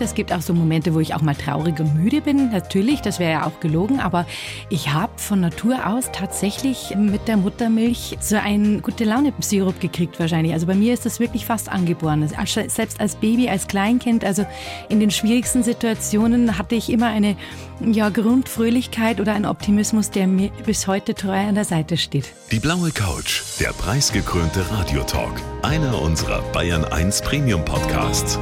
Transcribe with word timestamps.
Es 0.00 0.14
gibt 0.14 0.32
auch 0.32 0.40
so 0.40 0.54
Momente, 0.54 0.94
wo 0.94 1.00
ich 1.00 1.14
auch 1.14 1.20
mal 1.20 1.34
traurig 1.34 1.80
und 1.80 1.94
müde 1.94 2.20
bin. 2.20 2.50
Natürlich, 2.50 3.00
das 3.00 3.18
wäre 3.18 3.32
ja 3.32 3.46
auch 3.46 3.60
gelogen, 3.60 4.00
aber 4.00 4.26
ich 4.70 4.92
habe 4.92 5.12
von 5.16 5.40
Natur 5.40 5.86
aus 5.86 6.10
tatsächlich 6.12 6.94
mit 6.96 7.28
der 7.28 7.36
Muttermilch 7.36 8.16
so 8.20 8.36
einen 8.36 8.82
gute 8.82 9.04
Laune 9.04 9.32
Sirup 9.40 9.80
gekriegt 9.80 10.18
wahrscheinlich. 10.20 10.52
Also 10.52 10.66
bei 10.66 10.74
mir 10.74 10.94
ist 10.94 11.06
das 11.06 11.20
wirklich 11.20 11.46
fast 11.46 11.68
angeboren. 11.68 12.28
Selbst 12.46 13.00
als 13.00 13.16
Baby, 13.16 13.48
als 13.48 13.66
Kleinkind, 13.66 14.24
also 14.24 14.46
in 14.88 15.00
den 15.00 15.10
schwierigsten 15.10 15.62
Situationen 15.62 16.58
hatte 16.58 16.74
ich 16.74 16.90
immer 16.90 17.08
eine 17.08 17.36
ja, 17.80 18.08
Grundfröhlichkeit 18.08 19.20
oder 19.20 19.34
einen 19.34 19.46
Optimismus, 19.46 20.10
der 20.10 20.26
mir 20.26 20.50
bis 20.64 20.86
heute 20.86 21.14
treu 21.14 21.38
an 21.38 21.54
der 21.54 21.64
Seite 21.64 21.96
steht. 21.96 22.32
Die 22.50 22.58
blaue 22.58 22.90
Couch, 22.90 23.42
der 23.60 23.72
preisgekrönte 23.72 24.70
Radiotalk, 24.70 25.40
einer 25.62 26.00
unserer 26.00 26.42
Bayern 26.52 26.84
1 26.84 27.22
Premium 27.22 27.64
Podcasts. 27.64 28.38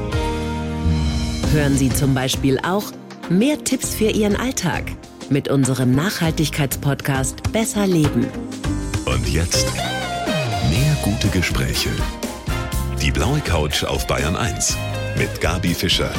Hören 1.57 1.79
Sie 1.79 1.89
zum 1.89 2.13
Beispiel 2.13 2.59
auch 2.59 2.93
mehr 3.31 3.65
Tipps 3.65 3.95
für 3.95 4.11
Ihren 4.11 4.37
Alltag 4.37 4.93
mit 5.31 5.49
unserem 5.49 5.95
Nachhaltigkeitspodcast 5.95 7.51
Besser 7.51 7.87
Leben. 7.87 8.27
Und 9.07 9.27
jetzt 9.27 9.67
mehr 10.69 10.97
gute 11.03 11.29
Gespräche. 11.29 11.89
Die 13.01 13.11
blaue 13.11 13.41
Couch 13.41 13.85
auf 13.85 14.07
Bayern 14.07 14.37
1 14.37 14.77
mit 15.17 15.41
Gabi 15.41 15.73
Fischer. 15.73 16.13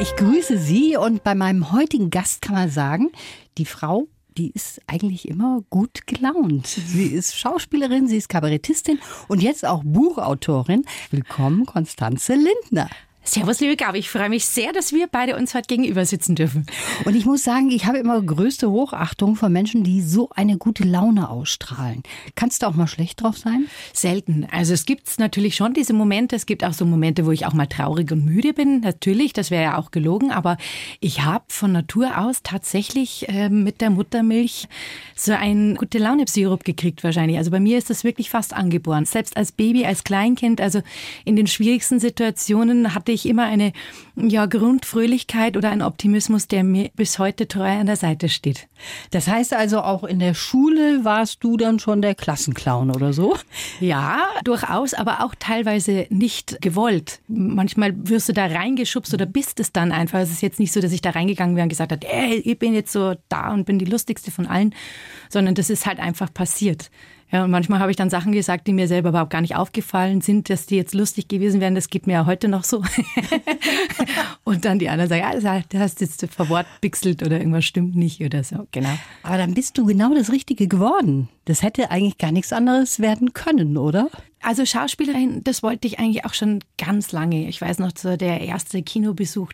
Ich 0.00 0.14
grüße 0.14 0.56
Sie 0.56 0.96
und 0.96 1.24
bei 1.24 1.34
meinem 1.34 1.72
heutigen 1.72 2.10
Gast 2.10 2.40
kann 2.40 2.54
man 2.54 2.70
sagen, 2.70 3.10
die 3.58 3.66
Frau 3.66 4.06
die 4.36 4.52
ist 4.52 4.80
eigentlich 4.86 5.26
immer 5.26 5.64
gut 5.68 6.06
gelaunt. 6.06 6.68
Sie 6.68 7.08
ist 7.08 7.36
Schauspielerin, 7.36 8.06
sie 8.06 8.18
ist 8.18 8.28
Kabarettistin 8.28 9.00
und 9.26 9.42
jetzt 9.42 9.66
auch 9.66 9.82
Buchautorin. 9.84 10.84
Willkommen, 11.10 11.66
Konstanze 11.66 12.36
Lindner. 12.36 12.88
Servus, 13.30 13.60
liebe 13.60 13.76
Gabi. 13.76 13.98
Ich 13.98 14.08
freue 14.08 14.30
mich 14.30 14.46
sehr, 14.46 14.72
dass 14.72 14.94
wir 14.94 15.06
beide 15.06 15.36
uns 15.36 15.52
heute 15.54 15.66
gegenüber 15.66 16.06
sitzen 16.06 16.34
dürfen. 16.34 16.64
Und 17.04 17.14
ich 17.14 17.26
muss 17.26 17.44
sagen, 17.44 17.70
ich 17.70 17.84
habe 17.84 17.98
immer 17.98 18.22
größte 18.22 18.70
Hochachtung 18.70 19.36
vor 19.36 19.50
Menschen, 19.50 19.84
die 19.84 20.00
so 20.00 20.30
eine 20.34 20.56
gute 20.56 20.84
Laune 20.84 21.28
ausstrahlen. 21.28 22.02
Kannst 22.36 22.62
du 22.62 22.66
auch 22.66 22.74
mal 22.74 22.86
schlecht 22.86 23.20
drauf 23.20 23.36
sein? 23.36 23.66
Selten. 23.92 24.46
Also 24.50 24.72
es 24.72 24.86
gibt 24.86 25.18
natürlich 25.18 25.56
schon 25.56 25.74
diese 25.74 25.92
Momente. 25.92 26.36
Es 26.36 26.46
gibt 26.46 26.64
auch 26.64 26.72
so 26.72 26.86
Momente, 26.86 27.26
wo 27.26 27.30
ich 27.30 27.44
auch 27.44 27.52
mal 27.52 27.66
traurig 27.66 28.10
und 28.12 28.24
müde 28.24 28.54
bin. 28.54 28.80
Natürlich, 28.80 29.34
das 29.34 29.50
wäre 29.50 29.62
ja 29.62 29.78
auch 29.78 29.90
gelogen. 29.90 30.30
Aber 30.30 30.56
ich 31.00 31.20
habe 31.20 31.44
von 31.48 31.70
Natur 31.70 32.16
aus 32.16 32.42
tatsächlich 32.42 33.28
äh, 33.28 33.50
mit 33.50 33.82
der 33.82 33.90
Muttermilch 33.90 34.68
so 35.14 35.32
einen 35.32 35.74
gute 35.74 35.98
Laune-Sirup 35.98 36.64
gekriegt 36.64 37.04
wahrscheinlich. 37.04 37.36
Also 37.36 37.50
bei 37.50 37.60
mir 37.60 37.76
ist 37.76 37.90
das 37.90 38.04
wirklich 38.04 38.30
fast 38.30 38.54
angeboren. 38.54 39.04
Selbst 39.04 39.36
als 39.36 39.52
Baby, 39.52 39.84
als 39.84 40.02
Kleinkind, 40.02 40.62
also 40.62 40.80
in 41.26 41.36
den 41.36 41.46
schwierigsten 41.46 42.00
Situationen 42.00 42.94
hatte 42.94 43.12
ich 43.12 43.17
ich 43.18 43.26
immer 43.26 43.44
eine 43.44 43.72
ja, 44.16 44.46
Grundfröhlichkeit 44.46 45.56
oder 45.56 45.70
einen 45.70 45.82
Optimismus, 45.82 46.48
der 46.48 46.64
mir 46.64 46.90
bis 46.96 47.18
heute 47.18 47.48
treu 47.48 47.68
an 47.68 47.86
der 47.86 47.96
Seite 47.96 48.28
steht. 48.28 48.68
Das 49.10 49.28
heißt 49.28 49.54
also, 49.54 49.80
auch 49.80 50.04
in 50.04 50.18
der 50.18 50.34
Schule 50.34 51.04
warst 51.04 51.42
du 51.42 51.56
dann 51.56 51.78
schon 51.78 52.02
der 52.02 52.14
Klassenclown 52.14 52.90
oder 52.90 53.12
so? 53.12 53.36
Ja, 53.80 54.20
durchaus, 54.44 54.94
aber 54.94 55.24
auch 55.24 55.34
teilweise 55.38 56.06
nicht 56.10 56.60
gewollt. 56.60 57.20
Manchmal 57.28 57.92
wirst 58.08 58.28
du 58.28 58.32
da 58.32 58.46
reingeschubst 58.46 59.12
oder 59.14 59.26
bist 59.26 59.60
es 59.60 59.72
dann 59.72 59.92
einfach. 59.92 60.20
Es 60.20 60.30
ist 60.30 60.42
jetzt 60.42 60.60
nicht 60.60 60.72
so, 60.72 60.80
dass 60.80 60.92
ich 60.92 61.02
da 61.02 61.10
reingegangen 61.10 61.56
wäre 61.56 61.64
und 61.64 61.70
gesagt 61.70 61.92
habe, 61.92 62.06
ey, 62.06 62.36
ich 62.36 62.58
bin 62.58 62.74
jetzt 62.74 62.92
so 62.92 63.14
da 63.28 63.52
und 63.52 63.64
bin 63.64 63.78
die 63.78 63.84
lustigste 63.84 64.30
von 64.30 64.46
allen, 64.46 64.74
sondern 65.28 65.54
das 65.54 65.70
ist 65.70 65.86
halt 65.86 65.98
einfach 65.98 66.32
passiert. 66.32 66.90
Ja, 67.30 67.44
und 67.44 67.50
manchmal 67.50 67.80
habe 67.80 67.90
ich 67.90 67.96
dann 67.96 68.08
Sachen 68.08 68.32
gesagt, 68.32 68.66
die 68.66 68.72
mir 68.72 68.88
selber 68.88 69.10
überhaupt 69.10 69.30
gar 69.30 69.42
nicht 69.42 69.54
aufgefallen 69.54 70.22
sind, 70.22 70.48
dass 70.48 70.64
die 70.64 70.76
jetzt 70.76 70.94
lustig 70.94 71.28
gewesen 71.28 71.60
wären. 71.60 71.74
Das 71.74 71.90
geht 71.90 72.06
mir 72.06 72.14
ja 72.14 72.26
heute 72.26 72.48
noch 72.48 72.64
so. 72.64 72.82
und 74.44 74.64
dann 74.64 74.78
die 74.78 74.88
anderen 74.88 75.10
sagen, 75.10 75.42
ja, 75.42 75.60
du 75.68 75.78
hast 75.78 76.00
jetzt 76.00 76.24
verwortpixelt 76.24 77.22
oder 77.22 77.38
irgendwas 77.38 77.66
stimmt 77.66 77.96
nicht 77.96 78.22
oder 78.22 78.42
so. 78.44 78.66
Genau. 78.70 78.96
Aber 79.22 79.36
dann 79.36 79.52
bist 79.52 79.76
du 79.76 79.84
genau 79.84 80.14
das 80.14 80.32
Richtige 80.32 80.68
geworden. 80.68 81.28
Das 81.44 81.62
hätte 81.62 81.90
eigentlich 81.90 82.18
gar 82.18 82.32
nichts 82.32 82.52
anderes 82.52 83.00
werden 83.00 83.34
können, 83.34 83.76
oder? 83.76 84.10
Also 84.40 84.64
Schauspielerin, 84.64 85.42
das 85.42 85.62
wollte 85.62 85.88
ich 85.88 85.98
eigentlich 85.98 86.24
auch 86.24 86.34
schon 86.34 86.60
ganz 86.76 87.10
lange. 87.10 87.48
Ich 87.48 87.60
weiß 87.60 87.80
noch, 87.80 87.90
so 87.96 88.16
der 88.16 88.40
erste 88.40 88.82
Kinobesuch, 88.82 89.52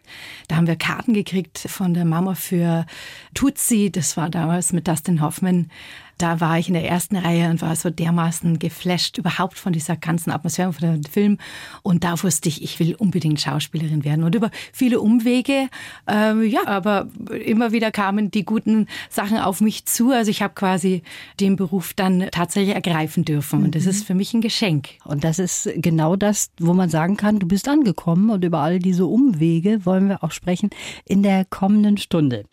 da 0.48 0.56
haben 0.56 0.66
wir 0.66 0.76
Karten 0.76 1.14
gekriegt 1.14 1.58
von 1.58 1.94
der 1.94 2.04
Mama 2.04 2.34
für 2.34 2.84
Tutsi. 3.32 3.90
Das 3.90 4.16
war 4.16 4.28
damals 4.28 4.72
mit 4.72 4.86
Dustin 4.86 5.22
Hoffman. 5.22 5.70
Da 6.18 6.40
war 6.40 6.58
ich 6.58 6.68
in 6.68 6.74
der 6.74 6.88
ersten 6.88 7.16
Reihe 7.16 7.50
und 7.50 7.62
war 7.62 7.74
so 7.76 7.90
dermaßen 7.90 8.58
geflasht 8.58 9.18
überhaupt 9.18 9.58
von 9.58 9.72
dieser 9.72 9.96
ganzen 9.96 10.30
Atmosphäre 10.30 10.72
von 10.72 11.02
dem 11.02 11.04
Film. 11.04 11.38
Und 11.82 12.04
da 12.04 12.22
wusste 12.22 12.48
ich, 12.48 12.62
ich 12.62 12.78
will 12.80 12.94
unbedingt 12.94 13.40
Schauspielerin 13.40 14.04
werden. 14.04 14.24
Und 14.24 14.34
über 14.34 14.50
viele 14.72 15.00
Umwege, 15.00 15.68
ähm, 16.06 16.42
ja, 16.42 16.66
aber 16.66 17.08
immer 17.44 17.72
wieder 17.72 17.90
kamen 17.90 18.30
die 18.30 18.44
guten 18.44 18.86
Sachen 19.10 19.38
auf 19.38 19.60
mich 19.60 19.86
zu. 19.86 20.10
Also 20.10 20.30
ich 20.30 20.42
habe 20.42 20.54
quasi 20.54 21.02
den 21.40 21.56
Beruf 21.56 21.94
dann 21.94 22.28
tatsächlich 22.30 22.74
ergreifen 22.74 23.24
dürfen. 23.24 23.64
Und 23.64 23.74
das 23.74 23.86
ist 23.86 24.06
für 24.06 24.14
mich 24.14 24.34
ein 24.34 24.40
Geschenk. 24.40 24.90
Und 25.04 25.24
das 25.24 25.38
ist 25.38 25.68
genau 25.76 26.16
das, 26.16 26.50
wo 26.58 26.74
man 26.74 26.88
sagen 26.88 27.16
kann, 27.16 27.38
du 27.38 27.46
bist 27.46 27.68
angekommen. 27.68 28.30
Und 28.30 28.44
über 28.44 28.60
all 28.60 28.78
diese 28.78 29.06
Umwege 29.06 29.84
wollen 29.84 30.08
wir 30.08 30.22
auch 30.22 30.32
sprechen 30.32 30.70
in 31.04 31.22
der 31.22 31.44
kommenden 31.44 31.96
Stunde. 31.96 32.44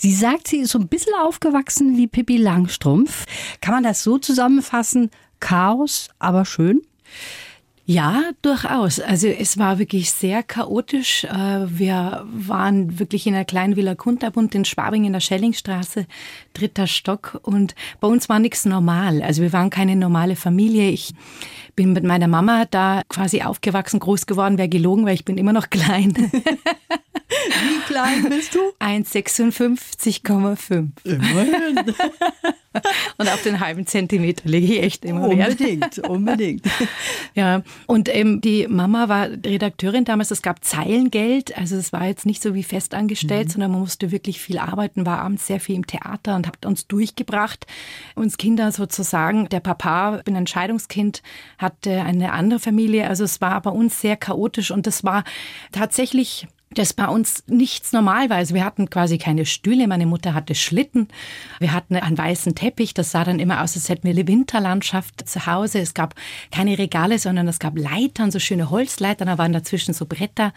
Sie 0.00 0.14
sagt, 0.14 0.46
sie 0.46 0.58
ist 0.58 0.70
so 0.70 0.78
ein 0.78 0.86
bisschen 0.86 1.14
aufgewachsen 1.20 1.96
wie 1.96 2.06
Pippi 2.06 2.36
Langstrumpf. 2.36 3.24
Kann 3.60 3.74
man 3.74 3.82
das 3.82 4.04
so 4.04 4.16
zusammenfassen? 4.16 5.10
Chaos, 5.40 6.08
aber 6.20 6.44
schön? 6.44 6.82
Ja, 7.90 8.32
durchaus. 8.42 9.00
Also 9.00 9.28
es 9.28 9.56
war 9.56 9.78
wirklich 9.78 10.10
sehr 10.10 10.42
chaotisch. 10.42 11.24
Äh, 11.24 11.66
wir 11.70 12.22
waren 12.30 12.98
wirklich 12.98 13.26
in 13.26 13.34
einer 13.34 13.46
kleinen 13.46 13.76
Villa 13.76 13.94
Kunterbund 13.94 14.54
in 14.54 14.66
Schwabing 14.66 15.06
in 15.06 15.14
der 15.14 15.20
Schellingstraße, 15.20 16.04
dritter 16.52 16.86
Stock. 16.86 17.40
Und 17.44 17.74
bei 17.98 18.06
uns 18.06 18.28
war 18.28 18.40
nichts 18.40 18.66
normal. 18.66 19.22
Also 19.22 19.40
wir 19.40 19.54
waren 19.54 19.70
keine 19.70 19.96
normale 19.96 20.36
Familie. 20.36 20.90
Ich 20.90 21.14
bin 21.76 21.94
mit 21.94 22.04
meiner 22.04 22.28
Mama 22.28 22.66
da 22.70 23.00
quasi 23.08 23.40
aufgewachsen, 23.40 24.00
groß 24.00 24.26
geworden, 24.26 24.58
wäre 24.58 24.68
gelogen, 24.68 25.06
weil 25.06 25.14
ich 25.14 25.24
bin 25.24 25.38
immer 25.38 25.54
noch 25.54 25.70
klein. 25.70 26.12
Wie 27.28 27.80
klein 27.86 28.26
bist 28.28 28.54
du? 28.54 28.58
1,56,5. 28.80 30.88
Immerhin. 31.04 31.78
und 33.18 33.28
auf 33.28 33.42
den 33.42 33.60
halben 33.60 33.86
Zentimeter 33.86 34.48
lege 34.48 34.74
ich 34.74 34.82
echt 34.82 35.04
immer 35.04 35.28
Unbedingt, 35.28 35.98
Wert. 35.98 36.08
unbedingt. 36.08 36.64
Ja, 37.34 37.62
und 37.86 38.14
ähm, 38.14 38.40
die 38.40 38.66
Mama 38.68 39.08
war 39.08 39.28
Redakteurin 39.28 40.04
damals, 40.04 40.30
es 40.30 40.42
gab 40.42 40.64
Zeilengeld, 40.64 41.56
also 41.56 41.76
es 41.76 41.92
war 41.92 42.06
jetzt 42.06 42.26
nicht 42.26 42.42
so 42.42 42.54
wie 42.54 42.62
festangestellt, 42.62 43.48
mhm. 43.48 43.52
sondern 43.52 43.70
man 43.72 43.80
musste 43.80 44.10
wirklich 44.10 44.40
viel 44.40 44.58
arbeiten, 44.58 45.06
war 45.06 45.20
abends 45.20 45.46
sehr 45.46 45.60
viel 45.60 45.76
im 45.76 45.86
Theater 45.86 46.36
und 46.36 46.46
hat 46.46 46.66
uns 46.66 46.86
durchgebracht, 46.86 47.66
uns 48.14 48.36
Kinder 48.36 48.72
sozusagen. 48.72 49.48
Der 49.48 49.60
Papa, 49.60 50.18
ich 50.18 50.24
bin 50.24 50.36
ein 50.36 50.46
Scheidungskind, 50.46 51.22
hatte 51.58 52.02
eine 52.02 52.32
andere 52.32 52.60
Familie, 52.60 53.08
also 53.08 53.24
es 53.24 53.40
war 53.40 53.60
bei 53.62 53.70
uns 53.70 54.00
sehr 54.00 54.16
chaotisch 54.16 54.70
und 54.70 54.86
es 54.86 55.04
war 55.04 55.24
tatsächlich 55.72 56.46
das 56.70 56.92
bei 56.92 57.06
uns 57.08 57.44
nichts 57.46 57.92
normal 57.92 58.28
war. 58.28 58.36
Also 58.36 58.54
wir 58.54 58.64
hatten 58.64 58.90
quasi 58.90 59.16
keine 59.16 59.46
Stühle. 59.46 59.88
Meine 59.88 60.06
Mutter 60.06 60.34
hatte 60.34 60.54
Schlitten. 60.54 61.08
Wir 61.60 61.72
hatten 61.72 61.96
einen 61.96 62.18
weißen 62.18 62.54
Teppich. 62.54 62.92
Das 62.92 63.10
sah 63.10 63.24
dann 63.24 63.38
immer 63.38 63.62
aus, 63.62 63.74
als 63.74 63.88
hätten 63.88 64.04
wir 64.04 64.10
eine 64.10 64.28
Winterlandschaft 64.28 65.26
zu 65.28 65.46
Hause. 65.46 65.78
Es 65.80 65.94
gab 65.94 66.14
keine 66.50 66.76
Regale, 66.76 67.18
sondern 67.18 67.48
es 67.48 67.58
gab 67.58 67.78
Leitern, 67.78 68.30
so 68.30 68.38
schöne 68.38 68.68
Holzleitern. 68.68 69.28
Da 69.28 69.38
waren 69.38 69.52
dazwischen 69.52 69.94
so 69.94 70.04
Bretter. 70.04 70.52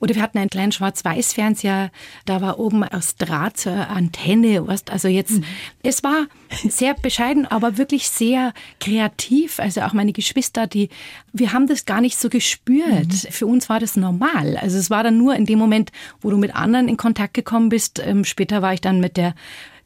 Oder 0.00 0.14
wir 0.14 0.22
hatten 0.22 0.38
einen 0.38 0.50
kleinen 0.50 0.70
Schwarz-Weiß-Fernseher. 0.70 1.90
Da 2.26 2.40
war 2.40 2.60
oben 2.60 2.84
aus 2.84 3.16
Draht 3.16 3.56
zur 3.56 3.90
Antenne. 3.90 4.64
Also 4.88 5.08
jetzt, 5.08 5.32
mhm. 5.32 5.44
es 5.82 6.04
war 6.04 6.26
sehr 6.68 6.94
bescheiden, 6.94 7.44
aber 7.44 7.76
wirklich 7.76 8.08
sehr 8.08 8.54
kreativ. 8.78 9.58
Also 9.58 9.82
auch 9.82 9.94
meine 9.94 10.12
Geschwister, 10.12 10.68
die, 10.68 10.90
wir 11.32 11.52
haben 11.52 11.66
das 11.66 11.86
gar 11.86 12.00
nicht 12.00 12.18
so 12.18 12.28
gespürt. 12.28 13.08
Mhm. 13.08 13.30
Für 13.30 13.46
uns 13.46 13.68
war 13.68 13.80
das 13.80 13.96
normal. 13.96 14.56
Also 14.58 14.78
es 14.78 14.90
war 14.90 15.02
dann 15.02 15.18
nur 15.18 15.34
in 15.34 15.44
dem 15.44 15.55
Moment, 15.58 15.92
wo 16.20 16.30
du 16.30 16.36
mit 16.36 16.54
anderen 16.54 16.88
in 16.88 16.96
Kontakt 16.96 17.34
gekommen 17.34 17.68
bist. 17.68 18.00
Ähm, 18.04 18.24
später 18.24 18.62
war 18.62 18.74
ich 18.74 18.80
dann 18.80 19.00
mit 19.00 19.16
der 19.16 19.34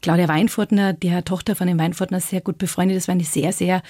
Claudia 0.01 0.27
Weinfurtner, 0.27 0.93
der 0.93 1.23
Tochter 1.23 1.55
von 1.55 1.67
den 1.67 1.77
Weinfurtner, 1.77 2.19
sehr 2.19 2.41
gut 2.41 2.57
befreundet. 2.57 2.97
Das 2.97 3.07
war 3.07 3.13
eine 3.13 3.23
sehr, 3.23 3.53
sehr 3.53 3.83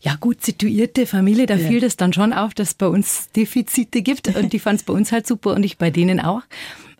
ja, 0.00 0.16
gut 0.16 0.44
situierte 0.44 1.06
Familie. 1.06 1.46
Da 1.46 1.56
ja. 1.56 1.66
fiel 1.66 1.80
das 1.80 1.96
dann 1.96 2.12
schon 2.12 2.32
auf, 2.32 2.54
dass 2.54 2.68
es 2.68 2.74
bei 2.74 2.86
uns 2.86 3.30
Defizite 3.32 4.02
gibt. 4.02 4.28
Und 4.36 4.52
die 4.52 4.58
fand 4.58 4.80
es 4.80 4.84
bei 4.84 4.92
uns 4.92 5.12
halt 5.12 5.26
super 5.26 5.54
und 5.54 5.64
ich 5.64 5.78
bei 5.78 5.90
denen 5.90 6.20
auch. 6.20 6.42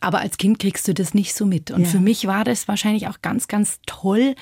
Aber 0.00 0.20
als 0.20 0.38
Kind 0.38 0.58
kriegst 0.58 0.86
du 0.88 0.94
das 0.94 1.14
nicht 1.14 1.34
so 1.34 1.46
mit. 1.46 1.70
Und 1.70 1.82
ja. 1.82 1.88
für 1.88 2.00
mich 2.00 2.26
war 2.26 2.44
das 2.44 2.68
wahrscheinlich 2.68 3.08
auch 3.08 3.22
ganz, 3.22 3.48
ganz 3.48 3.80
toll, 3.86 4.34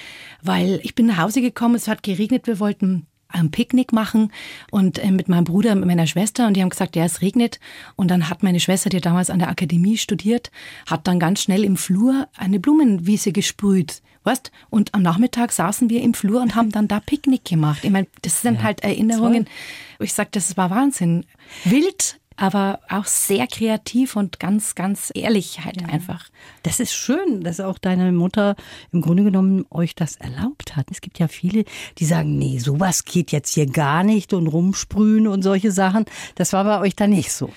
weil 0.43 0.81
ich 0.83 0.95
bin 0.95 1.07
nach 1.07 1.19
Hause 1.19 1.41
gekommen, 1.41 1.75
es 1.75 1.89
hat 1.89 2.03
geregnet, 2.03 2.47
wir 2.47 2.59
wollten 2.59 3.07
ein 3.35 3.51
Picknick 3.51 3.93
machen 3.93 4.33
und 4.71 4.99
äh, 4.99 5.11
mit 5.11 5.29
meinem 5.29 5.45
Bruder, 5.45 5.75
mit 5.75 5.87
meiner 5.87 6.07
Schwester 6.07 6.47
und 6.47 6.57
die 6.57 6.63
haben 6.63 6.71
gesagt, 6.71 6.97
ja, 6.97 7.05
es 7.05 7.21
regnet. 7.21 7.61
Und 7.97 8.11
dann 8.11 8.31
hat 8.31 8.43
meine 8.43 8.61
Schwester, 8.61 8.89
die 8.91 9.01
damals 9.01 9.31
an 9.31 9.39
der 9.39 9.49
Akademie 9.49 9.99
studiert, 9.99 10.51
hat 10.87 11.07
dann 11.07 11.19
ganz 11.19 11.43
schnell 11.43 11.65
im 11.65 11.77
Flur 11.77 12.29
eine 12.37 12.61
Blumenwiese 12.61 13.33
gesprüht. 13.33 14.03
Weißt? 14.25 14.51
Und 14.71 14.95
am 14.95 15.03
Nachmittag 15.03 15.53
saßen 15.53 15.91
wir 15.91 16.01
im 16.01 16.15
Flur 16.15 16.41
und 16.41 16.55
haben 16.55 16.73
dann 16.73 16.89
da 16.89 16.99
Picknick 16.99 17.45
gemacht. 17.45 17.85
Ich 17.85 17.91
meine, 17.91 18.07
das 18.23 18.41
sind 18.41 18.57
ja, 18.57 18.63
halt 18.63 18.83
Erinnerungen. 18.83 19.45
Toll. 19.45 20.07
Ich 20.07 20.15
sag, 20.15 20.33
das 20.33 20.57
war 20.57 20.71
Wahnsinn. 20.71 21.27
Wild, 21.65 22.19
aber 22.37 22.81
auch 22.89 23.05
sehr 23.05 23.47
kreativ 23.47 24.17
und 24.17 24.41
ganz, 24.41 24.75
ganz 24.75 25.13
ehrlich 25.15 25.65
halt 25.65 25.81
Ja. 25.81 25.89
einfach. 25.89 26.29
Das 26.63 26.81
ist 26.81 26.93
schön, 26.93 27.43
dass 27.43 27.61
auch 27.61 27.79
deine 27.79 28.11
Mutter 28.13 28.57
im 28.93 29.01
Grunde 29.01 29.25
genommen 29.25 29.67
euch 29.71 29.95
das 29.95 30.17
erlaubt 30.17 30.77
hat. 30.77 30.87
Es 30.91 31.01
gibt 31.01 31.19
ja 31.19 31.29
viele, 31.29 31.65
die 31.99 32.05
sagen, 32.05 32.37
nee, 32.39 32.59
sowas 32.59 33.05
geht 33.05 33.33
jetzt 33.33 33.55
hier 33.55 33.67
gar 33.67 34.03
nicht 34.03 34.33
und 34.33 34.47
rumsprühen 34.49 35.27
und 35.29 35.43
solche 35.43 35.71
Sachen. 35.71 36.05
Das 36.35 36.53
war 36.53 36.65
bei 36.65 36.81
euch 36.81 36.97
da 36.97 37.07
nicht 37.07 37.33
so. 37.33 37.51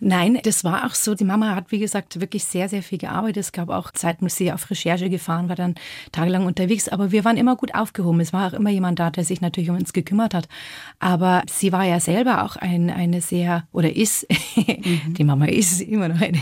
Nein, 0.00 0.38
das 0.44 0.62
war 0.62 0.86
auch 0.86 0.94
so. 0.94 1.14
Die 1.14 1.24
Mama 1.24 1.56
hat, 1.56 1.72
wie 1.72 1.80
gesagt, 1.80 2.20
wirklich 2.20 2.44
sehr, 2.44 2.68
sehr 2.68 2.82
viel 2.84 2.98
gearbeitet. 2.98 3.38
Es 3.38 3.52
gab 3.52 3.68
auch 3.68 3.90
Zeiten, 3.90 4.24
wo 4.24 4.28
sie 4.28 4.52
auf 4.52 4.70
Recherche 4.70 5.10
gefahren 5.10 5.48
war, 5.48 5.56
dann 5.56 5.74
tagelang 6.12 6.46
unterwegs. 6.46 6.88
Aber 6.88 7.10
wir 7.10 7.24
waren 7.24 7.36
immer 7.36 7.56
gut 7.56 7.74
aufgehoben. 7.74 8.20
Es 8.20 8.32
war 8.32 8.48
auch 8.48 8.52
immer 8.52 8.70
jemand 8.70 9.00
da, 9.00 9.10
der 9.10 9.24
sich 9.24 9.40
natürlich 9.40 9.70
um 9.70 9.76
uns 9.76 9.92
gekümmert 9.92 10.34
hat. 10.34 10.48
Aber 11.00 11.42
sie 11.50 11.72
war 11.72 11.84
ja 11.84 11.98
selber 11.98 12.44
auch 12.44 12.54
ein, 12.54 12.90
eine 12.90 13.20
sehr, 13.20 13.66
oder 13.72 13.94
ist, 13.94 14.26
die 15.06 15.24
Mama 15.24 15.46
ist 15.46 15.80
immer 15.80 16.08
noch 16.08 16.20
eine, 16.20 16.38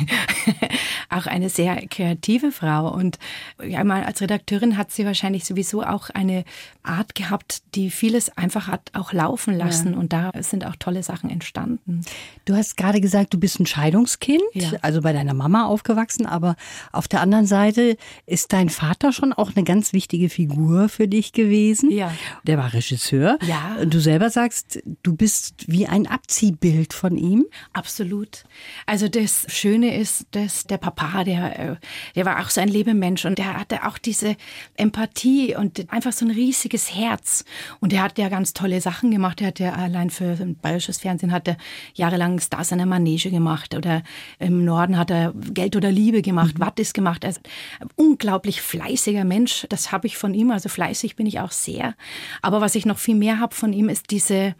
auch 1.08 1.26
eine 1.26 1.48
sehr 1.48 1.86
kreative 1.88 2.52
Frau. 2.52 2.92
Und 2.92 3.18
ja, 3.66 3.82
mal 3.84 4.04
als 4.04 4.20
Redakteurin 4.20 4.76
hat 4.76 4.90
sie 4.90 5.06
wahrscheinlich 5.06 5.46
sowieso 5.46 5.82
auch 5.82 6.10
eine 6.10 6.44
Art 6.86 7.14
gehabt, 7.14 7.62
die 7.74 7.90
vieles 7.90 8.36
einfach 8.36 8.68
hat 8.68 8.90
auch 8.94 9.12
laufen 9.12 9.54
lassen. 9.56 9.94
Und 9.94 10.12
da 10.12 10.32
sind 10.40 10.64
auch 10.66 10.76
tolle 10.78 11.02
Sachen 11.02 11.30
entstanden. 11.30 12.02
Du 12.44 12.54
hast 12.54 12.76
gerade 12.76 13.00
gesagt, 13.00 13.34
du 13.34 13.38
bist 13.38 13.58
ein 13.60 13.66
Scheidungskind, 13.66 14.42
Ja. 14.54 14.70
also 14.82 15.00
bei 15.02 15.12
deiner 15.12 15.34
Mama 15.34 15.66
aufgewachsen, 15.66 16.26
aber 16.26 16.56
auf 16.92 17.08
der 17.08 17.20
anderen 17.20 17.46
Seite 17.46 17.96
ist 18.26 18.52
dein 18.52 18.68
Vater 18.68 19.12
schon 19.12 19.32
auch 19.32 19.54
eine 19.56 19.64
ganz 19.64 19.92
wichtige 19.92 20.28
Figur 20.28 20.88
für 20.88 21.08
dich 21.08 21.32
gewesen. 21.32 21.90
Ja. 21.90 22.12
Der 22.44 22.58
war 22.58 22.72
Regisseur. 22.72 23.38
Ja. 23.46 23.76
Und 23.80 23.92
du 23.92 24.00
selber 24.00 24.30
sagst, 24.30 24.80
du 25.02 25.14
bist 25.16 25.64
wie 25.68 25.86
ein 25.86 26.06
Abziehbild 26.06 26.92
von 26.92 27.16
ihm. 27.16 27.46
Absolut. 27.72 28.44
Also 28.86 29.08
das 29.08 29.46
Schöne 29.48 29.96
ist, 29.98 30.26
dass 30.32 30.64
der 30.64 30.78
Papa, 30.78 31.24
der, 31.24 31.58
äh, 31.58 31.76
der 32.14 32.24
war 32.24 32.40
auch 32.40 32.50
so 32.50 32.60
ein 32.60 32.68
Lebemensch 32.68 33.24
und 33.24 33.38
der 33.38 33.58
hatte 33.58 33.86
auch 33.86 33.98
diese 33.98 34.36
Empathie 34.76 35.56
und 35.56 35.90
einfach 35.92 36.12
so 36.12 36.24
ein 36.26 36.30
riesiges 36.30 36.75
Herz. 36.94 37.44
Und 37.80 37.92
er 37.92 38.02
hat 38.02 38.18
ja 38.18 38.28
ganz 38.28 38.52
tolle 38.52 38.80
Sachen 38.80 39.10
gemacht. 39.10 39.40
Er 39.40 39.48
hat 39.48 39.58
ja 39.58 39.72
allein 39.72 40.10
für 40.10 40.36
bayerisches 40.62 40.98
Fernsehen 40.98 41.32
hat 41.32 41.48
er 41.48 41.56
jahrelang 41.94 42.40
Stars 42.40 42.72
an 42.72 42.78
der 42.78 42.86
Manege 42.86 43.30
gemacht 43.30 43.74
oder 43.74 44.02
im 44.38 44.64
Norden 44.64 44.98
hat 44.98 45.10
er 45.10 45.32
Geld 45.34 45.76
oder 45.76 45.90
Liebe 45.90 46.22
gemacht, 46.22 46.60
Wattis 46.60 46.92
gemacht. 46.92 47.24
Also 47.24 47.40
ein 47.80 47.88
unglaublich 47.96 48.62
fleißiger 48.62 49.24
Mensch. 49.24 49.66
Das 49.68 49.92
habe 49.92 50.06
ich 50.06 50.16
von 50.16 50.34
ihm. 50.34 50.50
Also 50.50 50.68
fleißig 50.68 51.16
bin 51.16 51.26
ich 51.26 51.40
auch 51.40 51.52
sehr. 51.52 51.94
Aber 52.42 52.60
was 52.60 52.74
ich 52.74 52.86
noch 52.86 52.98
viel 52.98 53.16
mehr 53.16 53.40
habe 53.40 53.54
von 53.54 53.72
ihm 53.72 53.88
ist 53.88 54.10
diese 54.10 54.54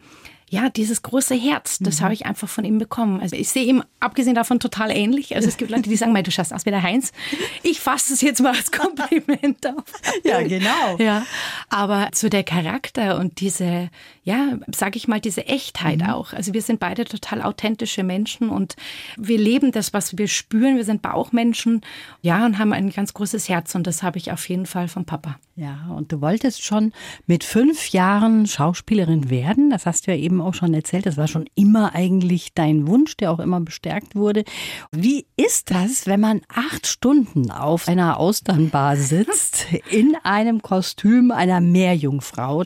ja, 0.49 0.69
dieses 0.69 1.01
große 1.01 1.35
Herz, 1.35 1.77
das 1.79 2.01
habe 2.01 2.13
ich 2.13 2.25
einfach 2.25 2.47
von 2.47 2.63
ihm 2.63 2.77
bekommen. 2.77 3.19
Also 3.19 3.35
ich 3.35 3.49
sehe 3.49 3.65
ihm 3.65 3.83
abgesehen 3.99 4.33
davon 4.33 4.61
total 4.61 4.91
ähnlich. 4.91 5.35
Also 5.35 5.49
es 5.49 5.57
gibt 5.57 5.71
Leute, 5.71 5.89
die 5.89 5.95
sagen, 5.97 6.13
"Mei, 6.13 6.21
du 6.21 6.31
schaust 6.31 6.53
aus 6.53 6.65
wie 6.65 6.69
der 6.69 6.83
Heinz. 6.83 7.11
Ich 7.63 7.81
fasse 7.81 8.13
es 8.13 8.21
jetzt 8.21 8.41
mal 8.41 8.55
als 8.55 8.71
Kompliment 8.71 9.67
auf. 9.67 9.83
Ja, 10.23 10.41
genau. 10.41 10.97
Ja, 10.99 11.25
aber 11.69 12.09
zu 12.13 12.29
der 12.29 12.43
Charakter 12.43 13.17
und 13.19 13.41
diese, 13.41 13.89
ja, 14.23 14.57
sag 14.73 14.95
ich 14.95 15.09
mal, 15.09 15.19
diese 15.19 15.47
Echtheit 15.47 16.01
auch. 16.03 16.31
Also 16.31 16.53
wir 16.53 16.61
sind 16.61 16.79
beide 16.79 17.03
total 17.03 17.41
authentische 17.41 18.03
Menschen 18.03 18.49
und 18.49 18.77
wir 19.17 19.37
leben 19.37 19.73
das, 19.73 19.93
was 19.93 20.17
wir 20.17 20.29
spüren. 20.29 20.77
Wir 20.77 20.85
sind 20.85 21.01
Bauchmenschen, 21.01 21.81
ja, 22.21 22.45
und 22.45 22.57
haben 22.57 22.71
ein 22.71 22.91
ganz 22.91 23.13
großes 23.13 23.49
Herz 23.49 23.75
und 23.75 23.85
das 23.85 24.01
habe 24.01 24.17
ich 24.17 24.31
auf 24.31 24.47
jeden 24.47 24.65
Fall 24.65 24.87
vom 24.87 25.03
Papa. 25.03 25.37
Ja, 25.59 25.87
und 25.89 26.11
du 26.11 26.21
wolltest 26.21 26.63
schon 26.63 26.93
mit 27.25 27.43
fünf 27.43 27.89
Jahren 27.89 28.45
Schauspielerin 28.45 29.31
werden. 29.31 29.71
Das 29.71 29.87
hast 29.87 30.05
du 30.05 30.11
ja 30.11 30.17
eben 30.17 30.39
auch 30.39 30.53
schon 30.53 30.71
erzählt. 30.75 31.07
Das 31.07 31.17
war 31.17 31.27
schon 31.27 31.49
immer 31.55 31.95
eigentlich 31.95 32.53
dein 32.53 32.85
Wunsch, 32.85 33.17
der 33.17 33.31
auch 33.31 33.39
immer 33.39 33.59
bestärkt 33.59 34.15
wurde. 34.15 34.43
Wie 34.91 35.25
ist 35.35 35.71
das, 35.71 36.05
wenn 36.05 36.19
man 36.19 36.41
acht 36.47 36.85
Stunden 36.85 37.49
auf 37.49 37.87
einer 37.87 38.19
Austernbar 38.19 38.97
sitzt, 38.97 39.65
in 39.89 40.15
einem 40.21 40.61
Kostüm 40.61 41.31
einer 41.31 41.59
Meerjungfrau? 41.59 42.61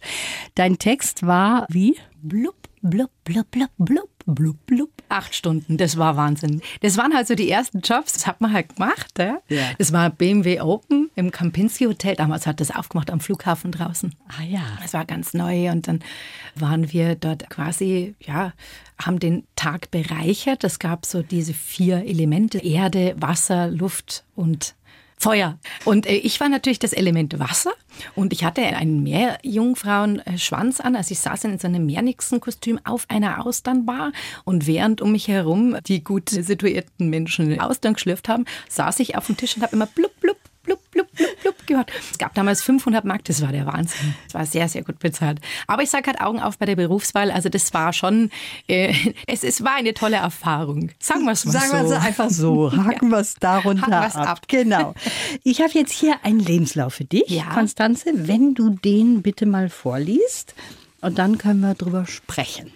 Dein 0.56 0.78
Text 0.78 1.26
war 1.26 1.68
wie? 1.70 1.96
blub, 2.22 2.56
blub, 2.82 3.12
blub, 3.24 3.50
blub, 3.52 3.72
blub, 3.78 4.10
blub, 4.26 4.58
blub. 4.66 4.90
Acht 5.10 5.36
Stunden, 5.36 5.76
das 5.76 5.98
war 5.98 6.16
Wahnsinn. 6.16 6.62
Das 6.80 6.98
waren 6.98 7.14
halt 7.14 7.28
so 7.28 7.36
die 7.36 7.50
ersten 7.50 7.82
Jobs, 7.82 8.14
das 8.14 8.28
hat 8.28 8.40
man 8.40 8.54
halt 8.54 8.76
gemacht. 8.76 9.12
Ja? 9.18 9.40
Ja. 9.50 9.72
Das 9.78 9.92
war 9.92 10.10
BMW 10.10 10.62
Open 10.62 11.10
im 11.16 11.32
Kempinski 11.32 11.86
Hotel. 11.86 12.16
Damals 12.16 12.48
hat 12.48 12.62
das 12.62 12.72
aufgemacht 12.72 13.12
am 13.12 13.20
Flughafen 13.20 13.72
draußen. 13.72 14.16
Ah 14.30 14.44
ja. 14.44 14.62
Es 14.84 14.94
war 14.94 15.04
ganz 15.06 15.34
neu 15.34 15.70
und 15.70 15.88
dann 15.88 16.00
waren 16.56 16.94
wir 16.94 17.16
dort 17.16 17.50
quasi, 17.50 18.16
ja, 18.22 18.54
haben 18.98 19.20
den 19.20 19.44
Tag 19.56 19.92
bereichert. 19.92 20.64
Es 20.64 20.80
gab 20.80 21.06
so 21.06 21.22
diese 21.22 21.54
vier 21.54 22.06
Elemente, 22.06 22.60
Erde, 22.60 23.16
Wasser, 23.18 23.68
Luft 23.68 24.24
und 24.36 24.76
Feuer. 25.22 25.60
Und 25.86 26.08
äh, 26.08 26.16
ich 26.16 26.40
war 26.40 26.50
natürlich 26.50 26.80
das 26.80 26.94
Element 26.94 27.40
Wasser 27.40 27.74
und 28.16 28.34
ich 28.34 28.44
hatte 28.44 28.64
einen 28.64 29.04
Meerjungfrauenschwanz 29.04 30.80
an. 30.80 30.96
Also 30.96 31.12
ich 31.12 31.20
saß 31.20 31.44
in 31.44 31.60
so 31.60 31.68
einem 31.68 31.86
Meernixenkostüm 31.86 32.80
auf 32.84 33.06
einer 33.08 33.46
Austernbar 33.46 34.14
und 34.46 34.66
während 34.66 35.00
um 35.00 35.12
mich 35.12 35.28
herum 35.28 35.78
die 35.86 36.04
gut 36.04 36.30
situierten 36.30 37.10
Menschen 37.10 37.60
Austern 37.60 37.94
geschlürft 37.94 38.30
haben, 38.30 38.46
saß 38.68 39.00
ich 39.00 39.16
auf 39.16 39.28
dem 39.28 39.38
Tisch 39.38 39.56
und 39.56 39.62
habe 39.62 39.76
immer 39.76 39.86
blub, 39.86 40.12
blub, 40.22 40.38
blub, 40.64 40.80
blub, 40.90 41.08
blub, 41.12 41.42
blub 41.42 41.51
gehört. 41.72 41.92
Es 42.12 42.18
gab 42.18 42.34
damals 42.36 42.62
500 42.64 43.04
Mark, 43.06 43.24
das 43.26 43.42
war 43.42 43.52
der 43.52 43.66
Wahnsinn. 43.66 44.14
Das 44.26 44.34
war 44.36 44.46
sehr, 44.46 44.70
sehr 44.70 44.84
gut 44.84 45.00
bezahlt. 45.00 45.40
Aber 45.68 45.84
ich 45.84 45.90
sage 45.90 46.08
halt 46.08 46.22
Augen 46.22 46.40
auf 46.40 46.58
bei 46.58 46.66
der 46.66 46.76
Berufswahl. 46.76 47.32
Also 47.32 47.50
das 47.50 47.74
war 47.74 47.94
schon, 47.94 48.30
äh, 48.68 48.94
es, 49.28 49.44
es 49.44 49.64
war 49.64 49.76
eine 49.76 49.94
tolle 49.94 50.18
Erfahrung. 50.18 50.92
Sagen 51.00 51.26
wir 51.26 51.32
es 51.32 51.46
mal 51.46 51.52
Sagen 51.54 51.72
wir 51.72 51.88
so. 51.88 51.94
es 51.96 52.06
einfach 52.06 52.30
so. 52.30 52.72
Haken 52.86 53.10
wir 53.10 53.20
es 53.20 53.36
darunter 53.36 54.02
ab. 54.02 54.16
ab. 54.16 54.42
Genau. 54.48 54.94
Ich 55.44 55.62
habe 55.62 55.72
jetzt 55.74 55.92
hier 55.94 56.16
einen 56.24 56.40
Lebenslauf 56.40 56.94
für 56.94 57.06
dich, 57.06 57.28
Ja. 57.30 57.46
Konstanze. 57.54 58.12
Wenn 58.14 58.54
du 58.54 58.70
den 58.72 59.22
bitte 59.22 59.46
mal 59.46 59.70
vorliest 59.70 60.54
und 61.02 61.18
dann 61.18 61.38
können 61.38 61.62
wir 61.62 61.74
drüber 61.76 62.06
sprechen. 62.06 62.72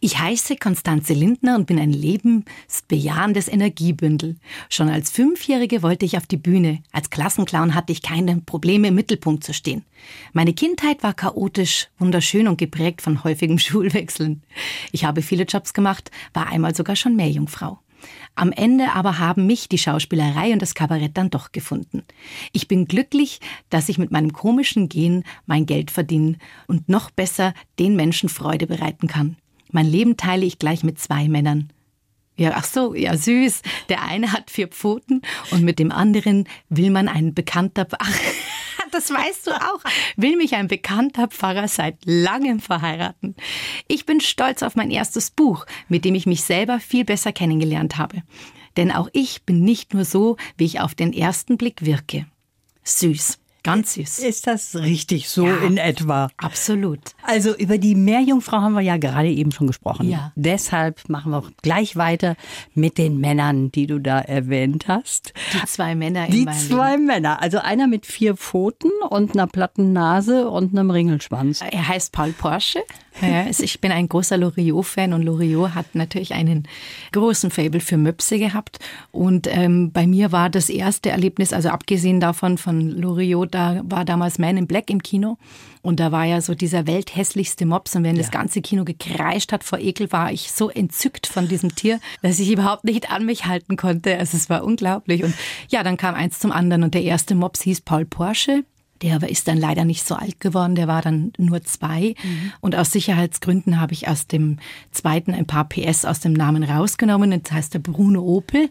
Ich 0.00 0.20
heiße 0.20 0.56
Konstanze 0.56 1.12
Lindner 1.12 1.56
und 1.56 1.66
bin 1.66 1.76
ein 1.80 1.92
lebensbejahendes 1.92 3.48
Energiebündel. 3.48 4.36
Schon 4.68 4.88
als 4.88 5.10
Fünfjährige 5.10 5.82
wollte 5.82 6.04
ich 6.04 6.16
auf 6.16 6.26
die 6.26 6.36
Bühne. 6.36 6.84
Als 6.92 7.10
Klassenclown 7.10 7.74
hatte 7.74 7.90
ich 7.90 8.00
keine 8.00 8.36
Probleme, 8.36 8.88
im 8.88 8.94
Mittelpunkt 8.94 9.42
zu 9.42 9.52
stehen. 9.52 9.84
Meine 10.32 10.54
Kindheit 10.54 11.02
war 11.02 11.14
chaotisch, 11.14 11.88
wunderschön 11.98 12.46
und 12.46 12.58
geprägt 12.58 13.02
von 13.02 13.24
häufigem 13.24 13.58
Schulwechseln. 13.58 14.42
Ich 14.92 15.04
habe 15.04 15.20
viele 15.20 15.42
Jobs 15.42 15.74
gemacht, 15.74 16.12
war 16.32 16.46
einmal 16.46 16.76
sogar 16.76 16.94
schon 16.94 17.16
Meerjungfrau. 17.16 17.80
Am 18.36 18.52
Ende 18.52 18.92
aber 18.92 19.18
haben 19.18 19.48
mich 19.48 19.68
die 19.68 19.78
Schauspielerei 19.78 20.52
und 20.52 20.62
das 20.62 20.76
Kabarett 20.76 21.16
dann 21.16 21.30
doch 21.30 21.50
gefunden. 21.50 22.04
Ich 22.52 22.68
bin 22.68 22.84
glücklich, 22.84 23.40
dass 23.68 23.88
ich 23.88 23.98
mit 23.98 24.12
meinem 24.12 24.32
komischen 24.32 24.88
Gen 24.88 25.24
mein 25.46 25.66
Geld 25.66 25.90
verdienen 25.90 26.36
und 26.68 26.88
noch 26.88 27.10
besser 27.10 27.52
den 27.80 27.96
Menschen 27.96 28.28
Freude 28.28 28.68
bereiten 28.68 29.08
kann. 29.08 29.36
Mein 29.70 29.86
Leben 29.86 30.16
teile 30.16 30.46
ich 30.46 30.58
gleich 30.58 30.82
mit 30.82 30.98
zwei 30.98 31.28
Männern. 31.28 31.72
Ja, 32.36 32.52
ach 32.54 32.64
so, 32.64 32.94
ja, 32.94 33.16
süß. 33.16 33.62
Der 33.88 34.04
eine 34.04 34.32
hat 34.32 34.50
vier 34.50 34.68
Pfoten 34.68 35.22
und 35.50 35.64
mit 35.64 35.80
dem 35.80 35.90
anderen 35.90 36.48
will 36.68 36.90
man 36.90 37.08
ein 37.08 37.34
bekannter, 37.34 37.86
ach, 37.98 38.18
das 38.92 39.10
weißt 39.10 39.48
du 39.48 39.50
auch, 39.50 39.80
will 40.16 40.36
mich 40.36 40.54
ein 40.54 40.68
bekannter 40.68 41.26
Pfarrer 41.26 41.66
seit 41.66 41.96
langem 42.04 42.60
verheiraten. 42.60 43.34
Ich 43.88 44.06
bin 44.06 44.20
stolz 44.20 44.62
auf 44.62 44.76
mein 44.76 44.90
erstes 44.90 45.32
Buch, 45.32 45.66
mit 45.88 46.04
dem 46.04 46.14
ich 46.14 46.26
mich 46.26 46.44
selber 46.44 46.78
viel 46.78 47.04
besser 47.04 47.32
kennengelernt 47.32 47.98
habe. 47.98 48.22
Denn 48.76 48.92
auch 48.92 49.08
ich 49.12 49.42
bin 49.42 49.62
nicht 49.62 49.92
nur 49.92 50.04
so, 50.04 50.36
wie 50.56 50.64
ich 50.64 50.80
auf 50.80 50.94
den 50.94 51.12
ersten 51.12 51.56
Blick 51.56 51.84
wirke. 51.84 52.26
Süß, 52.84 53.40
ganz 53.62 53.94
süß. 53.94 54.20
Ist 54.20 54.46
das 54.46 54.74
richtig 54.76 55.28
so 55.28 55.46
Ja. 55.46 55.56
in 55.58 55.76
etwa? 55.76 56.28
Absolut. 56.36 57.00
Also 57.22 57.54
über 57.56 57.78
die 57.78 57.94
Meerjungfrau 57.94 58.58
haben 58.58 58.74
wir 58.74 58.80
ja 58.80 58.96
gerade 58.96 59.28
eben 59.28 59.52
schon 59.52 59.66
gesprochen. 59.66 60.08
Ja. 60.08 60.32
Deshalb 60.36 61.08
machen 61.08 61.32
wir 61.32 61.38
auch 61.38 61.50
gleich 61.62 61.96
weiter 61.96 62.36
mit 62.74 62.98
den 62.98 63.18
Männern, 63.18 63.70
die 63.72 63.86
du 63.86 63.98
da 63.98 64.20
erwähnt 64.20 64.88
hast. 64.88 65.32
Die 65.54 65.64
zwei 65.66 65.94
Männer 65.94 66.26
in 66.26 66.32
Die 66.32 66.46
zwei 66.46 66.96
Männer, 66.98 67.42
also 67.42 67.58
einer 67.58 67.86
mit 67.86 68.06
vier 68.06 68.36
Pfoten 68.36 68.90
und 69.10 69.32
einer 69.32 69.46
platten 69.46 69.92
Nase 69.92 70.48
und 70.48 70.76
einem 70.76 70.90
Ringelschwanz. 70.90 71.60
Er 71.70 71.88
heißt 71.88 72.12
Paul 72.12 72.32
Porsche. 72.32 72.80
Ja, 73.20 73.42
also 73.46 73.64
ich 73.64 73.80
bin 73.80 73.90
ein 73.90 74.08
großer 74.08 74.36
Loriot-Fan 74.36 75.12
und 75.12 75.22
Loriot 75.22 75.74
hat 75.74 75.96
natürlich 75.96 76.34
einen 76.34 76.68
großen 77.10 77.50
Fable 77.50 77.80
für 77.80 77.96
Möpse 77.96 78.38
gehabt. 78.38 78.78
Und 79.10 79.48
ähm, 79.50 79.90
bei 79.90 80.06
mir 80.06 80.30
war 80.30 80.48
das 80.50 80.68
erste 80.70 81.10
Erlebnis, 81.10 81.52
also 81.52 81.70
abgesehen 81.70 82.20
davon 82.20 82.58
von 82.58 82.88
Loriot, 82.90 83.47
da 83.54 83.82
war 83.84 84.04
damals 84.04 84.38
Man 84.38 84.56
in 84.56 84.66
Black 84.66 84.90
im 84.90 85.02
Kino. 85.02 85.38
Und 85.82 86.00
da 86.00 86.12
war 86.12 86.24
ja 86.24 86.40
so 86.40 86.54
dieser 86.54 86.86
welthässlichste 86.86 87.64
Mops. 87.66 87.96
Und 87.96 88.04
wenn 88.04 88.16
das 88.16 88.30
ganze 88.30 88.60
Kino 88.60 88.84
gekreischt 88.84 89.52
hat 89.52 89.64
vor 89.64 89.78
Ekel, 89.78 90.12
war 90.12 90.32
ich 90.32 90.52
so 90.52 90.70
entzückt 90.70 91.26
von 91.26 91.48
diesem 91.48 91.74
Tier, 91.74 92.00
dass 92.22 92.38
ich 92.38 92.50
überhaupt 92.50 92.84
nicht 92.84 93.10
an 93.10 93.24
mich 93.26 93.46
halten 93.46 93.76
konnte. 93.76 94.18
Also 94.18 94.36
es 94.36 94.50
war 94.50 94.64
unglaublich. 94.64 95.24
Und 95.24 95.34
ja, 95.68 95.82
dann 95.82 95.96
kam 95.96 96.14
eins 96.14 96.38
zum 96.38 96.52
anderen. 96.52 96.82
Und 96.82 96.94
der 96.94 97.02
erste 97.02 97.34
Mops 97.34 97.62
hieß 97.62 97.82
Paul 97.82 98.04
Porsche. 98.04 98.64
Der 99.02 99.22
ist 99.28 99.46
dann 99.46 99.58
leider 99.58 99.84
nicht 99.84 100.04
so 100.04 100.16
alt 100.16 100.40
geworden, 100.40 100.74
der 100.74 100.88
war 100.88 101.02
dann 101.02 101.32
nur 101.38 101.62
zwei. 101.62 102.14
Mhm. 102.22 102.52
Und 102.60 102.74
aus 102.74 102.90
Sicherheitsgründen 102.90 103.80
habe 103.80 103.92
ich 103.92 104.08
aus 104.08 104.26
dem 104.26 104.58
zweiten 104.90 105.34
ein 105.34 105.46
paar 105.46 105.68
PS 105.68 106.04
aus 106.04 106.20
dem 106.20 106.32
Namen 106.32 106.64
rausgenommen. 106.64 107.40
Das 107.42 107.52
heißt 107.52 107.74
der 107.74 107.78
Bruno 107.78 108.22
Opel. 108.22 108.68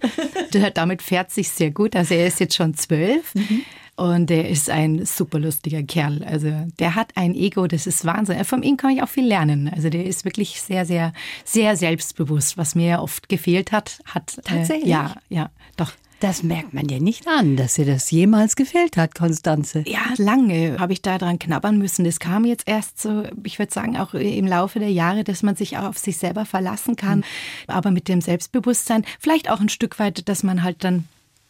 Damit 0.73 1.01
fährt 1.01 1.31
sich 1.31 1.49
sehr 1.49 1.71
gut. 1.71 1.95
Also 1.95 2.13
er 2.13 2.27
ist 2.27 2.39
jetzt 2.39 2.55
schon 2.55 2.73
zwölf. 2.73 3.33
Mhm. 3.35 3.61
Und 3.97 4.29
der 4.29 4.47
ist 4.47 4.69
ein 4.69 5.05
super 5.05 5.39
lustiger 5.39 5.81
Kerl. 5.81 6.23
Also 6.23 6.51
der 6.77 6.93
hat 6.93 7.13
ein 7.15 7.33
Ego, 7.33 7.65
das 7.65 7.87
ist 7.87 8.05
Wahnsinn. 8.05 8.45
Von 8.45 8.61
ihm 8.61 8.77
kann 8.77 8.91
ich 8.91 9.01
auch 9.01 9.09
viel 9.09 9.25
lernen. 9.25 9.71
Also 9.73 9.89
der 9.89 10.05
ist 10.05 10.23
wirklich 10.23 10.61
sehr, 10.61 10.85
sehr, 10.85 11.13
sehr 11.43 11.75
selbstbewusst, 11.75 12.59
was 12.59 12.75
mir 12.75 13.01
oft 13.01 13.27
gefehlt 13.27 13.71
hat. 13.71 13.99
Hat 14.05 14.37
äh, 14.37 14.41
tatsächlich. 14.43 14.85
Äh, 14.85 14.91
ja, 14.91 15.15
ja, 15.29 15.49
doch. 15.77 15.93
Das 16.19 16.41
merkt 16.41 16.73
man 16.73 16.87
dir 16.87 16.99
nicht 16.99 17.27
an, 17.27 17.57
dass 17.57 17.75
dir 17.75 17.85
das 17.85 18.09
jemals 18.09 18.55
gefehlt 18.55 18.97
hat, 18.97 19.13
Konstanze. 19.13 19.83
Ja, 19.87 20.01
lange 20.17 20.77
habe 20.79 20.93
ich 20.93 21.01
da 21.01 21.17
dran 21.17 21.37
knabbern 21.37 21.77
müssen. 21.77 22.05
Das 22.05 22.19
kam 22.19 22.45
jetzt 22.45 22.67
erst 22.67 23.01
so, 23.01 23.23
ich 23.43 23.59
würde 23.59 23.73
sagen, 23.73 23.97
auch 23.97 24.15
im 24.15 24.47
Laufe 24.47 24.79
der 24.79 24.91
Jahre, 24.91 25.23
dass 25.23 25.43
man 25.43 25.55
sich 25.55 25.77
auch 25.77 25.83
auf 25.83 25.97
sich 25.97 26.17
selber 26.17 26.45
verlassen 26.45 26.95
kann. 26.95 27.19
Mhm. 27.19 27.23
Aber 27.67 27.91
mit 27.91 28.07
dem 28.07 28.21
Selbstbewusstsein, 28.21 29.05
vielleicht 29.19 29.49
auch 29.49 29.59
ein 29.59 29.69
Stück 29.69 29.99
weit, 29.99 30.27
dass 30.27 30.41
man 30.41 30.63
halt 30.63 30.83
dann 30.83 31.05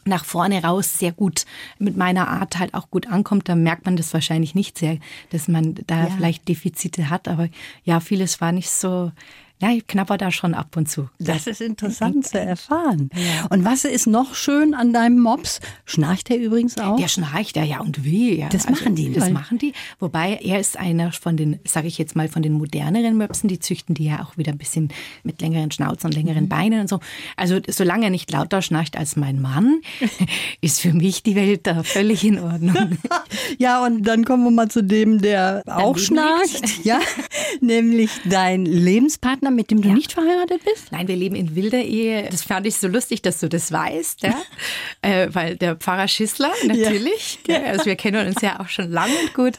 nach 0.07 0.25
vorne 0.25 0.63
raus 0.63 0.97
sehr 0.97 1.11
gut 1.11 1.45
mit 1.79 1.97
meiner 1.97 2.27
Art 2.27 2.57
halt 2.59 2.73
auch 2.73 2.89
gut 2.89 3.07
ankommt, 3.07 3.49
dann 3.49 3.63
merkt 3.63 3.85
man 3.85 3.97
das 3.97 4.13
wahrscheinlich 4.13 4.55
nicht 4.55 4.77
sehr, 4.77 4.97
dass 5.29 5.47
man 5.47 5.75
da 5.87 6.05
ja. 6.05 6.09
vielleicht 6.09 6.47
Defizite 6.47 7.09
hat. 7.09 7.27
Aber 7.27 7.49
ja, 7.83 7.99
vieles 7.99 8.41
war 8.41 8.51
nicht 8.51 8.69
so 8.69 9.11
ja, 9.59 9.71
ich 9.71 9.87
knapper 9.87 10.17
da 10.17 10.31
schon 10.31 10.53
ab 10.53 10.77
und 10.77 10.87
zu. 10.87 11.09
Das 11.17 11.47
ist 11.47 11.61
interessant 11.61 12.27
zu 12.27 12.39
erfahren. 12.39 13.09
Ja. 13.15 13.47
Und 13.49 13.65
was 13.65 13.85
ist 13.85 14.05
noch 14.05 14.35
schön 14.35 14.75
an 14.75 14.93
deinem 14.93 15.19
Mops? 15.19 15.59
Schnarcht 15.85 16.29
er 16.29 16.37
übrigens 16.37 16.77
auch? 16.77 16.97
Der 16.97 17.07
schnarcht, 17.07 17.57
ja, 17.57 17.63
ja, 17.63 17.79
und 17.79 18.03
wie. 18.03 18.39
Ja. 18.39 18.49
Das 18.49 18.67
also, 18.67 18.83
machen 18.83 18.95
die. 18.95 19.11
Das 19.11 19.31
machen 19.31 19.57
die. 19.57 19.73
Wobei 19.99 20.39
er 20.43 20.59
ist 20.59 20.77
einer 20.77 21.11
von 21.11 21.37
den, 21.37 21.59
sage 21.65 21.87
ich 21.87 21.97
jetzt 21.97 22.15
mal, 22.15 22.27
von 22.27 22.43
den 22.43 22.53
moderneren 22.53 23.17
Möpsen. 23.17 23.47
Die 23.47 23.57
züchten 23.57 23.95
die 23.95 24.05
ja 24.05 24.23
auch 24.23 24.37
wieder 24.37 24.51
ein 24.51 24.59
bisschen 24.59 24.89
mit 25.23 25.41
längeren 25.41 25.71
Schnauzen 25.71 26.07
und 26.07 26.13
längeren 26.13 26.43
mhm. 26.43 26.49
Beinen 26.49 26.81
und 26.81 26.89
so. 26.89 26.99
Also 27.35 27.59
solange 27.67 28.05
er 28.05 28.11
nicht 28.11 28.31
lauter 28.31 28.61
schnarcht 28.61 28.95
als 28.95 29.15
mein 29.15 29.41
Mann, 29.41 29.81
ist 30.61 30.81
für 30.81 30.93
mich 30.93 31.23
die 31.23 31.35
Welt 31.35 31.65
da 31.65 31.81
völlig 31.81 32.23
in 32.23 32.37
Ordnung. 32.39 32.99
ja, 33.57 33.83
und 33.83 34.03
dann 34.03 34.23
kommen 34.23 34.43
wir 34.43 34.51
mal 34.51 34.69
zu 34.69 34.83
dem, 34.83 35.19
der 35.19 35.63
Dein 35.65 35.75
auch 35.75 35.97
schnarcht. 35.97 36.85
Ja, 36.85 36.99
nämlich 37.61 38.11
dein 38.25 38.65
Lebenspartner 38.65 39.46
Partner, 39.47 39.51
mit 39.51 39.71
dem 39.71 39.81
du 39.81 39.89
ja. 39.89 39.93
nicht 39.93 40.13
verheiratet 40.13 40.61
bist? 40.63 40.91
Nein, 40.91 41.07
wir 41.07 41.15
leben 41.15 41.35
in 41.35 41.55
wilder 41.55 41.81
Ehe. 41.81 42.27
Das 42.29 42.43
fand 42.43 42.67
ich 42.67 42.77
so 42.77 42.87
lustig, 42.87 43.21
dass 43.21 43.39
du 43.39 43.49
das 43.49 43.71
weißt, 43.71 44.23
ja? 44.23 44.35
äh, 45.01 45.27
weil 45.31 45.55
der 45.55 45.75
Pfarrer 45.75 46.07
Schissler, 46.07 46.51
natürlich, 46.65 47.39
ja. 47.47 47.63
also 47.63 47.85
wir 47.85 47.95
kennen 47.95 48.27
uns 48.27 48.41
ja 48.41 48.59
auch 48.59 48.69
schon 48.69 48.91
lang 48.91 49.09
und 49.23 49.33
gut. 49.33 49.53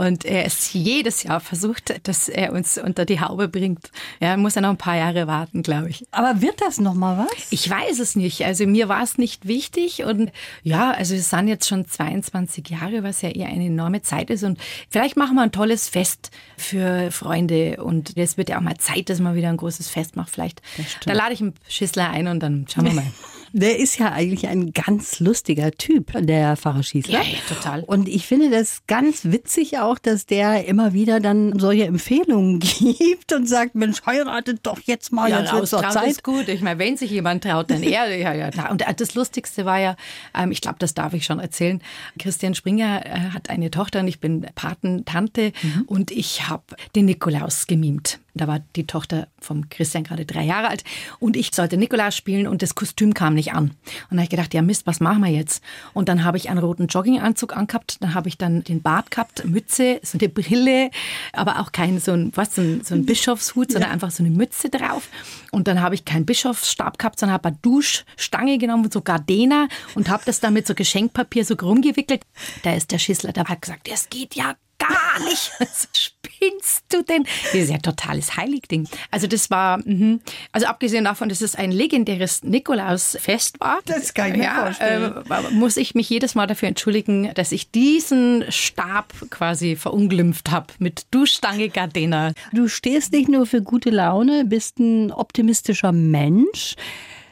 Und 0.00 0.24
er 0.24 0.46
ist 0.46 0.72
jedes 0.72 1.24
Jahr 1.24 1.40
versucht, 1.40 2.08
dass 2.08 2.30
er 2.30 2.54
uns 2.54 2.78
unter 2.78 3.04
die 3.04 3.20
Haube 3.20 3.48
bringt. 3.48 3.90
Ja, 4.18 4.38
muss 4.38 4.56
er 4.56 4.62
noch 4.62 4.70
ein 4.70 4.78
paar 4.78 4.96
Jahre 4.96 5.26
warten, 5.26 5.62
glaube 5.62 5.90
ich. 5.90 6.06
Aber 6.10 6.40
wird 6.40 6.62
das 6.62 6.80
noch 6.80 6.94
mal 6.94 7.26
was? 7.28 7.48
Ich 7.50 7.68
weiß 7.68 7.98
es 7.98 8.16
nicht. 8.16 8.46
Also 8.46 8.66
mir 8.66 8.88
war 8.88 9.02
es 9.02 9.18
nicht 9.18 9.46
wichtig 9.46 10.02
und 10.04 10.32
ja, 10.62 10.90
also 10.92 11.12
wir 11.12 11.20
sind 11.20 11.48
jetzt 11.48 11.68
schon 11.68 11.86
22 11.86 12.70
Jahre, 12.70 13.02
was 13.02 13.20
ja 13.20 13.28
eher 13.28 13.48
eine 13.48 13.66
enorme 13.66 14.00
Zeit 14.00 14.30
ist 14.30 14.42
und 14.42 14.58
vielleicht 14.88 15.18
machen 15.18 15.34
wir 15.34 15.42
ein 15.42 15.52
tolles 15.52 15.90
Fest 15.90 16.30
für 16.56 17.10
Freunde 17.10 17.84
und 17.84 18.16
es 18.16 18.38
wird 18.38 18.48
ja 18.48 18.56
auch 18.56 18.62
mal 18.62 18.78
Zeit, 18.78 19.10
dass 19.10 19.20
man 19.20 19.34
wieder 19.34 19.50
ein 19.50 19.58
großes 19.58 19.90
Fest 19.90 20.16
macht. 20.16 20.30
Vielleicht 20.30 20.62
da 21.04 21.12
lade 21.12 21.34
ich 21.34 21.42
einen 21.42 21.52
Schissler 21.68 22.08
ein 22.08 22.26
und 22.26 22.40
dann 22.40 22.64
schauen 22.72 22.86
wir 22.86 22.94
mal. 22.94 23.06
Der 23.52 23.78
ist 23.78 23.98
ja 23.98 24.12
eigentlich 24.12 24.48
ein 24.48 24.72
ganz 24.72 25.20
lustiger 25.20 25.70
Typ, 25.72 26.12
der 26.18 26.56
Pfarrer 26.56 26.82
Schießler. 26.82 27.14
Ja, 27.14 27.22
ja, 27.22 27.38
total. 27.48 27.82
Und 27.84 28.08
ich 28.08 28.26
finde 28.26 28.50
das 28.50 28.82
ganz 28.86 29.24
witzig 29.24 29.78
auch, 29.78 29.98
dass 29.98 30.26
der 30.26 30.66
immer 30.66 30.92
wieder 30.92 31.20
dann 31.20 31.58
solche 31.58 31.84
Empfehlungen 31.84 32.58
gibt 32.60 33.32
und 33.32 33.48
sagt, 33.48 33.74
Mensch, 33.74 34.02
heiratet 34.06 34.60
doch 34.62 34.80
jetzt 34.84 35.12
mal, 35.12 35.30
ja, 35.30 35.40
jetzt 35.40 35.52
wird's 35.52 35.70
doch 35.70 35.88
Zeit. 35.88 36.08
ist 36.08 36.24
gut. 36.24 36.48
Ich 36.48 36.60
meine, 36.60 36.78
wenn 36.78 36.96
sich 36.96 37.10
jemand 37.10 37.44
traut, 37.44 37.70
dann 37.70 37.82
er. 37.82 38.00
Ja, 38.20 38.34
ja. 38.34 38.70
Und 38.70 38.84
das 38.98 39.14
Lustigste 39.14 39.64
war 39.64 39.78
ja, 39.78 39.96
ähm, 40.36 40.50
ich 40.50 40.60
glaube, 40.60 40.76
das 40.78 40.94
darf 40.94 41.14
ich 41.14 41.24
schon 41.24 41.38
erzählen, 41.38 41.80
Christian 42.18 42.54
Springer 42.54 43.06
äh, 43.06 43.30
hat 43.30 43.48
eine 43.48 43.70
Tochter 43.70 44.00
und 44.00 44.08
ich 44.08 44.20
bin 44.20 44.46
Patentante 44.54 45.52
mhm. 45.62 45.82
und 45.86 46.10
ich 46.10 46.48
habe 46.48 46.64
den 46.94 47.06
Nikolaus 47.06 47.66
gemimt. 47.66 48.18
Da 48.34 48.46
war 48.46 48.60
die 48.76 48.86
Tochter 48.86 49.28
vom 49.40 49.68
Christian 49.68 50.04
gerade 50.04 50.24
drei 50.24 50.44
Jahre 50.44 50.68
alt 50.68 50.84
und 51.18 51.36
ich 51.36 51.50
sollte 51.54 51.76
Nikolaus 51.76 52.16
spielen 52.16 52.46
und 52.46 52.62
das 52.62 52.74
Kostüm 52.74 53.14
kam 53.14 53.34
nicht 53.34 53.52
an. 53.52 53.70
Und 54.10 54.12
da 54.12 54.16
habe 54.16 54.22
ich 54.24 54.30
gedacht, 54.30 54.54
ja 54.54 54.62
Mist, 54.62 54.86
was 54.86 55.00
machen 55.00 55.22
wir 55.22 55.30
jetzt? 55.30 55.62
Und 55.92 56.08
dann 56.08 56.24
habe 56.24 56.36
ich 56.36 56.48
einen 56.50 56.58
roten 56.58 56.86
Jogginganzug 56.86 57.56
angehabt, 57.56 57.98
dann 58.00 58.14
habe 58.14 58.28
ich 58.28 58.38
dann 58.38 58.62
den 58.64 58.82
Bart 58.82 59.10
gehabt, 59.10 59.44
Mütze, 59.44 60.00
so 60.02 60.18
eine 60.18 60.28
Brille, 60.28 60.90
aber 61.32 61.60
auch 61.60 61.72
kein 61.72 61.98
so 62.00 62.12
ein, 62.12 62.32
was, 62.34 62.54
so 62.54 62.62
ein, 62.62 62.82
so 62.84 62.94
ein 62.94 63.04
Bischofshut, 63.06 63.72
sondern 63.72 63.90
ja. 63.90 63.94
einfach 63.94 64.10
so 64.10 64.22
eine 64.22 64.30
Mütze 64.30 64.68
drauf. 64.68 65.08
Und 65.50 65.68
dann 65.68 65.80
habe 65.80 65.94
ich 65.94 66.04
keinen 66.04 66.26
Bischofsstab 66.26 66.98
gehabt, 66.98 67.18
sondern 67.18 67.34
habe 67.34 67.48
eine 67.48 67.58
Duschstange 67.62 68.58
genommen, 68.58 68.90
so 68.90 69.00
Gardena 69.00 69.68
und 69.94 70.08
habe 70.08 70.22
das 70.26 70.40
dann 70.40 70.54
mit 70.54 70.66
so 70.66 70.74
Geschenkpapier 70.74 71.44
so 71.44 71.54
rumgewickelt. 71.54 72.22
Da 72.62 72.74
ist 72.74 72.90
der 72.92 72.98
Schissler, 72.98 73.32
der 73.32 73.44
hat 73.44 73.62
gesagt, 73.62 73.88
es 73.92 74.08
geht 74.08 74.34
ja 74.34 74.54
gar 74.80 75.24
nicht. 75.24 75.52
Was 75.58 75.88
spinnst 75.92 76.84
du 76.88 77.02
denn? 77.02 77.24
Das 77.44 77.54
ist 77.54 77.70
ja 77.70 77.78
totales 77.78 78.36
Heiligding. 78.36 78.88
Also 79.10 79.26
das 79.26 79.50
war, 79.50 79.78
mh. 79.84 80.18
also 80.52 80.66
abgesehen 80.66 81.04
davon, 81.04 81.28
dass 81.28 81.40
es 81.40 81.54
ein 81.54 81.70
legendäres 81.70 82.42
Nikolausfest 82.42 83.60
war. 83.60 83.80
Das 83.84 84.14
kann 84.14 84.32
ich 84.32 84.38
mir 84.38 84.44
ja, 84.44 84.62
vorstellen. 84.62 85.14
Äh, 85.30 85.50
muss 85.52 85.76
ich 85.76 85.94
mich 85.94 86.08
jedes 86.08 86.34
Mal 86.34 86.46
dafür 86.46 86.68
entschuldigen, 86.68 87.32
dass 87.34 87.52
ich 87.52 87.70
diesen 87.70 88.44
Stab 88.50 89.12
quasi 89.30 89.76
verunglimpft 89.76 90.50
habe 90.50 90.66
mit 90.78 91.06
Duschstange 91.10 91.68
Gardena. 91.68 92.32
Du 92.52 92.68
stehst 92.68 93.12
nicht 93.12 93.28
nur 93.28 93.46
für 93.46 93.62
gute 93.62 93.90
Laune, 93.90 94.44
bist 94.44 94.78
ein 94.78 95.12
optimistischer 95.12 95.92
Mensch. 95.92 96.76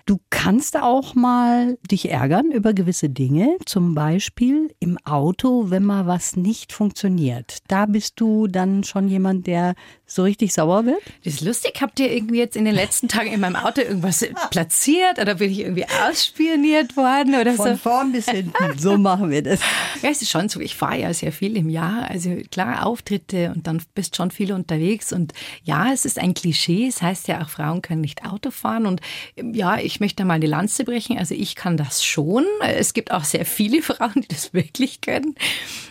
Du 0.08 0.18
kannst 0.30 0.74
auch 0.78 1.14
mal 1.14 1.76
dich 1.90 2.10
ärgern 2.10 2.50
über 2.50 2.72
gewisse 2.72 3.10
Dinge, 3.10 3.58
zum 3.66 3.94
Beispiel 3.94 4.74
im 4.80 4.96
Auto, 5.04 5.66
wenn 5.68 5.84
mal 5.84 6.06
was 6.06 6.34
nicht 6.34 6.72
funktioniert. 6.72 7.58
Da 7.68 7.84
bist 7.84 8.18
du 8.18 8.46
dann 8.46 8.84
schon 8.84 9.08
jemand, 9.08 9.46
der 9.46 9.74
so 10.06 10.22
richtig 10.22 10.54
sauer 10.54 10.86
wird? 10.86 11.02
Das 11.24 11.34
ist 11.34 11.40
lustig. 11.42 11.74
Habt 11.82 12.00
ihr 12.00 12.10
irgendwie 12.10 12.38
jetzt 12.38 12.56
in 12.56 12.64
den 12.64 12.74
letzten 12.74 13.08
Tagen 13.08 13.30
in 13.30 13.40
meinem 13.40 13.56
Auto 13.56 13.82
irgendwas 13.82 14.26
platziert 14.50 15.18
oder 15.20 15.34
bin 15.34 15.50
ich 15.50 15.60
irgendwie 15.60 15.84
ausspioniert 16.08 16.96
worden 16.96 17.34
oder 17.34 17.52
Von 17.52 17.72
so? 17.72 17.76
vorn 17.76 18.12
bis 18.12 18.30
hinten. 18.30 18.78
So 18.78 18.96
machen 18.96 19.30
wir 19.30 19.42
das. 19.42 19.60
Ja, 20.00 20.10
es 20.10 20.22
ist 20.22 20.30
schon 20.30 20.48
so. 20.48 20.60
Ich 20.60 20.76
fahre 20.76 21.00
ja 21.00 21.12
sehr 21.12 21.32
viel 21.32 21.56
im 21.56 21.68
Jahr. 21.68 22.08
Also 22.08 22.30
klar, 22.52 22.86
Auftritte 22.86 23.52
und 23.54 23.66
dann 23.66 23.82
bist 23.96 24.14
schon 24.14 24.30
viel 24.30 24.52
unterwegs. 24.52 25.12
Und 25.12 25.32
ja, 25.64 25.92
es 25.92 26.04
ist 26.04 26.20
ein 26.20 26.34
Klischee. 26.34 26.86
Es 26.86 27.02
heißt 27.02 27.26
ja 27.26 27.42
auch, 27.42 27.48
Frauen 27.48 27.82
können 27.82 28.00
nicht 28.00 28.24
Auto 28.24 28.52
fahren. 28.52 28.86
Und 28.86 29.00
ja, 29.36 29.76
ich 29.76 29.97
möchte 30.00 30.24
mal 30.24 30.34
eine 30.34 30.46
Lanze 30.46 30.84
brechen. 30.84 31.18
Also 31.18 31.34
ich 31.34 31.54
kann 31.54 31.76
das 31.76 32.04
schon. 32.04 32.44
Es 32.60 32.94
gibt 32.94 33.10
auch 33.10 33.24
sehr 33.24 33.44
viele 33.44 33.82
Frauen, 33.82 34.12
die 34.16 34.28
das 34.28 34.54
wirklich 34.54 35.00
können. 35.00 35.34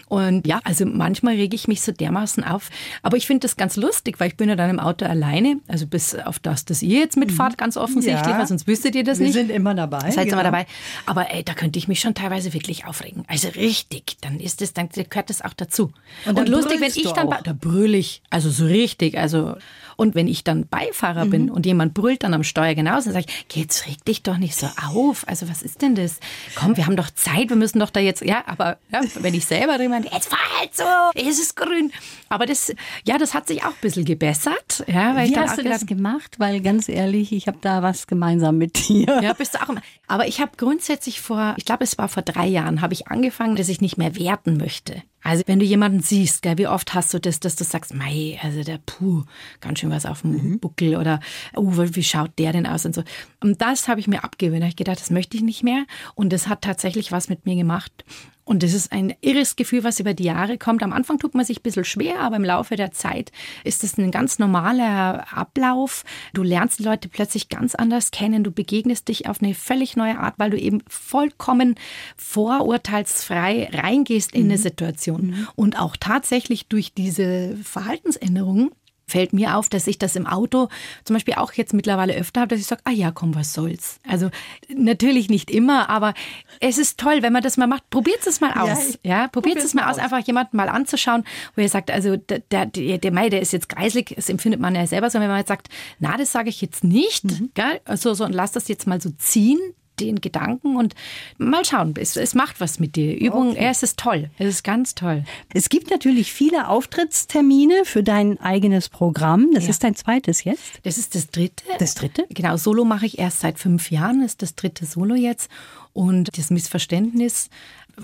Und 0.10 0.48
ja, 0.48 0.62
also 0.64 0.86
manchmal 0.86 1.36
rege 1.36 1.56
ich 1.56 1.68
mich 1.68 1.82
so 1.82 1.92
dermaßen 1.92 2.44
auf. 2.44 2.70
Aber 3.02 3.18
ich 3.18 3.28
finde 3.28 3.42
das 3.42 3.58
ganz 3.58 3.76
lustig, 3.76 4.20
weil 4.20 4.30
ich 4.30 4.38
bin 4.38 4.48
ja 4.48 4.56
dann 4.56 4.70
im 4.70 4.80
Auto 4.80 5.06
alleine. 5.06 5.60
Also 5.68 5.86
bis 5.86 6.16
auf 6.16 6.40
das, 6.40 6.64
dass 6.64 6.82
ihr 6.82 7.00
jetzt 7.00 7.18
mitfahrt, 7.18 7.54
mhm. 7.54 7.58
ganz 7.58 7.78
offensichtlich, 7.78 8.26
ja. 8.26 8.40
weil 8.40 8.48
sonst 8.48 8.68
wüsstet 8.68 8.96
ihr 8.96 9.04
das 9.04 9.20
Wir 9.20 9.28
nicht. 9.28 9.36
Wir 9.36 9.42
sind 9.42 9.52
immer 9.52 9.76
dabei. 9.76 10.10
Seid 10.12 10.26
genau. 10.26 10.38
immer 10.38 10.44
dabei. 10.44 10.66
Aber 11.06 11.34
ey, 11.34 11.44
da 11.44 11.54
könnte 11.54 11.78
ich 11.78 11.90
mich 11.90 12.00
schon 12.00 12.14
teilweise 12.14 12.54
wirklich 12.54 12.86
aufregen. 12.86 13.26
Also 13.28 13.50
richtig, 13.50 14.18
dann 14.22 14.40
ist 14.40 14.62
es, 14.62 14.74
dann 14.74 14.88
gehört 14.90 15.30
das 15.30 15.42
auch 15.42 15.54
dazu. 15.54 15.92
Und, 16.26 16.40
Und 16.40 16.48
lustig, 16.48 16.80
wenn 16.80 16.92
ich 16.96 17.12
dann, 17.12 17.30
da 17.30 17.54
brülle 17.54 17.98
ich, 17.98 18.22
also 18.30 18.50
so 18.50 18.66
richtig, 18.66 19.18
also 19.18 19.56
und 19.98 20.16
wenn 20.16 20.28
ich 20.28 20.44
dann 20.44 20.68
Beifahrer 20.68 21.26
mhm. 21.26 21.30
bin 21.30 21.50
und 21.50 21.66
jemand 21.66 21.94
brüllt 21.94 22.24
dann 22.24 22.34
am 22.34 22.44
Steuer 22.44 22.76
genauso, 22.76 23.06
dann 23.06 23.14
sage 23.14 23.26
ich, 23.28 23.56
jetzt 23.56 23.88
reg 23.88 24.06
dich 24.06 24.24
doch 24.24 24.38
nicht 24.38 24.56
so 24.56 24.68
auf. 24.86 25.28
Also 25.28 25.50
was 25.50 25.62
ist 25.64 25.82
denn 25.82 25.96
das? 25.96 26.20
Komm, 26.56 26.78
wir 26.78 26.86
haben 26.86 26.96
doch 26.96 27.10
Zeit, 27.10 27.50
wir 27.50 27.56
müssen 27.56 27.80
doch 27.80 27.90
da 27.90 28.00
jetzt, 28.00 28.24
ja, 28.24 28.44
aber 28.46 28.78
ja, 28.92 29.02
wenn 29.16 29.34
ich 29.34 29.46
selber 29.46 29.78
drin 29.78 29.92
bin, 29.92 30.04
jetzt 30.04 30.30
fahr 30.30 30.60
halt 30.60 30.76
so, 30.76 30.84
es 31.16 31.40
ist 31.40 31.56
grün. 31.56 31.92
Aber 32.30 32.46
das, 32.46 32.74
ja, 33.06 33.18
das 33.18 33.34
hat 33.34 33.48
sich 33.48 33.64
auch 33.64 33.72
ein 33.72 33.82
bisschen 33.82 34.06
gebessert. 34.06 34.86
Ja, 34.88 35.16
weil 35.16 35.28
Wie 35.28 35.32
ich 35.32 35.38
hast 35.38 35.58
du 35.58 35.64
das 35.64 35.86
gemacht? 35.88 36.36
Weil 36.38 36.62
ganz 36.62 36.88
ehrlich, 36.88 37.32
ich 37.32 37.48
habe 37.48 37.58
da 37.60 37.82
was 37.82 38.06
gemeinsam 38.06 38.58
mit 38.58 38.88
dir. 38.88 39.20
Ja, 39.22 39.34
bist 39.34 39.56
du 39.56 39.62
auch. 39.62 39.74
Aber 40.08 40.28
ich 40.28 40.40
habe 40.40 40.52
grundsätzlich 40.58 41.22
vor, 41.22 41.56
ich 41.58 41.66
glaube, 41.66 41.84
es 41.84 41.98
war 41.98 42.08
vor 42.08 42.22
drei 42.22 42.46
Jahren, 42.46 42.82
habe 42.82 42.94
ich 42.94 43.08
angefangen, 43.08 43.56
dass 43.56 43.68
ich 43.68 43.82
nicht 43.82 43.98
mehr 43.98 44.16
werten 44.16 44.58
möchte. 44.58 45.02
Also 45.24 45.44
wenn 45.48 45.60
du 45.60 45.66
jemanden 45.66 46.02
siehst, 46.02 46.42
gell, 46.42 46.58
wie 46.58 46.68
oft 46.68 46.94
hast 46.94 47.14
du 47.14 47.20
das, 47.20 47.40
dass 47.40 47.56
du 47.56 47.64
sagst, 47.64 47.94
mei, 47.94 48.40
also 48.42 48.64
der 48.64 48.80
puh, 48.86 49.24
ganz 49.60 49.80
schön 49.80 49.90
was 49.90 50.06
auf 50.06 50.22
dem 50.22 50.32
mhm. 50.32 50.60
Buckel 50.60 50.96
oder 50.96 51.20
oh, 51.56 51.74
wie 51.76 52.04
schaut 52.04 52.32
der 52.38 52.54
denn 52.54 52.68
aus 52.68 52.86
und 52.86 52.96
so. 52.96 53.04
Und 53.42 53.62
das 53.62 53.88
habe 53.88 54.00
ich 54.00 54.08
mir 54.08 54.24
abgewöhnt. 54.24 54.62
Da 54.62 54.66
habe 54.66 54.70
ich 54.70 54.76
gedacht, 54.76 55.00
das 55.00 55.10
möchte 55.10 55.36
ich 55.36 55.44
nicht 55.44 55.64
mehr. 55.64 55.86
Und 56.16 56.32
das 56.32 56.48
hat 56.48 56.62
tatsächlich 56.62 57.12
was 57.12 57.30
mit 57.30 57.46
mir 57.46 57.56
gemacht. 57.56 58.06
Und 58.48 58.64
das 58.64 58.74
ist 58.74 58.94
ein 58.94 59.14
irres 59.20 59.58
Gefühl, 59.58 59.84
was 59.84 60.00
über 60.00 60.14
die 60.14 60.24
Jahre 60.24 60.58
kommt. 60.58 60.82
Am 60.82 60.94
Anfang 60.94 61.20
tut 61.20 61.36
man 61.36 61.44
sich 61.44 61.60
ein 61.60 61.64
bisschen 61.64 61.84
schwer, 61.84 62.22
aber 62.22 62.38
im 62.38 62.46
Laufe 62.46 62.78
der 62.78 62.92
Zeit 62.92 63.34
ist 63.66 63.84
es 63.84 63.98
ein 63.98 64.10
ganz 64.10 64.40
normaler 64.40 65.26
Ablauf. 65.36 66.06
Du 66.34 66.44
lernst 66.44 66.80
die 66.80 66.84
Leute 66.84 67.10
plötzlich 67.10 67.50
ganz 67.50 67.76
anders 67.76 68.10
kennen. 68.12 68.46
Du 68.46 68.52
begegnest 68.52 69.10
dich 69.10 69.28
auf 69.28 69.42
eine 69.42 69.54
völlig 69.54 69.98
neue 69.98 70.18
Art, 70.18 70.36
weil 70.38 70.50
du 70.50 70.58
eben 70.58 70.82
vollkommen 70.88 71.76
vorurteilsfrei 72.16 73.70
reingehst 73.74 74.34
in 74.34 74.46
eine 74.46 74.58
mhm. 74.58 74.62
Situation. 74.62 75.28
Mhm. 75.28 75.48
Und 75.56 75.78
auch 75.78 75.98
tatsächlich 75.98 76.68
durch 76.68 76.94
diese 76.94 77.58
Verhaltensänderungen 77.62 78.72
fällt 79.08 79.34
mir 79.34 79.56
auf, 79.56 79.70
dass 79.70 79.88
ich 79.88 79.98
das 79.98 80.16
im 80.16 80.28
Auto 80.28 80.68
zum 81.06 81.16
Beispiel 81.16 81.36
auch 81.36 81.54
jetzt 81.54 81.74
mittlerweile 81.74 82.14
öfter 82.16 82.42
habe, 82.42 82.50
dass 82.50 82.60
ich 82.60 82.68
sage, 82.68 82.82
ah 82.84 82.92
ja, 82.92 83.12
komm, 83.12 83.36
was 83.36 83.54
soll's. 83.54 84.00
Also 84.08 84.30
natürlich 84.70 85.30
nicht 85.30 85.50
immer, 85.50 85.90
aber 85.90 86.14
es 86.60 86.78
ist 86.78 87.00
toll, 87.00 87.22
wenn 87.22 87.34
man 87.34 87.42
das 87.42 87.58
mal 87.58 87.68
macht. 87.68 87.90
Probiert 87.90 88.26
es 88.28 88.42
mal 88.42 88.54
aus. 88.54 89.00
Ja, 89.04 89.22
ja 89.22 89.28
probiert 89.30 89.58
es 89.58 89.74
mal 89.74 89.90
aus, 89.90 89.98
einfach 89.98 90.20
jemanden 90.20 90.58
mal 90.58 90.70
anzuschauen, 90.70 91.24
wo 91.56 91.62
ihr 91.62 91.70
sagt, 91.70 91.90
also 91.90 92.18
der, 92.18 92.40
der, 92.66 92.98
der 92.98 93.12
Mai, 93.12 93.30
der 93.30 93.42
ist 93.42 93.54
jetzt 93.54 93.70
greislig, 93.70 94.14
das 94.16 94.30
empfindet 94.30 94.60
man 94.60 94.76
ja 94.76 94.86
selber 94.86 95.10
so, 95.10 95.20
wenn 95.20 95.30
man 95.30 95.38
jetzt 95.38 95.48
sagt, 95.48 95.70
na, 96.00 96.18
das 96.18 96.32
sage 96.32 96.50
ich 96.50 96.62
jetzt 96.62 96.84
nicht, 96.84 97.24
mhm. 97.24 97.52
gell? 97.54 97.80
Also, 97.86 98.14
so, 98.14 98.26
und 98.26 98.34
lass 98.34 98.52
das 98.52 98.68
jetzt 98.68 98.88
mal 98.88 99.02
so 99.02 99.10
ziehen, 99.18 99.60
den 100.00 100.22
Gedanken 100.22 100.76
und 100.76 100.96
mal 101.38 101.66
schauen, 101.66 101.94
es, 101.98 102.16
es 102.18 102.36
macht 102.36 102.60
was 102.60 102.80
mit 102.80 102.96
dir. 102.96 103.18
Übung, 103.18 103.52
okay. 103.52 103.68
es 103.70 103.84
ist 103.84 103.98
toll, 103.98 104.30
es 104.38 104.48
ist 104.48 104.64
ganz 104.64 104.96
toll. 104.96 105.24
Es 105.54 105.70
gibt 105.70 105.90
natürlich 105.90 106.32
viele 106.32 106.68
Auftrittstermine 106.68 107.86
für 107.86 108.04
dein 108.04 108.40
eigenes 108.40 108.90
Programm. 108.90 109.50
Das 109.54 109.66
ja. 109.66 109.72
ist 109.72 109.84
dein 109.84 109.96
zweites 109.96 110.44
jetzt? 110.44 110.80
Das 110.84 110.98
ist 110.98 111.16
das 111.16 111.28
dritte. 111.28 111.64
Das 111.80 111.96
dritte? 111.96 112.26
Genau, 112.30 112.58
Solo 112.58 112.86
mache 112.86 113.06
ich 113.06 113.20
erst 113.20 113.40
seit 113.42 113.60
fünf 113.60 113.92
Jahren, 113.92 114.22
das 114.22 114.32
ist 114.32 114.42
das 114.42 114.56
dritte 114.56 114.86
Solo 114.86 115.16
jetzt. 115.16 115.50
Und 115.94 116.38
das 116.38 116.52
Missverständnis 116.52 117.50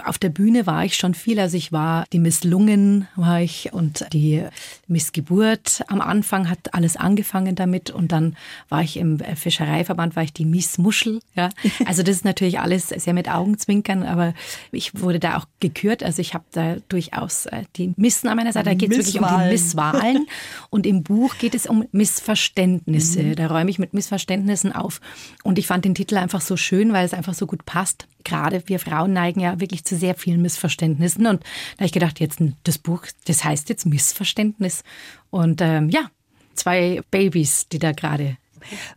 auf 0.03 0.17
der 0.17 0.29
Bühne 0.29 0.65
war 0.65 0.83
ich 0.85 0.95
schon 0.95 1.13
viel. 1.13 1.39
Also 1.39 1.57
ich 1.57 1.71
war 1.71 2.05
die 2.11 2.19
Misslungen 2.19 3.07
war 3.15 3.41
ich 3.41 3.73
und 3.73 4.05
die 4.11 4.43
Missgeburt. 4.87 5.83
Am 5.87 6.01
Anfang 6.01 6.49
hat 6.49 6.73
alles 6.73 6.97
angefangen 6.97 7.55
damit 7.55 7.91
und 7.91 8.11
dann 8.11 8.35
war 8.69 8.81
ich 8.81 8.97
im 8.97 9.19
Fischereiverband, 9.19 10.15
war 10.15 10.23
ich 10.23 10.33
die 10.33 10.45
Missmuschel. 10.45 11.19
Ja, 11.35 11.49
also 11.85 12.01
das 12.03 12.17
ist 12.17 12.25
natürlich 12.25 12.59
alles 12.59 12.89
sehr 12.89 13.13
mit 13.13 13.29
Augenzwinkern, 13.29 14.03
aber 14.03 14.33
ich 14.71 14.99
wurde 14.99 15.19
da 15.19 15.37
auch 15.37 15.45
gekürt. 15.59 16.03
Also 16.03 16.21
ich 16.21 16.33
habe 16.33 16.45
da 16.51 16.77
durchaus 16.89 17.45
äh, 17.45 17.63
die 17.75 17.93
Missen 17.95 18.29
an 18.29 18.37
meiner 18.37 18.53
Seite. 18.53 18.69
Da 18.69 18.75
geht 18.75 18.91
es 18.91 18.97
wirklich 18.97 19.19
um 19.19 19.27
die 19.27 19.49
Misswahlen 19.49 20.27
und 20.69 20.85
im 20.87 21.03
Buch 21.03 21.37
geht 21.37 21.55
es 21.55 21.67
um 21.67 21.85
Missverständnisse. 21.91 23.21
Mhm. 23.21 23.35
Da 23.35 23.47
räume 23.47 23.69
ich 23.69 23.79
mit 23.79 23.93
Missverständnissen 23.93 24.73
auf 24.73 25.01
und 25.43 25.59
ich 25.59 25.67
fand 25.67 25.85
den 25.85 25.95
Titel 25.95 26.17
einfach 26.17 26.41
so 26.41 26.57
schön, 26.57 26.93
weil 26.93 27.05
es 27.05 27.13
einfach 27.13 27.33
so 27.33 27.45
gut 27.45 27.65
passt. 27.65 28.07
Gerade 28.23 28.63
wir 28.67 28.79
Frauen 28.79 29.11
neigen 29.13 29.41
ja 29.41 29.59
wirklich 29.59 29.82
zu 29.83 29.95
sehr 29.97 30.15
vielen 30.15 30.41
Missverständnissen. 30.41 31.27
Und 31.27 31.43
da 31.43 31.79
habe 31.79 31.85
ich 31.85 31.91
gedacht, 31.91 32.19
jetzt 32.19 32.39
das 32.63 32.77
Buch, 32.77 33.05
das 33.25 33.43
heißt 33.43 33.69
jetzt 33.69 33.85
Missverständnis. 33.85 34.83
Und 35.29 35.61
ähm, 35.61 35.89
ja, 35.89 36.09
zwei 36.55 37.01
Babys, 37.11 37.67
die 37.69 37.79
da 37.79 37.91
gerade 37.91 38.37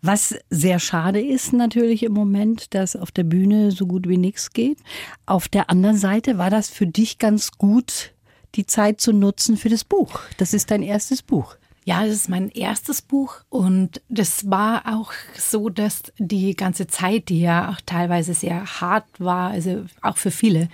was 0.02 0.34
sehr 0.50 0.78
schade 0.78 1.20
ist 1.20 1.52
natürlich 1.52 2.02
im 2.02 2.12
Moment, 2.12 2.74
dass 2.74 2.96
auf 2.96 3.10
der 3.10 3.24
Bühne 3.24 3.72
so 3.72 3.86
gut 3.86 4.08
wie 4.08 4.16
nichts 4.16 4.52
geht. 4.52 4.78
Auf 5.26 5.48
der 5.48 5.70
anderen 5.70 5.96
Seite 5.96 6.38
war 6.38 6.50
das 6.50 6.70
für 6.70 6.86
dich 6.86 7.18
ganz 7.18 7.52
gut, 7.52 8.12
die 8.54 8.66
Zeit 8.66 9.00
zu 9.00 9.12
nutzen 9.12 9.56
für 9.56 9.68
das 9.68 9.84
Buch. 9.84 10.20
Das 10.38 10.54
ist 10.54 10.70
dein 10.70 10.82
erstes 10.82 11.22
Buch. 11.22 11.56
Ja, 11.88 12.04
das 12.04 12.14
ist 12.14 12.28
mein 12.28 12.48
erstes 12.48 13.00
Buch 13.00 13.42
und 13.48 14.02
das 14.08 14.50
war 14.50 14.92
auch 14.92 15.12
so, 15.36 15.68
dass 15.68 16.12
die 16.18 16.56
ganze 16.56 16.88
Zeit, 16.88 17.28
die 17.28 17.40
ja 17.40 17.70
auch 17.70 17.80
teilweise 17.86 18.34
sehr 18.34 18.80
hart 18.80 19.04
war, 19.20 19.50
also 19.50 19.84
auch 20.02 20.16
für 20.16 20.32
viele. 20.32 20.68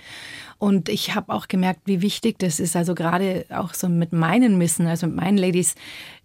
Und 0.57 0.89
ich 0.89 1.13
habe 1.13 1.31
auch 1.31 1.47
gemerkt, 1.47 1.81
wie 1.85 2.01
wichtig 2.01 2.39
das 2.39 2.59
ist, 2.59 2.75
also 2.75 2.95
gerade 2.95 3.45
auch 3.49 3.75
so 3.75 3.89
mit 3.89 4.11
meinen 4.11 4.57
Missen, 4.57 4.87
also 4.87 5.05
mit 5.05 5.17
meinen 5.17 5.37
Ladies, 5.37 5.75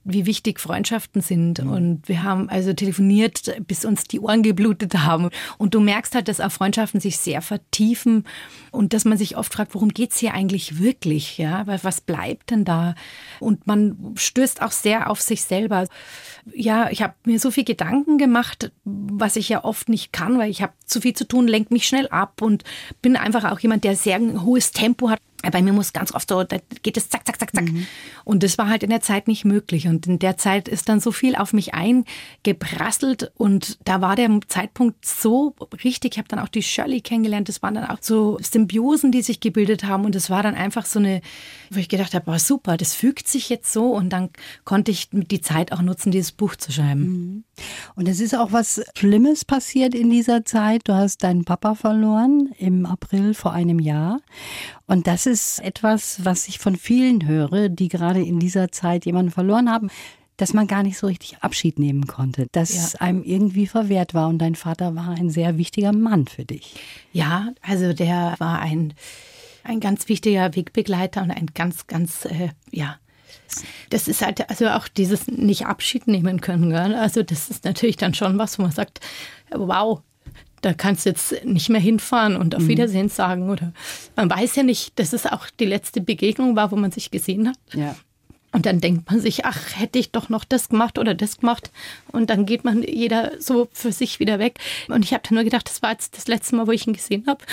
wie 0.09 0.27
wichtig 0.27 0.59
Freundschaften 0.59 1.21
sind. 1.21 1.63
Mhm. 1.63 1.71
Und 1.71 2.09
wir 2.09 2.23
haben 2.23 2.49
also 2.49 2.73
telefoniert, 2.73 3.55
bis 3.67 3.85
uns 3.85 4.05
die 4.05 4.21
Ohren 4.21 4.43
geblutet 4.43 4.95
haben. 4.95 5.29
Und 5.59 5.75
du 5.75 5.81
merkst 5.81 6.15
halt, 6.15 6.29
dass 6.29 6.41
auch 6.41 6.51
Freundschaften 6.51 7.01
sich 7.01 7.19
sehr 7.19 7.43
vertiefen 7.43 8.25
und 8.71 8.95
dass 8.95 9.05
man 9.05 9.19
sich 9.19 9.37
oft 9.37 9.53
fragt, 9.53 9.75
worum 9.75 9.91
geht's 9.91 10.19
hier 10.19 10.35
eigentlich 10.35 10.81
wirklich? 10.81 11.39
Ja, 11.39 11.67
was 11.83 12.01
bleibt 12.01 12.51
denn 12.51 12.65
da? 12.65 12.95
Und 13.39 13.67
man 13.67 14.15
stößt 14.17 14.63
auch 14.63 14.73
sehr 14.73 15.11
auf 15.11 15.21
sich 15.21 15.43
selber. 15.43 15.87
Ja, 16.55 16.91
ich 16.91 17.03
habe 17.03 17.15
mir 17.25 17.39
so 17.39 17.51
viel 17.51 17.65
Gedanken 17.65 18.17
gemacht, 18.17 18.73
was 18.85 19.37
ich 19.37 19.49
ja 19.51 19.65
oft 19.65 19.89
nicht 19.89 20.13
kann, 20.13 20.39
weil 20.39 20.51
ich 20.51 20.63
habe 20.63 20.73
zu 20.87 21.01
viel 21.01 21.15
zu 21.15 21.29
tun, 21.29 21.47
lenkt 21.47 21.71
mich 21.71 21.87
schnell 21.87 22.09
ab 22.09 22.41
und 22.41 22.65
bin 23.03 23.17
einfach 23.17 23.45
auch 23.45 23.61
jemand, 23.61 23.85
der 23.85 23.95
sehr 23.97 24.17
ein 24.17 24.43
hohes 24.43 24.73
Tempo 24.73 25.11
hat. 25.11 25.21
Bei 25.53 25.63
mir 25.63 25.73
muss 25.73 25.93
ganz 25.93 26.13
oft 26.13 26.29
so, 26.29 26.43
da 26.43 26.57
geht 26.83 26.97
es 26.97 27.09
zack, 27.09 27.25
zack, 27.25 27.39
zack, 27.39 27.55
zack. 27.55 27.71
Mhm. 27.71 27.87
Und 28.25 28.43
das 28.43 28.59
war 28.59 28.69
halt 28.69 28.83
in 28.83 28.91
der 28.91 29.01
Zeit 29.01 29.29
nicht 29.29 29.45
möglich. 29.45 29.87
Und 29.87 30.07
in 30.07 30.19
der 30.19 30.37
Zeit 30.37 30.67
ist 30.67 30.89
dann 30.89 30.99
so 30.99 31.13
viel 31.13 31.37
auf 31.37 31.53
mich 31.53 31.75
eingeprasselt. 31.75 33.31
Und 33.37 33.79
da 33.85 34.01
war 34.01 34.17
der 34.17 34.41
Zeitpunkt 34.49 35.05
so 35.07 35.55
richtig. 35.85 36.15
Ich 36.15 36.19
habe 36.19 36.29
dann 36.29 36.41
auch 36.41 36.49
die 36.49 36.63
Shirley 36.63 37.01
kennengelernt. 37.01 37.49
Das 37.49 37.63
waren 37.63 37.75
dann 37.75 37.87
auch 37.87 37.99
so 38.01 38.39
Symbiosen, 38.41 39.13
die 39.13 39.23
sich 39.23 39.39
gebildet 39.39 39.85
haben. 39.85 40.05
Und 40.05 40.17
das 40.17 40.29
war 40.29 40.43
dann 40.43 40.57
einfach 40.57 40.85
so 40.85 40.99
eine, 40.99 41.21
wo 41.71 41.79
ich 41.79 41.89
gedacht 41.89 42.15
habe, 42.15 42.25
boah, 42.25 42.41
super, 42.41 42.77
das 42.77 42.95
fügt 42.95 43.29
sich 43.29 43.49
jetzt 43.49 43.73
so. 43.73 43.93
Und 43.93 44.11
dann 44.11 44.31
konnte 44.65 44.91
ich 44.91 45.09
die 45.13 45.41
Zeit 45.41 45.73
auch 45.73 45.83
nutzen, 45.83 46.11
dieses 46.11 46.33
Buch 46.33 46.57
zu 46.57 46.73
schreiben. 46.73 47.01
Mhm. 47.01 47.45
Und 47.95 48.09
es 48.09 48.19
ist 48.19 48.35
auch 48.35 48.51
was 48.51 48.83
Schlimmes 48.97 49.45
passiert 49.45 49.95
in 49.95 50.11
dieser 50.11 50.45
Zeit. 50.45 50.83
Du 50.85 50.95
hast 50.95 51.23
deinen 51.23 51.45
Papa 51.45 51.77
verloren 51.77 52.53
im 52.59 52.87
April 52.87 53.35
vor 53.35 53.53
einem 53.53 53.79
Jahr. 53.79 54.21
Und 54.89 55.07
das 55.07 55.27
ist 55.27 55.61
etwas, 55.61 56.25
was 56.25 56.49
ich 56.49 56.59
von 56.59 56.75
vielen 56.75 57.29
höre, 57.29 57.69
die 57.69 57.89
gerade 57.89 58.23
in 58.23 58.41
dieser 58.41 58.73
Zeit 58.73 59.07
jemanden 59.07 59.31
verloren 59.31 59.71
haben, 59.71 59.91
dass 60.39 60.55
man 60.55 60.67
gar 60.67 60.83
nicht 60.83 60.97
so 60.97 61.07
richtig 61.07 61.37
Abschied 61.41 61.79
nehmen 61.79 62.07
konnte, 62.07 62.47
dass 62.53 62.95
ja. 62.95 63.01
einem 63.01 63.23
irgendwie 63.23 63.67
verwehrt 63.67 64.15
war. 64.15 64.29
Und 64.29 64.39
dein 64.39 64.55
Vater 64.55 64.97
war 64.97 65.11
ein 65.11 65.31
sehr 65.31 65.59
wichtiger 65.59 65.93
Mann 65.93 66.27
für 66.27 66.45
dich. 66.45 66.75
Ja, 67.13 67.53
also 67.61 67.93
der 67.93 68.35
war 68.39 68.61
ein, 68.61 68.95
ein 69.63 69.81
ganz 69.81 70.09
wichtiger 70.09 70.57
Wegbegleiter 70.57 71.23
und 71.23 71.33
ein 71.33 71.49
ganz, 71.55 71.87
ganz, 71.87 72.25
äh, 72.25 72.49
ja, 72.71 72.97
das 73.91 74.09
ist 74.09 74.23
halt 74.23 74.49
also 74.49 74.69
auch 74.69 74.89
dieses 74.89 75.27
nicht 75.27 75.67
Abschied 75.67 76.07
nehmen 76.07 76.41
können. 76.41 76.71
Gell? 76.71 76.95
Also 76.95 77.23
das 77.23 77.51
ist 77.51 77.65
natürlich 77.65 77.97
dann 77.97 78.15
schon 78.15 78.39
was, 78.39 78.59
wo 78.59 78.63
man 78.63 78.73
sagt, 78.73 79.01
wow, 79.51 80.03
da 80.63 80.75
kannst 80.75 81.05
du 81.05 81.11
jetzt 81.11 81.45
nicht 81.45 81.69
mehr 81.69 81.81
hinfahren 81.81 82.37
und 82.37 82.55
auf 82.55 82.63
mhm. 82.63 82.69
Wiedersehen 82.69 83.09
sagen. 83.09 83.51
Oder 83.51 83.73
man 84.17 84.31
weiß 84.31 84.57
ja 84.57 84.63
nicht, 84.63 84.99
dass 84.99 85.13
es 85.13 85.27
auch 85.27 85.47
die 85.59 85.67
letzte 85.67 86.01
Begegnung 86.01 86.57
war, 86.57 86.71
wo 86.71 86.77
man 86.77 86.91
sich 86.91 87.11
gesehen 87.11 87.49
hat. 87.49 87.59
Ja. 87.75 87.97
Und 88.51 88.65
dann 88.65 88.81
denkt 88.81 89.11
man 89.11 89.21
sich, 89.21 89.45
ach, 89.45 89.77
hätte 89.77 89.99
ich 89.99 90.11
doch 90.11 90.31
noch 90.31 90.45
das 90.45 90.71
gemacht 90.71 90.99
oder 90.99 91.15
das 91.15 91.39
gemacht. 91.39 91.71
Und 92.13 92.31
dann 92.31 92.47
geht 92.47 92.65
man 92.65 92.83
jeder 92.83 93.33
so 93.41 93.69
für 93.73 93.93
sich 93.93 94.21
wieder 94.21 94.39
weg. 94.39 94.59
Und 94.89 95.05
ich 95.05 95.13
habe 95.13 95.23
dann 95.29 95.35
nur 95.35 95.45
gedacht, 95.45 95.69
das 95.69 95.83
war 95.83 95.93
jetzt 95.93 96.17
das 96.17 96.29
letzte 96.29 96.57
Mal, 96.57 96.67
wo 96.67 96.73
ich 96.73 96.87
ihn 96.87 96.95
gesehen 96.95 97.25
habe. 97.27 97.45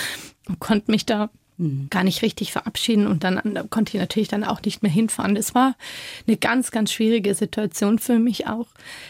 Und 0.47 0.59
konnte 0.59 0.89
mich 0.89 1.05
da 1.05 1.29
Mhm. 1.57 1.87
gar 1.89 2.03
nicht 2.03 2.21
richtig 2.21 2.51
verabschieden 2.51 3.07
und 3.07 3.23
dann 3.23 3.41
konnte 3.69 3.95
ich 3.95 4.01
natürlich 4.01 4.27
dann 4.27 4.43
auch 4.43 4.61
nicht 4.61 4.83
mehr 4.83 4.91
hinfahren. 4.91 5.35
Das 5.35 5.55
war 5.55 5.75
eine 6.27 6.35
ganz, 6.35 6.71
ganz 6.71 6.91
schwierige 6.91 7.33
Situation 7.33 7.97
für 7.97 8.19
mich 8.19 8.47
auch. 8.47 8.67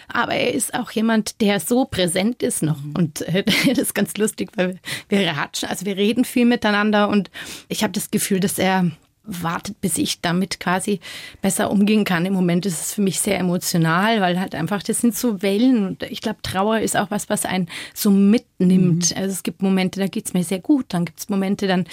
Aber 0.08 0.36
er 0.36 0.54
ist 0.54 0.74
auch 0.76 0.92
jemand, 0.92 1.42
der 1.42 1.60
so 1.60 1.86
präsent 1.86 2.44
ist 2.44 2.62
noch 2.62 2.82
mhm. 2.82 2.94
und 2.96 3.22
äh, 3.22 3.44
das 3.68 3.78
ist 3.80 3.96
ganz 3.96 4.16
lustig, 4.18 4.52
weil 4.56 4.80
wir 5.10 5.28
ratschen, 5.28 5.70
also 5.70 5.86
wir 5.86 5.98
reden 5.98 6.24
viel 6.24 6.46
miteinander 6.46 7.10
und 7.10 7.32
ich 7.68 7.84
habe 7.84 7.94
das 7.94 8.12
Gefühl, 8.12 8.40
dass 8.40 8.60
er 8.60 8.92
wartet, 9.26 9.82
bis 9.82 9.98
ich 9.98 10.22
damit 10.22 10.60
quasi 10.60 11.00
besser 11.42 11.72
umgehen 11.72 12.04
kann. 12.04 12.26
Im 12.26 12.34
Moment 12.34 12.66
ist 12.66 12.82
es 12.82 12.94
für 12.94 13.02
mich 13.02 13.20
sehr 13.20 13.40
emotional, 13.40 14.22
weil 14.22 14.40
halt 14.40 14.56
einfach, 14.56 14.84
das 14.84 15.02
sind 15.02 15.16
so 15.16 15.42
Wellen 15.42 15.86
und 15.88 16.04
ich 16.04 16.22
glaube, 16.22 16.42
Trauer 16.44 16.80
ist 16.80 16.96
auch 16.96 17.12
was, 17.12 17.30
was 17.30 17.46
einen 17.46 17.68
so 17.94 18.12
mitnimmt. 18.12 19.12
Mhm. 19.12 19.18
Also 19.18 19.32
es 19.32 19.44
gibt 19.44 19.62
Momente, 19.62 20.00
da 20.00 20.08
geht 20.08 20.28
es 20.28 20.34
mir 20.34 20.44
sehr 20.44 20.60
gut, 20.60 20.86
dann 20.90 21.06
gibt 21.06 21.20
es 21.20 21.30
Momente, 21.30 21.68
dann 21.68 21.86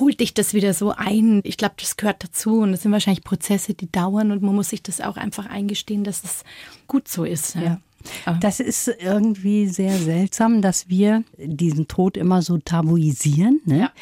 holt 0.00 0.20
dich 0.20 0.34
das 0.34 0.54
wieder 0.54 0.74
so 0.74 0.90
ein. 0.90 1.40
Ich 1.44 1.56
glaube, 1.56 1.74
das 1.78 1.96
gehört 1.96 2.22
dazu 2.24 2.60
und 2.60 2.72
das 2.72 2.82
sind 2.82 2.92
wahrscheinlich 2.92 3.24
Prozesse, 3.24 3.74
die 3.74 3.90
dauern 3.90 4.30
und 4.30 4.42
man 4.42 4.54
muss 4.54 4.70
sich 4.70 4.82
das 4.82 5.00
auch 5.00 5.16
einfach 5.16 5.46
eingestehen, 5.46 6.04
dass 6.04 6.24
es 6.24 6.44
gut 6.86 7.08
so 7.08 7.24
ist. 7.24 7.54
Ja. 7.54 7.62
ja. 7.62 7.80
Das 8.40 8.60
ist 8.60 8.88
irgendwie 8.98 9.66
sehr 9.66 9.96
seltsam, 9.96 10.62
dass 10.62 10.88
wir 10.88 11.24
diesen 11.38 11.88
Tod 11.88 12.16
immer 12.16 12.42
so 12.42 12.58
tabuisieren. 12.58 13.60
Ne? 13.64 13.80
Ja. 13.80 13.92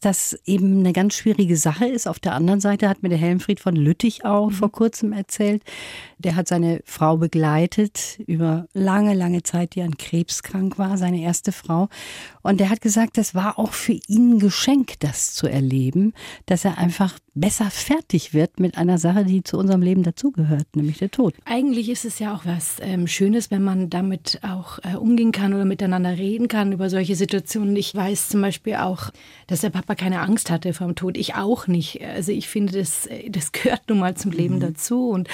Das 0.00 0.38
eben 0.44 0.80
eine 0.80 0.92
ganz 0.92 1.14
schwierige 1.14 1.56
Sache 1.56 1.86
ist. 1.86 2.06
Auf 2.06 2.18
der 2.18 2.34
anderen 2.34 2.60
Seite 2.60 2.88
hat 2.88 3.02
mir 3.02 3.08
der 3.08 3.18
Helmfried 3.18 3.60
von 3.60 3.76
Lüttich 3.76 4.24
auch 4.24 4.50
mhm. 4.50 4.54
vor 4.54 4.72
kurzem 4.72 5.12
erzählt. 5.12 5.62
Der 6.18 6.36
hat 6.36 6.48
seine 6.48 6.80
Frau 6.84 7.16
begleitet 7.16 8.18
über 8.26 8.66
lange, 8.72 9.14
lange 9.14 9.42
Zeit, 9.42 9.74
die 9.74 9.82
an 9.82 9.96
Krebs 9.96 10.42
krank 10.42 10.78
war, 10.78 10.96
seine 10.98 11.20
erste 11.20 11.52
Frau. 11.52 11.88
Und 12.42 12.60
der 12.60 12.70
hat 12.70 12.80
gesagt, 12.80 13.18
das 13.18 13.34
war 13.34 13.58
auch 13.58 13.72
für 13.72 13.98
ihn 14.06 14.34
ein 14.34 14.38
Geschenk, 14.38 15.00
das 15.00 15.34
zu 15.34 15.46
erleben, 15.46 16.12
dass 16.46 16.64
er 16.64 16.78
einfach 16.78 17.18
besser 17.34 17.70
fertig 17.70 18.34
wird 18.34 18.58
mit 18.58 18.78
einer 18.78 18.98
Sache, 18.98 19.24
die 19.24 19.42
zu 19.42 19.58
unserem 19.58 19.82
Leben 19.82 20.02
dazugehört, 20.02 20.74
nämlich 20.74 20.98
der 20.98 21.10
Tod. 21.10 21.34
Eigentlich 21.44 21.90
ist 21.90 22.04
es 22.04 22.18
ja 22.18 22.34
auch 22.34 22.46
was 22.46 22.76
ähm, 22.80 23.06
Schönes 23.06 23.45
ist, 23.46 23.50
wenn 23.50 23.62
man 23.62 23.90
damit 23.90 24.40
auch 24.42 24.78
äh, 24.82 24.96
umgehen 24.96 25.32
kann 25.32 25.54
oder 25.54 25.64
miteinander 25.64 26.16
reden 26.16 26.48
kann 26.48 26.72
über 26.72 26.90
solche 26.90 27.14
Situationen. 27.14 27.76
Ich 27.76 27.94
weiß 27.94 28.28
zum 28.28 28.42
Beispiel 28.42 28.76
auch, 28.76 29.10
dass 29.46 29.60
der 29.60 29.70
Papa 29.70 29.94
keine 29.94 30.20
Angst 30.20 30.50
hatte 30.50 30.72
vom 30.72 30.94
Tod. 30.94 31.16
Ich 31.16 31.34
auch 31.34 31.66
nicht. 31.66 32.02
Also 32.02 32.32
ich 32.32 32.48
finde, 32.48 32.78
das, 32.78 33.06
äh, 33.06 33.30
das 33.30 33.52
gehört 33.52 33.82
nun 33.88 34.00
mal 34.00 34.16
zum 34.16 34.32
Leben 34.32 34.56
mhm. 34.56 34.60
dazu. 34.60 35.10
Und 35.10 35.28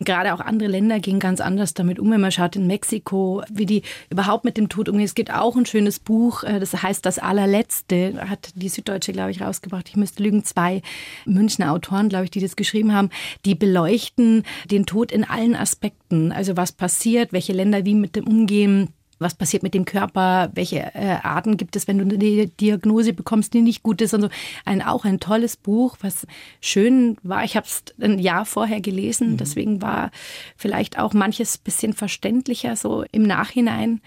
gerade 0.00 0.34
auch 0.34 0.40
andere 0.40 0.68
Länder 0.68 1.00
gehen 1.00 1.18
ganz 1.18 1.40
anders 1.40 1.74
damit 1.74 1.98
um. 1.98 2.10
Wenn 2.10 2.20
man 2.20 2.32
schaut 2.32 2.56
in 2.56 2.66
Mexiko, 2.66 3.42
wie 3.50 3.66
die 3.66 3.82
überhaupt 4.10 4.44
mit 4.44 4.56
dem 4.56 4.68
Tod 4.68 4.88
umgehen. 4.88 5.04
Es 5.04 5.14
gibt 5.14 5.32
auch 5.32 5.56
ein 5.56 5.66
schönes 5.66 5.98
Buch, 5.98 6.44
äh, 6.44 6.60
das 6.60 6.82
heißt 6.82 7.04
Das 7.04 7.18
allerletzte, 7.18 8.28
hat 8.28 8.50
die 8.54 8.68
Süddeutsche, 8.68 9.12
glaube 9.12 9.30
ich, 9.30 9.40
rausgebracht. 9.40 9.88
Ich 9.88 9.96
müsste 9.96 10.22
lügen, 10.22 10.44
zwei 10.44 10.82
Münchner 11.26 11.72
Autoren, 11.72 12.08
glaube 12.08 12.24
ich, 12.24 12.30
die 12.30 12.40
das 12.40 12.56
geschrieben 12.56 12.94
haben, 12.94 13.10
die 13.44 13.54
beleuchten 13.54 14.44
den 14.70 14.86
Tod 14.86 15.12
in 15.12 15.24
allen 15.24 15.54
Aspekten. 15.54 16.32
Also 16.32 16.56
was 16.56 16.72
passiert, 16.72 17.32
welche 17.32 17.52
Länder 17.58 17.84
wie 17.84 17.94
mit 17.94 18.16
dem 18.16 18.26
umgehen 18.26 18.88
was 19.18 19.34
passiert 19.34 19.62
mit 19.62 19.74
dem 19.74 19.84
Körper, 19.84 20.50
welche 20.54 20.94
äh, 20.94 21.16
Arten 21.22 21.56
gibt 21.56 21.76
es, 21.76 21.88
wenn 21.88 21.98
du 21.98 22.14
eine 22.14 22.46
Diagnose 22.46 23.12
bekommst, 23.12 23.52
die 23.52 23.62
nicht 23.62 23.82
gut 23.82 24.00
ist. 24.00 24.14
Also 24.14 24.28
ein, 24.64 24.82
auch 24.82 25.04
ein 25.04 25.20
tolles 25.20 25.56
Buch, 25.56 25.96
was 26.00 26.26
schön 26.60 27.16
war. 27.22 27.44
Ich 27.44 27.56
habe 27.56 27.66
es 27.66 27.82
ein 28.00 28.18
Jahr 28.18 28.44
vorher 28.44 28.80
gelesen, 28.80 29.32
mhm. 29.32 29.36
deswegen 29.38 29.82
war 29.82 30.10
vielleicht 30.56 30.98
auch 30.98 31.12
manches 31.12 31.58
bisschen 31.58 31.92
verständlicher 31.92 32.76
so 32.76 33.04
im 33.12 33.22
Nachhinein 33.22 34.00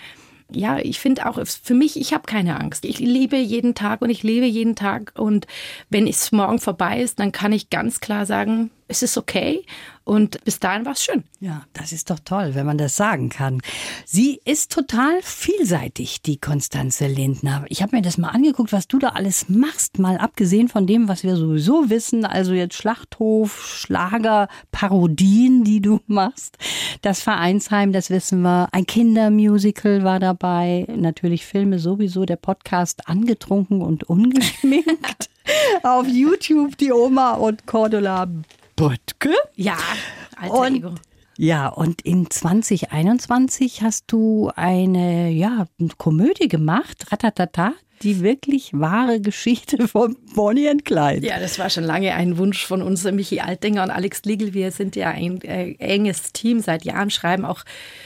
ja, 0.54 0.80
ich 0.80 1.00
finde 1.00 1.28
auch, 1.28 1.40
für 1.46 1.74
mich, 1.74 1.98
ich 1.98 2.14
habe 2.14 2.24
keine 2.24 2.60
Angst. 2.60 2.84
Ich 2.84 3.00
lebe 3.00 3.38
jeden 3.38 3.74
Tag 3.74 4.02
und 4.02 4.10
ich 4.10 4.22
lebe 4.22 4.46
jeden 4.46 4.76
Tag. 4.76 5.14
Und 5.18 5.48
wenn 5.90 6.08
es 6.08 6.34
morgen 6.34 6.60
vorbei 6.60 7.02
ist, 7.02 7.20
dann 7.20 7.32
kann 7.32 7.54
ich 7.54 7.70
ganz 7.70 8.02
klar 8.02 8.26
sagen, 8.26 8.70
es 8.92 9.02
ist 9.02 9.18
okay. 9.18 9.64
Und 10.04 10.44
bis 10.44 10.60
dahin 10.60 10.86
war 10.86 10.94
es 10.94 11.04
schön. 11.04 11.24
Ja, 11.40 11.64
das 11.74 11.92
ist 11.92 12.10
doch 12.10 12.20
toll, 12.20 12.56
wenn 12.56 12.66
man 12.66 12.78
das 12.78 12.96
sagen 12.96 13.30
kann. 13.30 13.62
Sie 14.04 14.42
ist 14.46 14.72
total 14.72 15.22
vielseitig, 15.22 16.22
die 16.24 16.38
Konstanze 16.38 17.08
Lindner. 17.08 17.66
Ich 17.70 17.82
habe 17.82 17.96
mir 17.96 18.02
das 18.02 18.18
mal 18.18 18.30
angeguckt, 18.30 18.74
was 18.74 18.88
du 18.88 18.98
da 18.98 19.10
alles 19.10 19.48
machst, 19.48 20.00
mal 20.00 20.18
abgesehen 20.18 20.70
von 20.70 20.88
dem, 20.88 21.08
was 21.08 21.24
wir 21.24 21.36
sowieso 21.36 21.90
wissen. 21.90 22.26
Also 22.26 22.54
jetzt 22.54 22.76
Schlachthof, 22.76 23.66
Schlager, 23.66 24.48
Parodien, 24.72 25.64
die 25.64 25.82
du 25.82 26.02
machst. 26.08 26.58
Das 27.02 27.22
Vereinsheim, 27.22 27.94
das 27.94 28.10
wissen 28.10 28.42
wir. 28.42 28.68
Ein 28.72 28.86
Kindermusical 28.88 30.04
war 30.04 30.20
dabei. 30.20 30.88
Natürlich 30.94 31.46
Filme 31.46 31.80
sowieso. 31.80 32.26
Der 32.26 32.38
Podcast 32.38 33.08
Angetrunken 33.08 33.82
und 33.82 34.04
Ungeschminkt. 34.04 35.30
Auf 35.84 36.08
YouTube 36.08 36.78
die 36.78 36.92
Oma 36.92 37.34
und 37.34 37.66
Cordula 37.66 38.28
Böttke. 38.76 39.34
Ja, 39.56 39.78
alter 40.38 40.54
und, 40.54 40.76
Ego. 40.76 40.96
Ja, 41.38 41.70
und 41.70 42.02
in 42.04 42.30
2021 42.30 43.82
hast 43.82 44.06
du 44.12 44.52
eine 44.56 45.30
ja, 45.30 45.66
Komödie 45.98 46.48
gemacht, 46.48 47.12
Ratatata, 47.12 47.74
die 48.04 48.22
wirklich 48.22 48.72
wahre 48.74 49.22
Geschichte 49.22 49.88
von 49.88 50.18
Bonnie 50.36 50.70
und 50.70 50.86
Clyde. 50.86 51.26
Ja, 51.26 51.40
das 51.40 51.60
war 51.60 51.70
schon 51.70 51.84
lange 51.84 52.14
ein 52.14 52.38
Wunsch 52.38 52.66
von 52.66 52.82
uns, 52.82 53.04
Michi 53.04 53.40
Altinger 53.40 53.84
und 53.84 53.92
Alex 53.92 54.24
Liegel. 54.24 54.54
Wir 54.54 54.72
sind 54.72 54.96
ja 54.96 55.10
ein 55.10 55.42
äh, 55.42 55.76
enges 55.80 56.34
Team 56.34 56.60
seit 56.60 56.84
Jahren, 56.84 57.10
schreiben 57.10 57.46
auch 57.46 57.64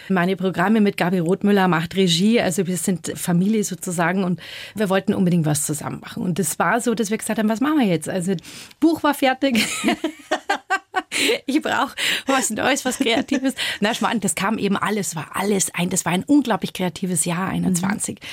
meine 0.09 0.35
Programme 0.35 0.81
mit. 0.81 0.97
Gabi 0.97 1.19
Rothmüller 1.19 1.67
macht 1.67 1.95
Regie, 1.95 2.39
also 2.39 2.67
wir 2.67 2.77
sind 2.77 3.11
Familie 3.15 3.63
sozusagen 3.63 4.23
und 4.23 4.39
wir 4.75 4.89
wollten 4.89 5.13
unbedingt 5.13 5.45
was 5.45 5.65
zusammen 5.65 5.99
machen. 5.99 6.23
Und 6.23 6.39
es 6.39 6.57
war 6.59 6.79
so, 6.81 6.95
dass 6.95 7.09
wir 7.09 7.17
gesagt 7.17 7.39
haben, 7.39 7.49
was 7.49 7.61
machen 7.61 7.79
wir 7.79 7.87
jetzt? 7.87 8.09
Also 8.09 8.33
Buch 8.79 9.03
war 9.03 9.13
fertig. 9.13 9.65
ich 11.45 11.61
brauche 11.61 11.95
was 12.25 12.49
Neues, 12.49 12.85
was 12.85 12.97
Kreatives. 12.97 13.53
Na, 13.79 13.93
Schmarrn, 13.93 14.19
das 14.19 14.35
kam 14.35 14.57
eben 14.57 14.77
alles, 14.77 15.15
war 15.15 15.29
alles 15.33 15.73
ein, 15.73 15.89
das 15.89 16.05
war 16.05 16.11
ein 16.11 16.23
unglaublich 16.23 16.73
kreatives 16.73 17.25
Jahr 17.25 17.47
21. 17.49 18.19
Mhm. 18.19 18.25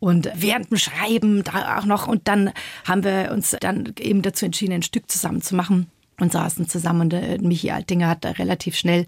Und 0.00 0.30
während 0.34 0.70
dem 0.70 0.78
Schreiben 0.78 1.42
da 1.42 1.78
auch 1.78 1.84
noch, 1.84 2.06
und 2.06 2.28
dann 2.28 2.52
haben 2.84 3.02
wir 3.04 3.32
uns 3.32 3.56
dann 3.60 3.94
eben 3.98 4.22
dazu 4.22 4.44
entschieden, 4.44 4.74
ein 4.74 4.82
Stück 4.82 5.10
zusammen 5.10 5.42
zu 5.42 5.56
machen 5.56 5.90
und 6.20 6.32
saßen 6.32 6.68
zusammen 6.68 7.02
und 7.02 7.12
äh, 7.14 7.38
Michi 7.38 7.70
Altinger 7.70 8.08
hat 8.08 8.24
da 8.24 8.30
relativ 8.30 8.76
schnell 8.76 9.06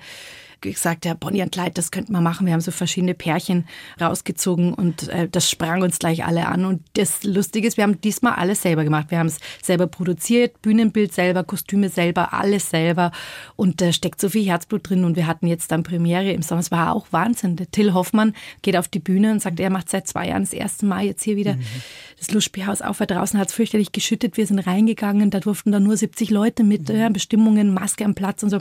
gesagt, 0.60 1.04
ja, 1.04 1.14
Bonnie 1.14 1.42
und 1.42 1.52
Clyde, 1.52 1.72
das 1.74 1.90
könnten 1.90 2.12
wir 2.12 2.20
machen. 2.20 2.46
Wir 2.46 2.52
haben 2.52 2.60
so 2.60 2.70
verschiedene 2.70 3.14
Pärchen 3.14 3.66
rausgezogen 4.00 4.74
und 4.74 5.08
äh, 5.08 5.28
das 5.28 5.50
sprang 5.50 5.82
uns 5.82 5.98
gleich 5.98 6.24
alle 6.24 6.46
an. 6.46 6.64
Und 6.64 6.82
das 6.94 7.24
Lustige 7.24 7.66
ist, 7.66 7.76
wir 7.76 7.84
haben 7.84 8.00
diesmal 8.00 8.34
alles 8.34 8.62
selber 8.62 8.84
gemacht. 8.84 9.06
Wir 9.10 9.18
haben 9.18 9.26
es 9.26 9.38
selber 9.62 9.86
produziert, 9.86 10.60
Bühnenbild 10.62 11.12
selber, 11.12 11.44
Kostüme 11.44 11.88
selber, 11.88 12.32
alles 12.32 12.70
selber. 12.70 13.12
Und 13.56 13.80
da 13.80 13.92
steckt 13.92 14.20
so 14.20 14.28
viel 14.28 14.46
Herzblut 14.46 14.88
drin. 14.88 15.04
Und 15.04 15.16
wir 15.16 15.26
hatten 15.26 15.46
jetzt 15.46 15.72
dann 15.72 15.82
Premiere 15.82 16.32
im 16.32 16.42
Sommer. 16.42 16.60
Es 16.60 16.70
war 16.70 16.94
auch 16.94 17.06
Wahnsinn. 17.10 17.56
Der 17.56 17.70
Till 17.70 17.94
Hoffmann 17.94 18.34
geht 18.62 18.76
auf 18.76 18.88
die 18.88 18.98
Bühne 18.98 19.32
und 19.32 19.40
sagt, 19.40 19.60
er 19.60 19.70
macht 19.70 19.88
seit 19.88 20.06
zwei 20.06 20.28
Jahren 20.28 20.42
das 20.42 20.52
erste 20.52 20.86
Mal 20.86 21.04
jetzt 21.04 21.22
hier 21.22 21.36
wieder 21.36 21.54
mhm. 21.54 21.64
das 22.18 22.30
Lustspielhaus 22.30 22.82
auf. 22.82 23.00
Weil 23.00 23.06
draußen 23.06 23.38
hat 23.38 23.48
es 23.48 23.54
fürchterlich 23.54 23.92
geschüttet. 23.92 24.36
Wir 24.36 24.46
sind 24.46 24.58
reingegangen. 24.58 25.30
Da 25.30 25.40
durften 25.40 25.72
dann 25.72 25.82
nur 25.82 25.96
70 25.96 26.30
Leute 26.30 26.64
mit 26.64 26.88
mhm. 26.88 26.94
äh, 26.96 27.10
Bestimmungen, 27.10 27.72
Maske 27.72 28.04
am 28.04 28.14
Platz 28.14 28.42
und 28.42 28.50
so. 28.50 28.60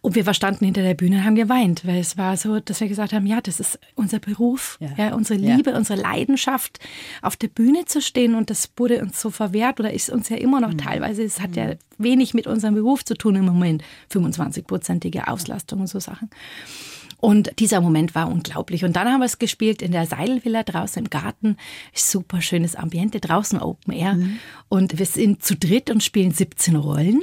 Und 0.00 0.14
wir 0.14 0.24
verstanden 0.24 0.64
hinter 0.64 0.82
der 0.82 0.94
Bühne, 0.94 1.24
haben 1.24 1.31
haben 1.32 1.36
geweint, 1.36 1.86
weil 1.86 1.98
es 1.98 2.16
war 2.18 2.36
so, 2.36 2.60
dass 2.60 2.80
wir 2.80 2.88
gesagt 2.88 3.12
haben, 3.12 3.26
ja, 3.26 3.40
das 3.40 3.60
ist 3.60 3.78
unser 3.94 4.18
Beruf, 4.18 4.78
ja, 4.80 4.88
ja 4.96 5.14
unsere 5.14 5.38
Liebe, 5.38 5.70
ja. 5.70 5.76
unsere 5.76 6.00
Leidenschaft, 6.00 6.78
auf 7.22 7.36
der 7.36 7.48
Bühne 7.48 7.84
zu 7.86 8.00
stehen 8.00 8.34
und 8.34 8.50
das 8.50 8.70
wurde 8.76 9.00
uns 9.00 9.20
so 9.20 9.30
verwehrt 9.30 9.80
oder 9.80 9.92
ist 9.92 10.10
uns 10.10 10.28
ja 10.28 10.36
immer 10.36 10.60
noch 10.60 10.72
mhm. 10.72 10.78
teilweise, 10.78 11.22
es 11.22 11.40
hat 11.40 11.56
ja 11.56 11.68
mhm. 11.68 11.78
wenig 11.98 12.34
mit 12.34 12.46
unserem 12.46 12.74
Beruf 12.74 13.04
zu 13.04 13.14
tun 13.14 13.36
im 13.36 13.46
Moment, 13.46 13.82
25-prozentige 14.12 15.28
Auslastung 15.28 15.80
und 15.80 15.88
so 15.88 16.00
Sachen. 16.00 16.30
Und 17.18 17.60
dieser 17.60 17.80
Moment 17.80 18.16
war 18.16 18.28
unglaublich. 18.28 18.84
Und 18.84 18.96
dann 18.96 19.06
haben 19.06 19.20
wir 19.20 19.26
es 19.26 19.38
gespielt 19.38 19.80
in 19.80 19.92
der 19.92 20.06
Seidelvilla 20.06 20.64
draußen 20.64 21.04
im 21.04 21.08
Garten. 21.08 21.56
Super 21.94 22.40
schönes 22.40 22.74
Ambiente, 22.74 23.20
draußen 23.20 23.60
Open 23.60 23.94
Air. 23.94 24.14
Mhm. 24.14 24.38
Und 24.68 24.98
wir 24.98 25.06
sind 25.06 25.44
zu 25.44 25.54
dritt 25.54 25.88
und 25.88 26.02
spielen 26.02 26.32
17 26.32 26.74
Rollen. 26.74 27.22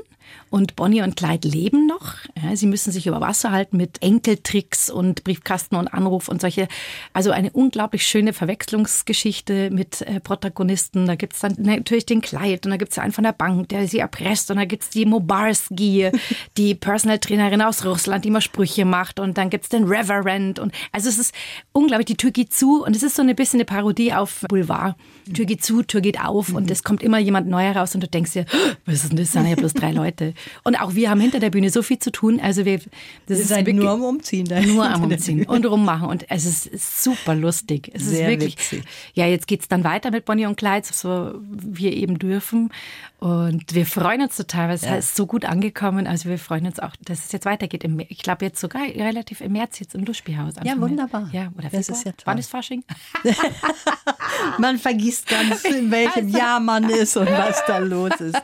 Und 0.50 0.76
Bonnie 0.76 1.04
und 1.04 1.16
Clyde 1.16 1.48
leben 1.48 1.86
noch. 1.86 2.16
Ja, 2.42 2.56
sie 2.56 2.66
müssen 2.66 2.92
sich 2.92 3.06
über 3.06 3.22
Wasser 3.22 3.52
halten 3.52 3.78
mit 3.78 4.02
Enkeltricks 4.02 4.90
und 4.90 5.24
Briefkasten 5.24 5.76
und 5.76 5.88
Anruf 5.88 6.28
und 6.28 6.42
solche. 6.42 6.68
Also 7.14 7.32
eine 7.32 7.52
unglaublich 7.52 8.06
schöne 8.06 8.34
Verwechslungsgeschichte 8.34 9.70
mit 9.70 10.02
äh, 10.02 10.20
Protagonisten. 10.20 11.06
Da 11.06 11.16
gibt's 11.16 11.40
dann 11.42 11.56
natürlich 11.60 12.08
den 12.08 12.22
Clyde 12.22 12.62
und 12.66 12.72
da 12.72 12.78
gibt's 12.78 12.98
einen 12.98 13.12
von 13.12 13.24
der 13.24 13.34
Bank, 13.34 13.70
der 13.70 13.88
sie 13.88 14.00
erpresst. 14.00 14.50
Und 14.50 14.58
da 14.58 14.66
gibt's 14.66 14.90
die 14.90 15.06
Mobarski, 15.06 16.10
die 16.58 16.74
Personal 16.74 17.20
Trainerin 17.20 17.62
aus 17.62 17.86
Russland, 17.86 18.26
die 18.26 18.30
immer 18.30 18.42
Sprüche 18.42 18.86
macht. 18.86 19.20
Und 19.20 19.38
dann 19.38 19.52
gibt's 19.52 19.70
den 19.70 19.84
Reverend. 19.84 20.58
Und 20.58 20.74
also 20.92 21.10
es 21.10 21.20
ist 21.20 21.34
unglaublich, 21.74 22.08
die 22.08 22.18
Tür 22.18 22.32
geht 22.32 22.54
zu. 22.54 22.84
Und 22.84 22.96
es 22.96 23.04
ist 23.04 23.16
so 23.16 23.22
ein 23.22 23.36
bisschen 23.36 23.60
eine 23.60 23.66
Parodie 23.66 24.14
auf 24.14 24.46
Boulevard. 24.50 24.96
Tür 25.32 25.46
geht 25.46 25.64
zu, 25.64 25.84
Tür 25.84 26.02
geht 26.02 26.20
auf. 26.20 26.54
Und 26.54 26.72
es 26.72 26.84
kommt 26.84 27.04
immer 27.04 27.20
jemand 27.20 27.48
neuer 27.48 27.76
raus 27.76 27.94
und 27.94 28.02
du 28.02 28.08
denkst 28.08 28.34
dir, 28.34 28.46
was 28.86 29.04
ist 29.04 29.12
denn 29.12 29.18
das? 29.18 29.30
Das 29.30 29.34
sind 29.34 29.48
ja 29.48 29.56
bloß 29.56 29.74
drei 29.76 29.92
Leute. 30.00 30.19
Und 30.64 30.76
auch 30.76 30.96
wir 30.96 31.10
haben 31.10 31.20
hinter 31.20 31.40
der 31.40 31.50
Bühne 31.50 31.70
so 31.70 31.82
viel 31.82 32.00
zu 32.00 32.12
tun. 32.12 32.40
Also 32.40 32.66
wir, 32.66 32.80
das 33.28 33.40
ist 33.40 33.50
wirklich, 33.50 33.76
nur 33.76 33.90
am 33.92 34.04
Umziehen. 34.04 34.46
Da 34.46 34.62
nur 34.62 34.90
am 34.90 35.04
Umziehen 35.04 35.46
und 35.46 35.66
rummachen. 35.66 36.08
Und 36.08 36.26
es 36.30 36.46
ist 36.46 37.04
super 37.04 37.36
lustig. 37.36 37.92
Es 37.94 38.06
Sehr 38.06 38.22
ist 38.22 38.32
wirklich. 38.32 38.58
Witzig. 38.58 38.84
Ja, 39.14 39.26
jetzt 39.26 39.48
geht's 39.48 39.68
dann 39.68 39.84
weiter 39.84 40.12
mit 40.12 40.26
Bonnie 40.26 40.46
und 40.46 40.58
Clyde, 40.58 40.88
so 40.92 41.34
wir 41.42 41.94
eben 41.94 42.20
dürfen. 42.20 42.72
Und 43.20 43.76
wir 43.76 43.86
freuen 43.86 44.22
uns 44.22 44.38
total, 44.38 44.70
weil 44.70 44.76
es 44.76 44.84
ja. 44.84 44.96
ist 44.96 45.18
so 45.18 45.26
gut 45.26 45.44
angekommen. 45.44 46.08
Also 46.08 46.30
wir 46.30 46.40
freuen 46.40 46.66
uns 46.66 46.80
auch, 46.80 46.96
dass 47.04 47.26
es 47.26 47.32
jetzt 47.34 47.46
weitergeht. 47.46 47.84
Ich 48.08 48.20
glaube 48.20 48.46
jetzt 48.46 48.62
sogar 48.62 48.84
relativ 48.84 49.42
im 49.42 49.52
März 49.52 49.80
jetzt 49.80 49.94
im 49.94 50.06
Lustspielhaus. 50.06 50.54
Ja, 50.64 50.80
wunderbar. 50.80 51.30
Ja, 51.34 51.52
oder 51.58 51.70
das 51.70 51.90
ist 51.90 52.06
ja 52.06 52.14
toll. 52.14 52.24
Wann 52.26 52.38
ist 52.38 52.50
Fasching? 52.50 52.84
man 54.58 54.78
vergisst 54.78 55.28
ganz, 55.28 55.66
in 55.66 55.92
welchem 55.92 56.30
Jahr 56.40 56.62
man 56.62 56.90
ist 56.90 57.18
und 57.18 57.30
was 57.30 57.62
da 57.68 57.80
los 57.80 58.14
ist. 58.20 58.42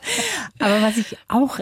Aber 0.58 0.82
was 0.82 0.98
ich 0.98 1.16
auch 1.28 1.58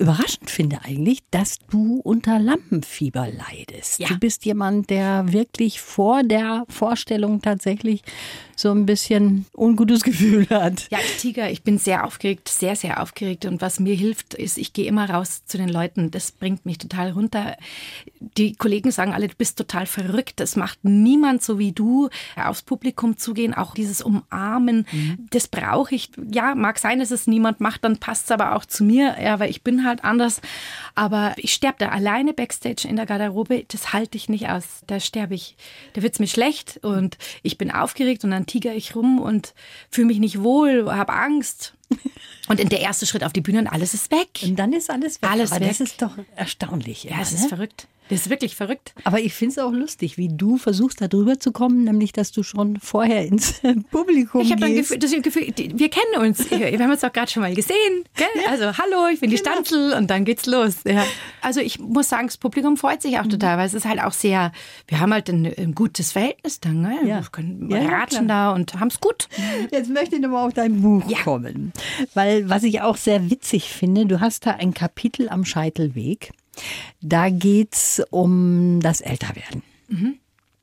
überraschend 0.00 0.50
finde 0.50 0.80
eigentlich, 0.82 1.18
dass 1.30 1.58
du 1.70 2.00
unter 2.02 2.38
Lampenfieber 2.38 3.28
leidest. 3.28 4.00
Ja. 4.00 4.08
Du 4.08 4.18
bist 4.18 4.46
jemand, 4.46 4.88
der 4.88 5.32
wirklich 5.32 5.80
vor 5.80 6.22
der 6.22 6.64
Vorstellung 6.68 7.42
tatsächlich 7.42 8.02
so 8.56 8.70
ein 8.70 8.86
bisschen 8.86 9.46
ungutes 9.54 10.02
Gefühl 10.04 10.48
hat. 10.48 10.88
Ja, 10.90 10.98
Tiger, 11.18 11.50
ich 11.50 11.62
bin 11.62 11.78
sehr 11.78 12.04
aufgeregt, 12.06 12.48
sehr, 12.48 12.76
sehr 12.76 13.02
aufgeregt. 13.02 13.44
Und 13.44 13.60
was 13.60 13.80
mir 13.80 13.94
hilft, 13.94 14.34
ist, 14.34 14.58
ich 14.58 14.72
gehe 14.72 14.86
immer 14.86 15.08
raus 15.08 15.44
zu 15.44 15.58
den 15.58 15.68
Leuten. 15.68 16.10
Das 16.10 16.32
bringt 16.32 16.66
mich 16.66 16.78
total 16.78 17.10
runter. 17.10 17.56
Die 18.20 18.54
Kollegen 18.54 18.90
sagen 18.90 19.12
alle, 19.12 19.28
du 19.28 19.34
bist 19.36 19.58
total 19.58 19.86
verrückt. 19.86 20.40
Das 20.40 20.56
macht 20.56 20.78
niemand 20.82 21.42
so 21.42 21.58
wie 21.58 21.72
du. 21.72 22.08
Aufs 22.36 22.62
Publikum 22.62 23.16
zugehen, 23.16 23.54
auch 23.54 23.74
dieses 23.74 24.02
Umarmen, 24.02 24.86
mhm. 24.90 25.26
das 25.30 25.48
brauche 25.48 25.94
ich. 25.94 26.10
Ja, 26.30 26.54
mag 26.54 26.78
sein, 26.78 27.00
dass 27.00 27.10
es 27.10 27.26
niemand 27.26 27.60
macht, 27.60 27.84
dann 27.84 27.98
passt 27.98 28.26
es 28.26 28.30
aber 28.30 28.54
auch 28.56 28.64
zu 28.64 28.84
mir. 28.84 29.16
Ja, 29.22 29.40
weil 29.40 29.50
ich 29.50 29.62
bin 29.62 29.84
halt 29.84 29.89
anders. 29.98 30.40
Aber 30.94 31.34
ich 31.36 31.52
sterbe 31.52 31.78
da 31.78 31.88
alleine 31.88 32.32
backstage 32.32 32.86
in 32.88 32.96
der 32.96 33.06
Garderobe. 33.06 33.64
Das 33.68 33.92
halte 33.92 34.16
ich 34.16 34.28
nicht 34.28 34.48
aus. 34.48 34.64
Da 34.86 35.00
sterbe 35.00 35.34
ich. 35.34 35.56
Da 35.94 36.02
wird 36.02 36.14
es 36.14 36.20
mir 36.20 36.28
schlecht 36.28 36.78
und 36.82 37.18
ich 37.42 37.58
bin 37.58 37.70
aufgeregt 37.70 38.22
und 38.24 38.30
dann 38.30 38.46
tiger 38.46 38.74
ich 38.74 38.94
rum 38.94 39.20
und 39.20 39.54
fühle 39.90 40.06
mich 40.06 40.18
nicht 40.18 40.42
wohl, 40.42 40.90
habe 40.90 41.12
Angst. 41.12 41.74
Und 42.48 42.60
in 42.60 42.68
der 42.68 42.80
erste 42.80 43.06
Schritt 43.06 43.24
auf 43.24 43.32
die 43.32 43.40
Bühne 43.40 43.58
und 43.60 43.66
alles 43.66 43.94
ist 43.94 44.10
weg. 44.10 44.28
Und 44.42 44.56
dann 44.56 44.72
ist 44.72 44.90
alles 44.90 45.20
weg. 45.22 45.30
Alles 45.30 45.52
Aber 45.52 45.62
weg. 45.62 45.68
das 45.70 45.80
ist 45.80 46.00
doch 46.00 46.16
erstaunlich. 46.36 47.04
Ja, 47.04 47.20
es 47.20 47.32
ne? 47.32 47.38
ist 47.38 47.48
verrückt. 47.48 47.86
Das 48.10 48.20
ist 48.20 48.30
wirklich 48.30 48.56
verrückt. 48.56 48.94
Aber 49.04 49.20
ich 49.20 49.32
finde 49.32 49.52
es 49.52 49.58
auch 49.58 49.72
lustig, 49.72 50.18
wie 50.18 50.28
du 50.28 50.58
versuchst, 50.58 51.00
da 51.00 51.08
drüber 51.08 51.38
zu 51.40 51.52
kommen, 51.52 51.84
nämlich, 51.84 52.12
dass 52.12 52.32
du 52.32 52.42
schon 52.42 52.78
vorher 52.78 53.24
ins 53.26 53.60
Publikum 53.90 54.42
Ich 54.42 54.52
habe 54.52 54.66
ein 54.66 54.74
gehst. 54.74 54.90
Gefühl, 54.90 54.98
das 54.98 55.22
Gefühl, 55.22 55.52
die- 55.52 55.78
wir 55.78 55.88
kennen 55.88 56.26
uns. 56.28 56.50
Wir 56.50 56.78
haben 56.78 56.90
uns 56.90 57.02
auch 57.04 57.12
gerade 57.12 57.30
schon 57.30 57.42
mal 57.42 57.54
gesehen. 57.54 58.04
Gell? 58.16 58.26
Also, 58.48 58.76
hallo, 58.76 59.08
ich 59.12 59.20
bin 59.20 59.30
die 59.30 59.36
Genau. 59.36 59.52
Stanzel 59.52 59.94
und 59.94 60.10
dann 60.10 60.24
geht's 60.24 60.46
los. 60.46 60.78
Ja. 60.86 61.04
Also, 61.40 61.60
ich 61.60 61.78
muss 61.78 62.08
sagen, 62.08 62.26
das 62.26 62.36
Publikum 62.36 62.76
freut 62.76 63.00
sich 63.02 63.18
auch 63.18 63.24
Mhm. 63.24 63.30
total, 63.30 63.58
weil 63.58 63.66
es 63.66 63.74
ist 63.74 63.84
halt 63.86 64.02
auch 64.02 64.12
sehr, 64.12 64.52
wir 64.88 65.00
haben 65.00 65.12
halt 65.12 65.28
ein, 65.30 65.46
ein 65.46 65.74
gutes 65.74 66.12
Verhältnis 66.12 66.60
dann. 66.60 66.80
Ne? 66.82 66.98
Ja. 67.06 67.20
Wir 67.20 67.28
können 67.30 67.70
Ja, 67.70 67.86
ratschen 67.88 68.28
da 68.28 68.52
und 68.52 68.74
haben 68.80 68.88
es 68.88 69.00
gut. 69.00 69.28
Jetzt 69.70 69.88
möchte 69.90 70.16
ich 70.16 70.20
nochmal 70.20 70.46
auf 70.48 70.54
dein 70.54 70.82
Buch 70.82 71.02
Ja. 71.08 71.18
kommen. 71.22 71.72
Weil, 72.14 72.48
was 72.48 72.64
ich 72.64 72.80
auch 72.82 72.96
sehr 72.96 73.30
witzig 73.30 73.70
finde, 73.70 74.06
du 74.06 74.20
hast 74.20 74.46
da 74.46 74.52
ein 74.52 74.74
Kapitel 74.74 75.28
am 75.28 75.44
Scheitelweg. 75.44 76.32
Da 77.00 77.30
geht's 77.30 78.02
um 78.10 78.80
das 78.80 79.00
Älterwerden. 79.00 79.62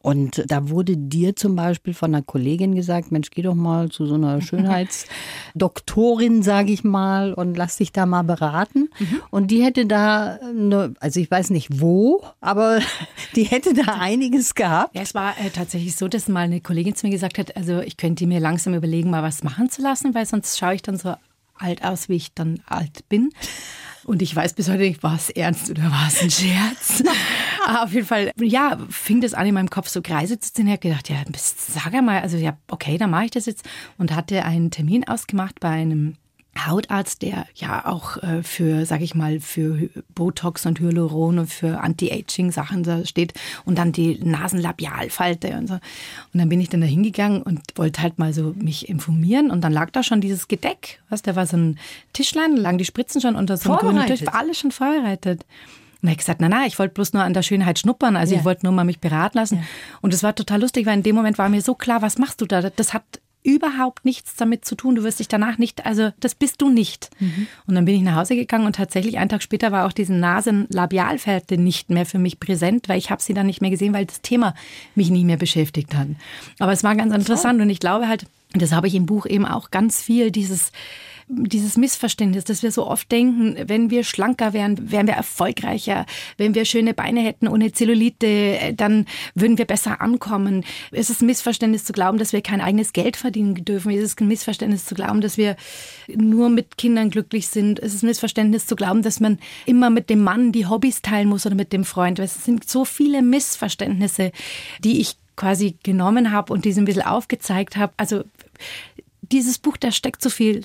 Und 0.08 0.44
da 0.48 0.70
wurde 0.70 0.96
dir 0.96 1.36
zum 1.36 1.58
Beispiel 1.58 1.94
von 1.94 2.16
einer 2.16 2.24
Kollegin 2.24 2.76
gesagt, 2.76 3.12
Mensch, 3.12 3.30
geh 3.30 3.42
doch 3.42 3.56
mal 3.56 3.90
zu 3.90 4.06
so 4.06 4.16
einer 4.16 4.40
Schönheitsdoktorin, 4.48 6.44
sage 6.44 6.72
ich 6.72 6.86
mal, 6.86 7.34
und 7.34 7.58
lass 7.58 7.76
dich 7.76 7.92
da 7.92 8.06
mal 8.06 8.24
beraten. 8.24 8.88
Und 9.32 9.52
die 9.52 9.62
hätte 9.64 9.86
da, 9.86 10.40
eine, 10.42 10.94
also 11.02 11.20
ich 11.20 11.30
weiß 11.30 11.50
nicht 11.50 11.82
wo, 11.82 12.24
aber 12.40 12.80
die 13.36 13.44
hätte 13.44 13.74
da 13.74 13.96
einiges 14.00 14.56
gehabt. 14.56 14.96
Ja, 14.96 15.02
es 15.02 15.14
war 15.14 15.38
äh, 15.40 15.50
tatsächlich 15.50 15.98
so, 15.98 16.08
dass 16.08 16.30
mal 16.30 16.46
eine 16.46 16.62
Kollegin 16.62 16.96
zu 16.96 17.08
mir 17.08 17.12
gesagt 17.12 17.38
hat, 17.38 17.58
also 17.58 17.82
ich 17.82 17.98
könnte 17.98 18.28
mir 18.28 18.40
langsam 18.40 18.76
überlegen, 18.76 19.10
mal 19.10 19.24
was 19.24 19.44
machen 19.44 19.70
zu 19.70 19.82
lassen, 19.82 20.16
weil 20.16 20.26
sonst 20.26 20.58
schaue 20.58 20.76
ich 20.76 20.84
dann 20.84 20.98
so 20.98 21.16
alt 21.60 21.84
aus, 21.84 22.08
wie 22.08 22.16
ich 22.16 22.34
dann 22.34 22.62
alt 22.66 23.10
bin. 23.10 23.32
Und 24.08 24.22
ich 24.22 24.34
weiß 24.34 24.54
bis 24.54 24.70
heute 24.70 24.84
nicht, 24.84 25.04
war 25.04 25.16
es 25.16 25.30
ernst 25.30 25.70
oder 25.70 25.84
war 25.84 26.08
es 26.08 26.22
ein 26.22 26.32
Scherz? 26.32 27.04
Aber 27.68 27.84
auf 27.84 27.92
jeden 27.92 28.06
Fall, 28.08 28.32
ja, 28.40 28.78
fing 28.90 29.20
das 29.20 29.34
an 29.34 29.46
in 29.46 29.54
meinem 29.54 29.70
Kopf 29.70 29.90
so 29.90 30.02
Kreise 30.02 30.40
zu 30.40 30.54
ziehen. 30.54 30.68
Ich 30.68 30.72
habe 30.72 30.80
gedacht, 30.80 31.10
ja, 31.10 31.18
sag 31.36 31.94
einmal, 31.94 32.22
also 32.22 32.38
ja, 32.38 32.58
okay, 32.70 32.98
dann 32.98 33.10
mache 33.10 33.26
ich 33.26 33.32
das 33.32 33.48
jetzt. 33.48 33.68
Und 33.98 34.16
hatte 34.16 34.46
einen 34.46 34.72
Termin 34.72 35.06
ausgemacht 35.06 35.60
bei 35.60 35.72
einem 35.72 36.16
Hautarzt, 36.66 37.22
der 37.22 37.46
ja 37.56 37.86
auch 37.86 38.18
äh, 38.24 38.42
für, 38.44 38.86
sag 38.86 39.02
ich 39.02 39.14
mal, 39.16 39.40
für 39.40 39.90
Botox 40.16 40.66
und 40.66 40.80
Hyaluron 40.80 41.40
und 41.40 41.48
für 41.48 41.80
Anti-Aging-Sachen 41.82 42.84
da 42.84 43.06
steht 43.06 43.34
und 43.66 43.78
dann 43.78 43.92
die 43.92 44.20
Nasenlabialfalte 44.24 45.58
und 45.58 45.68
so. 45.68 45.74
Und 45.76 45.82
dann 46.34 46.50
bin 46.50 46.62
ich 46.62 46.70
dann 46.70 46.82
da 46.82 46.88
hingegangen 46.88 47.42
und 47.42 47.62
wollte 47.76 48.02
halt 48.02 48.20
mal 48.20 48.34
so 48.34 48.54
mich 48.58 48.90
informieren 48.90 49.52
und 49.52 49.62
dann 49.62 49.72
lag 49.74 49.92
da 49.92 50.04
schon 50.04 50.22
dieses 50.22 50.48
Gedeck, 50.48 51.00
was, 51.10 51.22
da 51.22 51.36
war 51.36 51.46
so 51.46 51.58
ein 51.58 51.78
Tischlein, 52.14 52.56
da 52.56 52.62
lagen 52.62 52.78
die 52.78 52.86
Spritzen 52.86 53.22
schon 53.22 53.36
unter 53.36 53.58
so 53.58 53.72
einem 53.72 53.80
grünen. 53.80 54.08
Tisch, 54.08 54.26
war 54.26 54.36
alles 54.36 54.60
schon 54.60 54.72
vorbereitet. 54.72 55.46
Und 56.02 56.10
hab 56.10 56.14
ich 56.14 56.18
gesagt, 56.20 56.42
na 56.42 56.48
na, 56.50 56.66
ich 56.68 56.78
wollte 56.78 56.94
bloß 56.94 57.14
nur 57.14 57.24
an 57.24 57.34
der 57.34 57.42
Schönheit 57.42 57.80
schnuppern, 57.80 58.16
also 58.16 58.34
Ja. 58.34 58.40
ich 58.40 58.46
wollte 58.46 58.66
nur 58.66 58.74
mal 58.74 58.84
mich 58.84 59.00
beraten 59.00 59.38
lassen. 59.40 59.64
Und 60.02 60.14
es 60.14 60.22
war 60.22 60.36
total 60.36 60.62
lustig, 60.62 60.86
weil 60.86 60.94
in 60.96 61.04
dem 61.04 61.16
Moment 61.16 61.38
war 61.40 61.50
mir 61.50 61.62
so 61.62 61.74
klar, 61.74 62.02
was 62.04 62.18
machst 62.20 62.40
du 62.42 62.46
da? 62.46 62.62
Das 62.70 62.94
hat 62.94 63.04
überhaupt 63.48 64.04
nichts 64.04 64.36
damit 64.36 64.66
zu 64.66 64.76
tun. 64.76 64.96
Du 64.96 65.04
wirst 65.04 65.20
dich 65.20 65.30
danach 65.30 65.58
nicht, 65.58 65.86
also 65.86 66.12
das 66.20 66.36
bist 66.36 66.62
du 66.62 66.70
nicht. 66.70 67.10
Und 67.66 67.76
dann 67.76 67.86
bin 67.86 67.96
ich 67.96 68.02
nach 68.02 68.18
Hause 68.18 68.36
gegangen 68.36 68.66
und 68.66 68.76
tatsächlich 68.76 69.18
einen 69.18 69.30
Tag 69.30 69.42
später 69.42 69.72
war 69.72 69.88
auch 69.88 69.94
diese 69.94 70.14
Nasenlabialfälte 70.14 71.58
nicht 71.58 71.90
mehr 71.90 72.06
für 72.06 72.20
mich 72.20 72.42
präsent, 72.42 72.90
weil 72.90 72.98
ich 72.98 73.10
habe 73.10 73.22
sie 73.22 73.34
dann 73.34 73.46
nicht 73.46 73.62
mehr 73.62 73.70
gesehen, 73.70 73.94
weil 73.94 74.06
das 74.06 74.22
Thema 74.22 74.54
mich 74.96 75.12
nicht 75.12 75.24
mehr 75.24 75.38
beschäftigt 75.38 75.96
hat. 75.96 76.10
Aber 76.60 76.74
es 76.74 76.84
war 76.84 76.94
ganz 76.98 77.16
interessant 77.16 77.62
und 77.62 77.70
ich 77.70 77.80
glaube 77.80 78.10
halt, 78.10 78.26
das 78.54 78.74
habe 78.74 78.88
ich 78.88 78.96
im 78.96 79.06
Buch 79.06 79.26
eben 79.26 79.46
auch 79.46 79.72
ganz 79.72 80.02
viel, 80.02 80.30
dieses 80.30 80.74
dieses 81.30 81.76
Missverständnis, 81.76 82.46
dass 82.46 82.64
wir 82.64 82.72
so 82.72 82.88
oft 82.88 83.12
denken, 83.12 83.58
wenn 83.68 83.90
wir 83.90 84.06
schlanker 84.06 84.54
wären, 84.54 84.92
wären 84.92 85.08
wir 85.08 85.16
erfolgreicher, 85.16 86.06
wenn 86.38 86.56
wir 86.56 86.64
schöne 86.64 86.94
Beine 86.94 87.20
hätten 87.20 87.50
ohne 87.50 87.74
Zellulite, 87.74 88.28
äh, 88.28 88.74
dann 88.74 89.06
würden 89.36 89.58
wir 89.58 89.66
besser 89.66 90.00
ankommen. 90.00 90.64
Es 90.92 91.10
ist 91.10 91.22
ein 91.22 91.26
Missverständnis 91.26 91.84
zu 91.84 91.92
glauben, 91.92 92.18
dass 92.18 92.32
wir 92.32 92.42
kein 92.42 92.62
eigenes 92.62 92.94
Geld 92.94 93.18
verdienen 93.18 93.56
dürfen. 93.66 93.92
Es 93.92 94.04
ist 94.04 94.22
ein 94.22 94.28
Missverständnis 94.30 94.86
zu 94.86 94.96
glauben, 94.96 95.20
dass 95.20 95.38
wir 95.38 95.58
nur 96.08 96.50
mit 96.50 96.78
Kindern 96.78 97.10
glücklich 97.10 97.50
sind. 97.50 97.80
Es 97.80 97.94
ist 97.94 98.04
ein 98.04 98.08
Missverständnis 98.08 98.66
zu 98.66 98.78
glauben, 98.78 99.02
dass 99.02 99.20
man 99.20 99.38
immer 99.66 99.90
mit 99.90 100.10
dem 100.10 100.24
Mann 100.24 100.54
die 100.54 100.66
Hobbys 100.66 101.02
teilen 101.02 101.28
muss 101.28 101.46
oder 101.46 101.56
mit 101.56 101.74
dem 101.74 101.84
Freund. 101.84 102.20
Es 102.20 102.46
sind 102.46 102.70
so 102.70 102.86
viele 102.86 103.22
Missverständnisse, 103.22 104.32
die 104.80 105.02
ich 105.02 105.18
quasi 105.36 105.76
genommen 105.84 106.32
habe 106.32 106.54
und 106.54 106.64
die 106.64 106.72
so 106.72 106.82
ein 106.82 106.86
bisschen 106.86 107.04
aufgezeigt 107.04 107.76
habe. 107.76 107.94
Also 107.98 108.24
dieses 109.22 109.60
Buch, 109.60 109.76
da 109.76 109.92
steckt 109.92 110.22
so 110.22 110.30
viel 110.30 110.64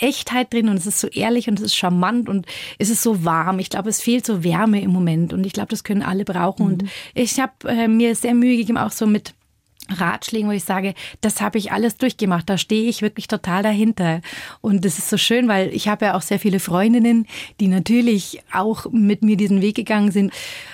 Echtheit 0.00 0.52
drin 0.52 0.68
und 0.68 0.76
es 0.76 0.86
ist 0.86 1.00
so 1.00 1.08
ehrlich 1.08 1.48
und 1.48 1.58
es 1.58 1.66
ist 1.66 1.76
charmant 1.76 2.28
und 2.28 2.46
es 2.78 2.90
ist 2.90 3.02
so 3.02 3.24
warm. 3.24 3.58
Ich 3.58 3.70
glaube, 3.70 3.88
es 3.88 4.00
fehlt 4.00 4.26
so 4.26 4.44
Wärme 4.44 4.80
im 4.80 4.90
Moment 4.90 5.32
und 5.32 5.46
ich 5.46 5.52
glaube, 5.52 5.68
das 5.68 5.84
können 5.84 6.02
alle 6.02 6.24
brauchen. 6.24 6.66
Und 6.66 6.84
ich 7.14 7.40
habe 7.40 7.52
äh, 7.66 7.88
mir 7.88 8.14
sehr 8.14 8.34
Mühe 8.34 8.56
gegeben, 8.56 8.78
auch 8.78 8.92
so 8.92 9.06
mit 9.06 9.34
Ratschlägen, 9.88 10.48
wo 10.48 10.52
ich 10.52 10.64
sage, 10.64 10.94
das 11.20 11.40
habe 11.40 11.58
ich 11.58 11.72
alles 11.72 11.96
durchgemacht, 11.96 12.48
da 12.48 12.58
stehe 12.58 12.88
ich 12.88 13.02
wirklich 13.02 13.28
total 13.28 13.62
dahinter. 13.62 14.20
Und 14.60 14.84
das 14.84 14.98
ist 14.98 15.08
so 15.08 15.16
schön, 15.16 15.48
weil 15.48 15.74
ich 15.74 15.88
habe 15.88 16.06
ja 16.06 16.14
auch 16.14 16.22
sehr 16.22 16.38
viele 16.38 16.60
Freundinnen, 16.60 17.26
die 17.60 17.68
natürlich 17.68 18.40
auch 18.52 18.86
mit 18.90 19.22
mir 19.22 19.36
diesen 19.36 19.62
Weg 19.62 19.76
gegangen 19.76 20.10
sind. 20.10 20.32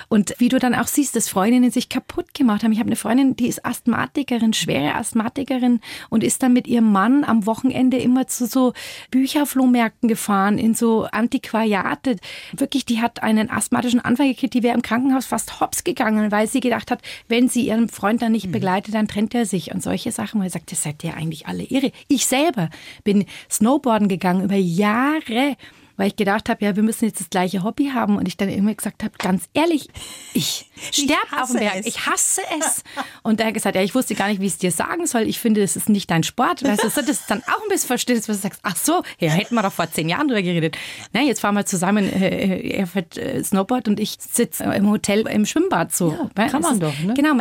Und 0.09 0.35
wie 0.39 0.49
du 0.49 0.59
dann 0.59 0.75
auch 0.75 0.87
siehst, 0.87 1.17
dass 1.17 1.29
Freundinnen 1.29 1.71
sich 1.71 1.89
kaputt 1.89 2.35
gemacht 2.35 2.63
haben. 2.63 2.73
Ich 2.73 2.79
habe 2.79 2.89
eine 2.89 2.97
Freundin, 2.97 3.37
die 3.37 3.49
ist 3.49 3.65
Asthmatikerin, 3.65 4.53
schwere 4.53 4.95
Asthmatikerin 4.95 5.81
und 6.11 6.25
ist 6.25 6.43
dann 6.43 6.53
mit 6.53 6.67
ihrem 6.67 6.91
Mann 6.93 7.25
am 7.25 7.47
Wochenende 7.47 7.99
immer 7.99 8.27
zu 8.27 8.47
so 8.47 8.73
Bücherflohmärkten 9.11 10.09
gefahren, 10.09 10.59
in 10.59 10.75
so 10.75 11.05
Antiquariate. 11.05 12.17
Wirklich, 12.53 12.85
die 12.85 13.01
hat 13.01 13.23
einen 13.23 13.51
asthmatischen 13.51 14.01
Anfall 14.01 14.29
gekriegt, 14.29 14.55
die 14.55 14.63
wäre 14.63 14.75
im 14.75 14.83
Krankenhaus 14.83 15.27
fast 15.27 15.61
hops 15.61 15.85
gegangen, 15.85 16.31
weil 16.31 16.47
sie 16.47 16.61
gedacht 16.61 16.91
hat, 16.91 17.01
wenn 17.29 17.49
sie 17.49 17.67
ihren 17.67 17.89
Freund 17.89 18.23
dann 18.23 18.33
nicht 18.33 18.53
begleitet, 18.53 18.95
dann 18.95 19.04
trennt 19.09 19.35
er 19.35 19.47
sich 19.47 19.73
und 19.73 19.83
solche 19.83 20.13
Sachen. 20.13 20.41
Weil 20.41 20.49
er 20.49 20.53
sagt, 20.53 20.73
das 20.73 20.83
seid 20.83 21.03
ihr 21.05 21.15
eigentlich 21.15 21.47
alle 21.47 21.65
irre. 21.65 21.93
Ich 22.09 22.27
selber 22.27 22.71
bin 23.05 23.25
Snowboarden 23.51 24.09
gegangen 24.09 24.45
über 24.45 24.57
Jahre 24.57 25.57
weil 25.97 26.09
ich 26.09 26.17
gedacht 26.17 26.49
habe, 26.49 26.65
ja, 26.65 26.77
wir 26.77 26.83
müssen 26.83 27.05
jetzt 27.05 27.21
das 27.21 27.31
gleiche 27.31 27.63
Hobby 27.63 27.91
haben 27.95 28.17
und 28.17 28.27
ich 28.27 28.37
dann 28.37 28.49
immer 28.49 28.75
gesagt 28.75 29.03
habe, 29.05 29.13
ganz 29.19 29.45
ehrlich, 29.55 29.89
ich 30.33 30.71
sterbe 30.91 31.41
auf 31.43 31.51
dem 31.51 31.61
Berg, 31.61 31.77
es. 31.81 31.87
ich 31.87 32.07
hasse 32.07 32.41
es. 32.59 32.83
Und 33.23 33.41
er 33.41 33.47
hat 33.47 33.55
gesagt, 33.55 33.77
ja, 33.77 33.83
ich 33.83 33.95
wusste 33.95 34.15
gar 34.15 34.29
nicht, 34.29 34.41
wie 34.41 34.47
ich 34.47 34.53
es 34.55 34.59
dir 34.59 34.71
sagen 34.73 35.07
soll. 35.07 35.23
Ich 35.23 35.39
finde, 35.39 35.61
das 35.61 35.77
ist 35.77 35.89
nicht 35.89 36.11
dein 36.11 36.23
Sport. 36.25 36.63
Weißt 36.65 36.83
du, 36.83 36.89
das 36.89 37.09
ist 37.09 37.31
dann 37.31 37.43
auch 37.43 37.63
ein 37.63 37.69
Missverständnis, 37.69 38.29
was 38.29 38.39
du 38.39 38.43
sagst, 38.43 38.61
ach 38.65 38.77
so, 38.77 39.03
ja, 39.19 39.31
hätten 39.31 39.55
wir 39.55 39.63
doch 39.63 39.73
vor 39.73 39.91
zehn 39.91 40.09
Jahren 40.09 40.27
drüber 40.29 40.43
geredet. 40.43 40.77
Na, 41.13 41.23
jetzt 41.23 41.41
fahren 41.41 41.55
wir 41.55 41.65
zusammen, 41.67 42.05
äh, 42.13 42.61
er 42.71 42.87
fährt 42.87 43.17
äh, 43.17 43.43
Snowboard 43.43 43.87
und 43.89 44.01
ich 44.01 44.17
sitze 44.19 44.65
im 44.65 44.91
Hotel 44.91 45.27
im 45.29 45.47
Schwimmbad 45.47 45.95
so. 45.95 46.11
Ja, 46.37 46.49
kann 46.49 46.63
man 46.63 46.75
ist- 46.75 46.83
doch, 46.83 46.99
ne? 47.01 47.15
Genau, 47.15 47.37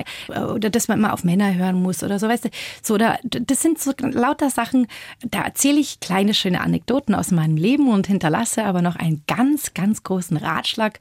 oder 0.54 0.70
dass 0.70 0.88
man 0.88 1.00
immer 1.00 1.14
auf 1.14 1.24
Männer 1.24 1.54
hören 1.56 1.82
muss 1.82 2.04
oder 2.04 2.20
so, 2.20 2.28
weißt 2.28 2.46
du. 2.46 2.50
So, 2.84 2.98
da, 2.98 3.18
das 3.24 3.62
sind 3.62 3.80
so 3.80 3.94
lauter 4.00 4.50
Sachen, 4.50 4.88
da 5.26 5.42
erzähle 5.42 5.80
ich 5.80 6.00
kleine, 6.00 6.34
schöne 6.34 6.62
Anekdoten 6.62 7.16
aus 7.16 7.32
meinem 7.32 7.58
Leben 7.58 7.90
und 7.90 8.08
hinterlasse 8.08 8.43
aber 8.58 8.82
noch 8.82 8.96
einen 8.96 9.24
ganz, 9.28 9.74
ganz 9.74 10.04
großen 10.04 10.38
Ratschlag, 10.38 11.00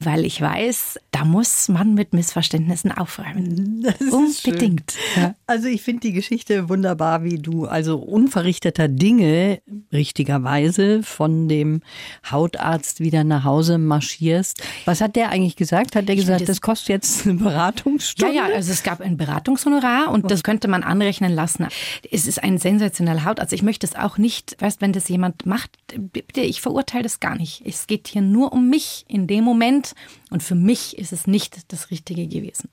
weil 0.00 0.24
ich 0.24 0.40
weiß, 0.40 0.98
da 1.12 1.24
muss 1.24 1.68
man 1.68 1.94
mit 1.94 2.12
Missverständnissen 2.12 2.92
aufräumen. 2.92 3.86
Das 4.00 4.10
Unbedingt. 4.12 4.94
Ja. 5.16 5.34
Also 5.46 5.68
ich 5.68 5.82
finde 5.82 6.00
die 6.00 6.12
Geschichte 6.12 6.68
wunderbar, 6.68 7.22
wie 7.24 7.38
du 7.38 7.66
also 7.66 7.96
unverrichteter 7.98 8.88
Dinge 8.88 9.60
richtigerweise 9.92 11.02
von 11.02 11.48
dem 11.48 11.82
Hautarzt 12.30 13.00
wieder 13.00 13.24
nach 13.24 13.44
Hause 13.44 13.78
marschierst. 13.78 14.62
Was 14.84 15.00
hat 15.00 15.16
der 15.16 15.30
eigentlich 15.30 15.56
gesagt? 15.56 15.96
Hat 15.96 16.08
der 16.08 16.16
gesagt, 16.16 16.40
das- 16.42 16.46
das 16.48 16.60
kostet 16.60 16.88
jetzt 16.88 17.26
eine 17.26 17.38
Ja, 17.38 17.44
Beratungsstunde? 17.44 18.34
ja, 18.34 18.44
also 18.46 18.72
es 18.72 18.82
gab 18.82 19.00
ein 19.00 19.16
Beratungshonorar 19.16 20.10
und 20.10 20.30
das 20.30 20.42
könnte 20.42 20.68
man 20.68 20.82
anrechnen 20.82 21.32
lassen. 21.32 21.66
Es 22.10 22.26
ist 22.26 22.42
ein 22.42 22.58
sensationeller 22.58 23.24
Haut. 23.24 23.40
Also 23.40 23.54
ich 23.54 23.62
möchte 23.62 23.86
es 23.86 23.94
auch 23.94 24.18
nicht, 24.18 24.56
weißt, 24.60 24.80
wenn 24.80 24.92
das 24.92 25.08
jemand 25.08 25.46
macht, 25.46 25.70
bitte, 26.12 26.40
ich 26.40 26.60
verurteile 26.60 26.79
das 27.02 27.20
gar 27.20 27.36
nicht. 27.36 27.62
Es 27.64 27.86
geht 27.86 28.08
hier 28.08 28.22
nur 28.22 28.52
um 28.52 28.68
mich 28.68 29.04
in 29.08 29.26
dem 29.26 29.44
Moment 29.44 29.94
und 30.30 30.42
für 30.42 30.54
mich 30.54 30.98
ist 30.98 31.12
es 31.12 31.26
nicht 31.26 31.72
das 31.72 31.90
Richtige 31.90 32.26
gewesen. 32.26 32.68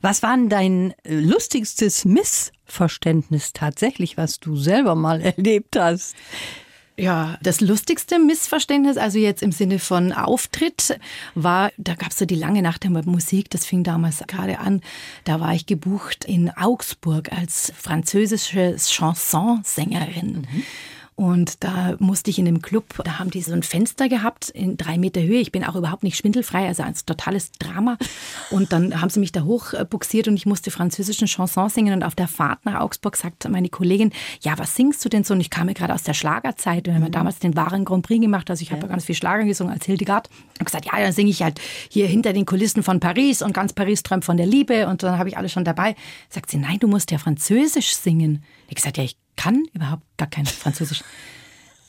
Was 0.00 0.22
war 0.22 0.36
denn 0.36 0.48
dein 0.48 0.94
äh, 1.04 1.14
lustigstes 1.14 2.04
Missverständnis 2.04 3.52
tatsächlich, 3.52 4.16
was 4.16 4.40
du 4.40 4.56
selber 4.56 4.94
mal 4.94 5.20
erlebt 5.36 5.76
hast? 5.76 6.14
Ja, 6.98 7.38
das 7.42 7.62
lustigste 7.62 8.18
Missverständnis, 8.18 8.98
also 8.98 9.18
jetzt 9.18 9.42
im 9.42 9.50
Sinne 9.50 9.78
von 9.78 10.12
Auftritt, 10.12 10.98
war, 11.34 11.72
da 11.78 11.94
gab 11.94 12.10
es 12.10 12.18
so 12.18 12.26
die 12.26 12.34
lange 12.34 12.60
Nacht 12.60 12.84
der 12.84 12.90
Musik, 12.90 13.48
das 13.48 13.64
fing 13.64 13.82
damals 13.82 14.22
gerade 14.26 14.58
an. 14.58 14.82
Da 15.24 15.40
war 15.40 15.54
ich 15.54 15.64
gebucht 15.64 16.26
in 16.26 16.50
Augsburg 16.50 17.32
als 17.32 17.72
französische 17.76 18.76
Chansonsängerin. 18.78 20.46
Und 21.22 21.62
da 21.62 21.94
musste 22.00 22.30
ich 22.30 22.40
in 22.40 22.46
dem 22.46 22.62
Club, 22.62 23.00
da 23.04 23.20
haben 23.20 23.30
die 23.30 23.42
so 23.42 23.52
ein 23.52 23.62
Fenster 23.62 24.08
gehabt 24.08 24.48
in 24.48 24.76
drei 24.76 24.98
Meter 24.98 25.22
Höhe. 25.22 25.38
Ich 25.38 25.52
bin 25.52 25.62
auch 25.62 25.76
überhaupt 25.76 26.02
nicht 26.02 26.16
schwindelfrei, 26.16 26.66
also 26.66 26.82
ein 26.82 26.96
totales 27.06 27.52
Drama. 27.52 27.96
Und 28.50 28.72
dann 28.72 29.00
haben 29.00 29.08
sie 29.08 29.20
mich 29.20 29.30
da 29.30 29.42
hochbuxiert 29.42 30.26
und 30.26 30.34
ich 30.34 30.46
musste 30.46 30.72
französischen 30.72 31.28
Chanson 31.28 31.68
singen. 31.68 31.94
Und 31.94 32.02
auf 32.02 32.16
der 32.16 32.26
Fahrt 32.26 32.64
nach 32.64 32.80
Augsburg 32.80 33.14
sagt 33.16 33.48
meine 33.48 33.68
Kollegin, 33.68 34.10
ja, 34.40 34.58
was 34.58 34.74
singst 34.74 35.04
du 35.04 35.08
denn 35.08 35.22
so? 35.22 35.34
Und 35.34 35.40
ich 35.40 35.50
kam 35.50 35.66
mir 35.66 35.74
gerade 35.74 35.94
aus 35.94 36.02
der 36.02 36.14
Schlagerzeit. 36.14 36.86
Wir 36.86 36.94
haben 36.94 37.04
ja 37.04 37.08
damals 37.08 37.38
den 37.38 37.54
wahren 37.54 37.84
Grand 37.84 38.04
Prix 38.04 38.20
gemacht. 38.20 38.50
Also 38.50 38.62
ich 38.62 38.72
habe 38.72 38.82
ja. 38.82 38.88
ganz 38.88 39.04
viel 39.04 39.14
Schlager 39.14 39.44
gesungen 39.44 39.72
als 39.72 39.86
Hildegard. 39.86 40.28
Und 40.58 40.64
gesagt, 40.64 40.86
ja, 40.86 40.98
dann 40.98 41.12
singe 41.12 41.30
ich 41.30 41.40
halt 41.40 41.60
hier 41.88 42.08
hinter 42.08 42.32
den 42.32 42.46
Kulissen 42.46 42.82
von 42.82 42.98
Paris 42.98 43.42
und 43.42 43.54
ganz 43.54 43.74
Paris 43.74 44.02
träumt 44.02 44.24
von 44.24 44.38
der 44.38 44.46
Liebe. 44.46 44.88
Und 44.88 45.04
dann 45.04 45.18
habe 45.18 45.28
ich 45.28 45.36
alles 45.36 45.52
schon 45.52 45.64
dabei. 45.64 45.94
Sagt 46.30 46.50
sie, 46.50 46.56
nein, 46.56 46.80
du 46.80 46.88
musst 46.88 47.12
ja 47.12 47.18
Französisch 47.18 47.94
singen. 47.94 48.42
Ich 48.66 48.74
gesagt, 48.74 48.96
ja, 48.96 49.04
ich 49.04 49.21
kann 49.42 49.64
überhaupt 49.72 50.02
gar 50.18 50.28
kein 50.28 50.46
Französisch. 50.46 51.02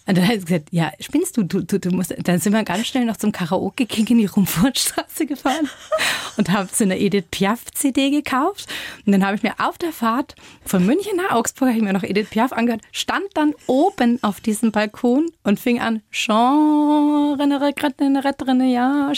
Und 0.05 0.17
dann 0.17 0.27
hat 0.27 0.39
sie 0.39 0.45
gesagt, 0.45 0.67
ja, 0.71 0.91
spinnst 0.99 1.37
du, 1.37 1.43
du, 1.43 1.61
du, 1.61 1.79
du 1.79 1.89
musst, 1.91 2.13
dann 2.23 2.37
sind 2.37 2.51
wir 2.51 2.63
ganz 2.63 2.87
schnell 2.87 3.05
noch 3.05 3.15
zum 3.15 3.31
Karaoke 3.31 3.85
King 3.85 4.05
in 4.07 4.17
die 4.17 4.25
Rumfortstraße 4.25 5.25
gefahren 5.25 5.69
und 6.35 6.51
haben 6.51 6.67
so 6.73 6.83
eine 6.83 6.99
Edith 6.99 7.27
Piaf 7.31 7.63
CD 7.73 8.09
gekauft. 8.09 8.67
Und 9.05 9.13
dann 9.13 9.25
habe 9.25 9.37
ich 9.37 9.43
mir 9.43 9.53
auf 9.59 9.77
der 9.77 9.93
Fahrt 9.93 10.35
von 10.65 10.85
München 10.85 11.15
nach 11.15 11.31
Augsburg, 11.31 11.69
habe 11.69 11.77
ich 11.77 11.83
mir 11.83 11.93
noch 11.93 12.03
Edith 12.03 12.31
Piaf 12.31 12.51
angehört, 12.51 12.81
stand 12.91 13.27
dann 13.35 13.53
oben 13.67 14.21
auf 14.23 14.41
diesem 14.41 14.73
Balkon 14.73 15.27
und 15.43 15.57
fing 15.57 15.79
an, 15.79 16.01
ja, 18.67 19.13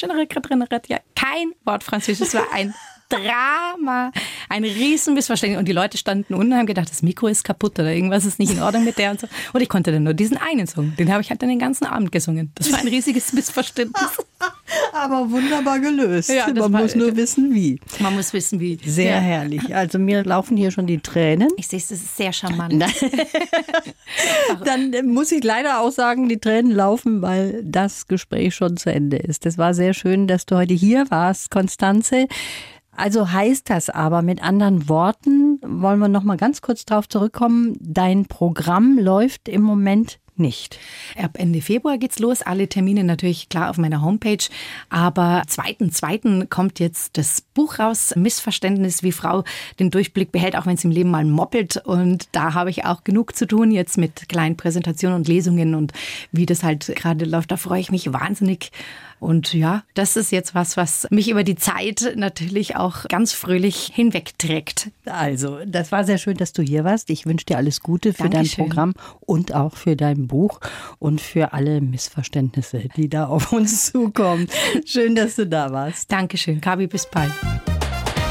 ja, 0.87 0.99
kein 1.15 1.51
Wort 1.63 1.83
Französisch, 1.83 2.27
es 2.27 2.33
war 2.35 2.45
ein 2.53 2.75
Drama. 3.23 4.11
Ein 4.49 4.63
Riesenmissverständnis. 4.63 5.59
Und 5.59 5.67
die 5.67 5.73
Leute 5.73 5.97
standen 5.97 6.33
unten 6.33 6.53
und 6.53 6.57
haben 6.57 6.65
gedacht, 6.65 6.89
das 6.89 7.01
Mikro 7.01 7.27
ist 7.27 7.43
kaputt 7.43 7.79
oder 7.79 7.93
irgendwas 7.93 8.25
ist 8.25 8.39
nicht 8.39 8.51
in 8.51 8.61
Ordnung 8.61 8.83
mit 8.83 8.97
der 8.97 9.11
und 9.11 9.19
so. 9.19 9.27
Und 9.53 9.61
ich 9.61 9.69
konnte 9.69 9.91
dann 9.91 10.03
nur 10.03 10.13
diesen 10.13 10.37
einen 10.37 10.67
Song. 10.67 10.95
Den 10.97 11.11
habe 11.11 11.21
ich 11.21 11.29
halt 11.29 11.41
dann 11.41 11.49
den 11.49 11.59
ganzen 11.59 11.85
Abend 11.85 12.11
gesungen. 12.11 12.51
Das 12.55 12.71
war 12.71 12.79
ein 12.79 12.87
riesiges 12.87 13.33
Missverständnis. 13.33 14.09
Aber 14.93 15.29
wunderbar 15.29 15.79
gelöst. 15.79 16.29
Ja, 16.29 16.47
man 16.47 16.73
war, 16.73 16.81
muss 16.81 16.95
nur 16.95 17.15
wissen, 17.15 17.53
wie. 17.53 17.79
Man 17.99 18.15
muss 18.15 18.33
wissen, 18.33 18.59
wie. 18.59 18.79
Sehr 18.85 19.15
ja. 19.15 19.19
herrlich. 19.19 19.75
Also 19.75 19.99
mir 19.99 20.23
laufen 20.23 20.57
hier 20.57 20.71
schon 20.71 20.87
die 20.87 20.99
Tränen. 20.99 21.49
Ich 21.57 21.67
sehe 21.67 21.79
es, 21.79 21.89
das 21.89 21.99
ist 21.99 22.17
sehr 22.17 22.33
charmant. 22.33 22.83
dann 24.65 24.91
muss 25.07 25.31
ich 25.31 25.43
leider 25.43 25.81
auch 25.81 25.91
sagen, 25.91 26.29
die 26.29 26.39
Tränen 26.39 26.71
laufen, 26.71 27.21
weil 27.21 27.61
das 27.63 28.07
Gespräch 28.07 28.55
schon 28.55 28.77
zu 28.77 28.91
Ende 28.91 29.17
ist. 29.17 29.45
Es 29.45 29.57
war 29.57 29.73
sehr 29.73 29.93
schön, 29.93 30.27
dass 30.27 30.45
du 30.45 30.55
heute 30.55 30.73
hier 30.73 31.05
warst, 31.09 31.51
Konstanze. 31.51 32.27
Also 32.95 33.31
heißt 33.31 33.69
das 33.69 33.89
aber 33.89 34.21
mit 34.21 34.41
anderen 34.41 34.87
Worten, 34.87 35.59
wollen 35.61 35.99
wir 35.99 36.07
noch 36.07 36.23
mal 36.23 36.37
ganz 36.37 36.61
kurz 36.61 36.85
darauf 36.85 37.09
zurückkommen, 37.09 37.75
dein 37.81 38.25
Programm 38.25 38.97
läuft 38.97 39.49
im 39.49 39.61
Moment 39.61 40.19
nicht. 40.39 40.79
Ab 41.17 41.31
Ende 41.37 41.61
Februar 41.61 41.97
geht's 41.97 42.19
los. 42.19 42.41
Alle 42.41 42.67
Termine 42.67 43.03
natürlich 43.03 43.49
klar 43.49 43.69
auf 43.69 43.77
meiner 43.77 44.01
Homepage. 44.01 44.45
Aber 44.89 45.43
zweiten, 45.47 45.91
zweiten 45.91 46.49
kommt 46.49 46.79
jetzt 46.79 47.17
das 47.17 47.41
Buch 47.41 47.79
raus. 47.79 48.13
Missverständnis, 48.15 49.03
wie 49.03 49.11
Frau 49.11 49.43
den 49.79 49.91
Durchblick 49.91 50.31
behält, 50.31 50.55
auch 50.55 50.65
wenn 50.65 50.77
sie 50.77 50.87
im 50.87 50.93
Leben 50.93 51.11
mal 51.11 51.25
moppelt. 51.25 51.77
Und 51.77 52.29
da 52.31 52.53
habe 52.53 52.69
ich 52.69 52.85
auch 52.85 53.03
genug 53.03 53.35
zu 53.35 53.47
tun 53.47 53.71
jetzt 53.71 53.97
mit 53.97 54.29
kleinen 54.29 54.57
Präsentationen 54.57 55.17
und 55.17 55.27
Lesungen 55.27 55.75
und 55.75 55.93
wie 56.31 56.45
das 56.45 56.63
halt 56.63 56.93
gerade 56.95 57.25
läuft. 57.25 57.51
Da 57.51 57.57
freue 57.57 57.79
ich 57.79 57.91
mich 57.91 58.11
wahnsinnig. 58.11 58.71
Und 59.19 59.53
ja, 59.53 59.83
das 59.93 60.17
ist 60.17 60.31
jetzt 60.31 60.53
was, 60.55 60.77
was 60.77 61.07
mich 61.09 61.29
über 61.29 61.43
die 61.43 61.55
Zeit 61.55 62.13
natürlich 62.15 62.75
auch 62.75 63.05
ganz 63.07 63.33
fröhlich 63.33 63.89
hinwegträgt. 63.93 64.91
Also, 65.05 65.59
das 65.65 65.91
war 65.91 66.03
sehr 66.03 66.17
schön, 66.17 66.37
dass 66.37 66.53
du 66.53 66.61
hier 66.61 66.83
warst. 66.83 67.09
Ich 67.09 67.25
wünsche 67.25 67.45
dir 67.45 67.57
alles 67.57 67.79
Gute 67.79 68.13
für 68.13 68.29
Dankeschön. 68.29 68.57
dein 68.57 68.69
Programm 68.69 68.93
und 69.21 69.53
auch 69.55 69.77
für 69.77 69.95
dein 69.95 70.24
Buch 70.27 70.59
und 70.99 71.21
für 71.21 71.53
alle 71.53 71.81
Missverständnisse, 71.81 72.83
die 72.95 73.09
da 73.09 73.25
auf 73.27 73.51
uns 73.51 73.85
zukommen. 73.91 74.47
Schön, 74.85 75.15
dass 75.15 75.35
du 75.35 75.47
da 75.47 75.71
warst. 75.71 76.11
Dankeschön, 76.11 76.61
Kabi, 76.61 76.87
bis 76.87 77.05
bald. 77.09 77.31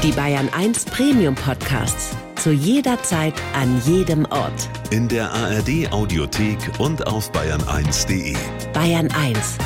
Die 0.03 0.11
Bayern 0.11 0.49
1 0.55 0.85
Premium 0.85 1.35
Podcasts. 1.35 2.15
Zu 2.35 2.51
jeder 2.51 3.01
Zeit, 3.01 3.33
an 3.55 3.81
jedem 3.85 4.25
Ort. 4.25 4.69
In 4.91 5.07
der 5.07 5.31
ARD 5.31 5.91
Audiothek 5.91 6.59
und 6.79 7.07
auf 7.07 7.31
bayern1.de. 7.31 8.35
Bayern 8.73 9.09
1 9.11 9.57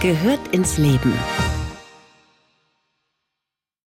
gehört 0.00 0.48
ins 0.52 0.78
Leben. 0.78 1.12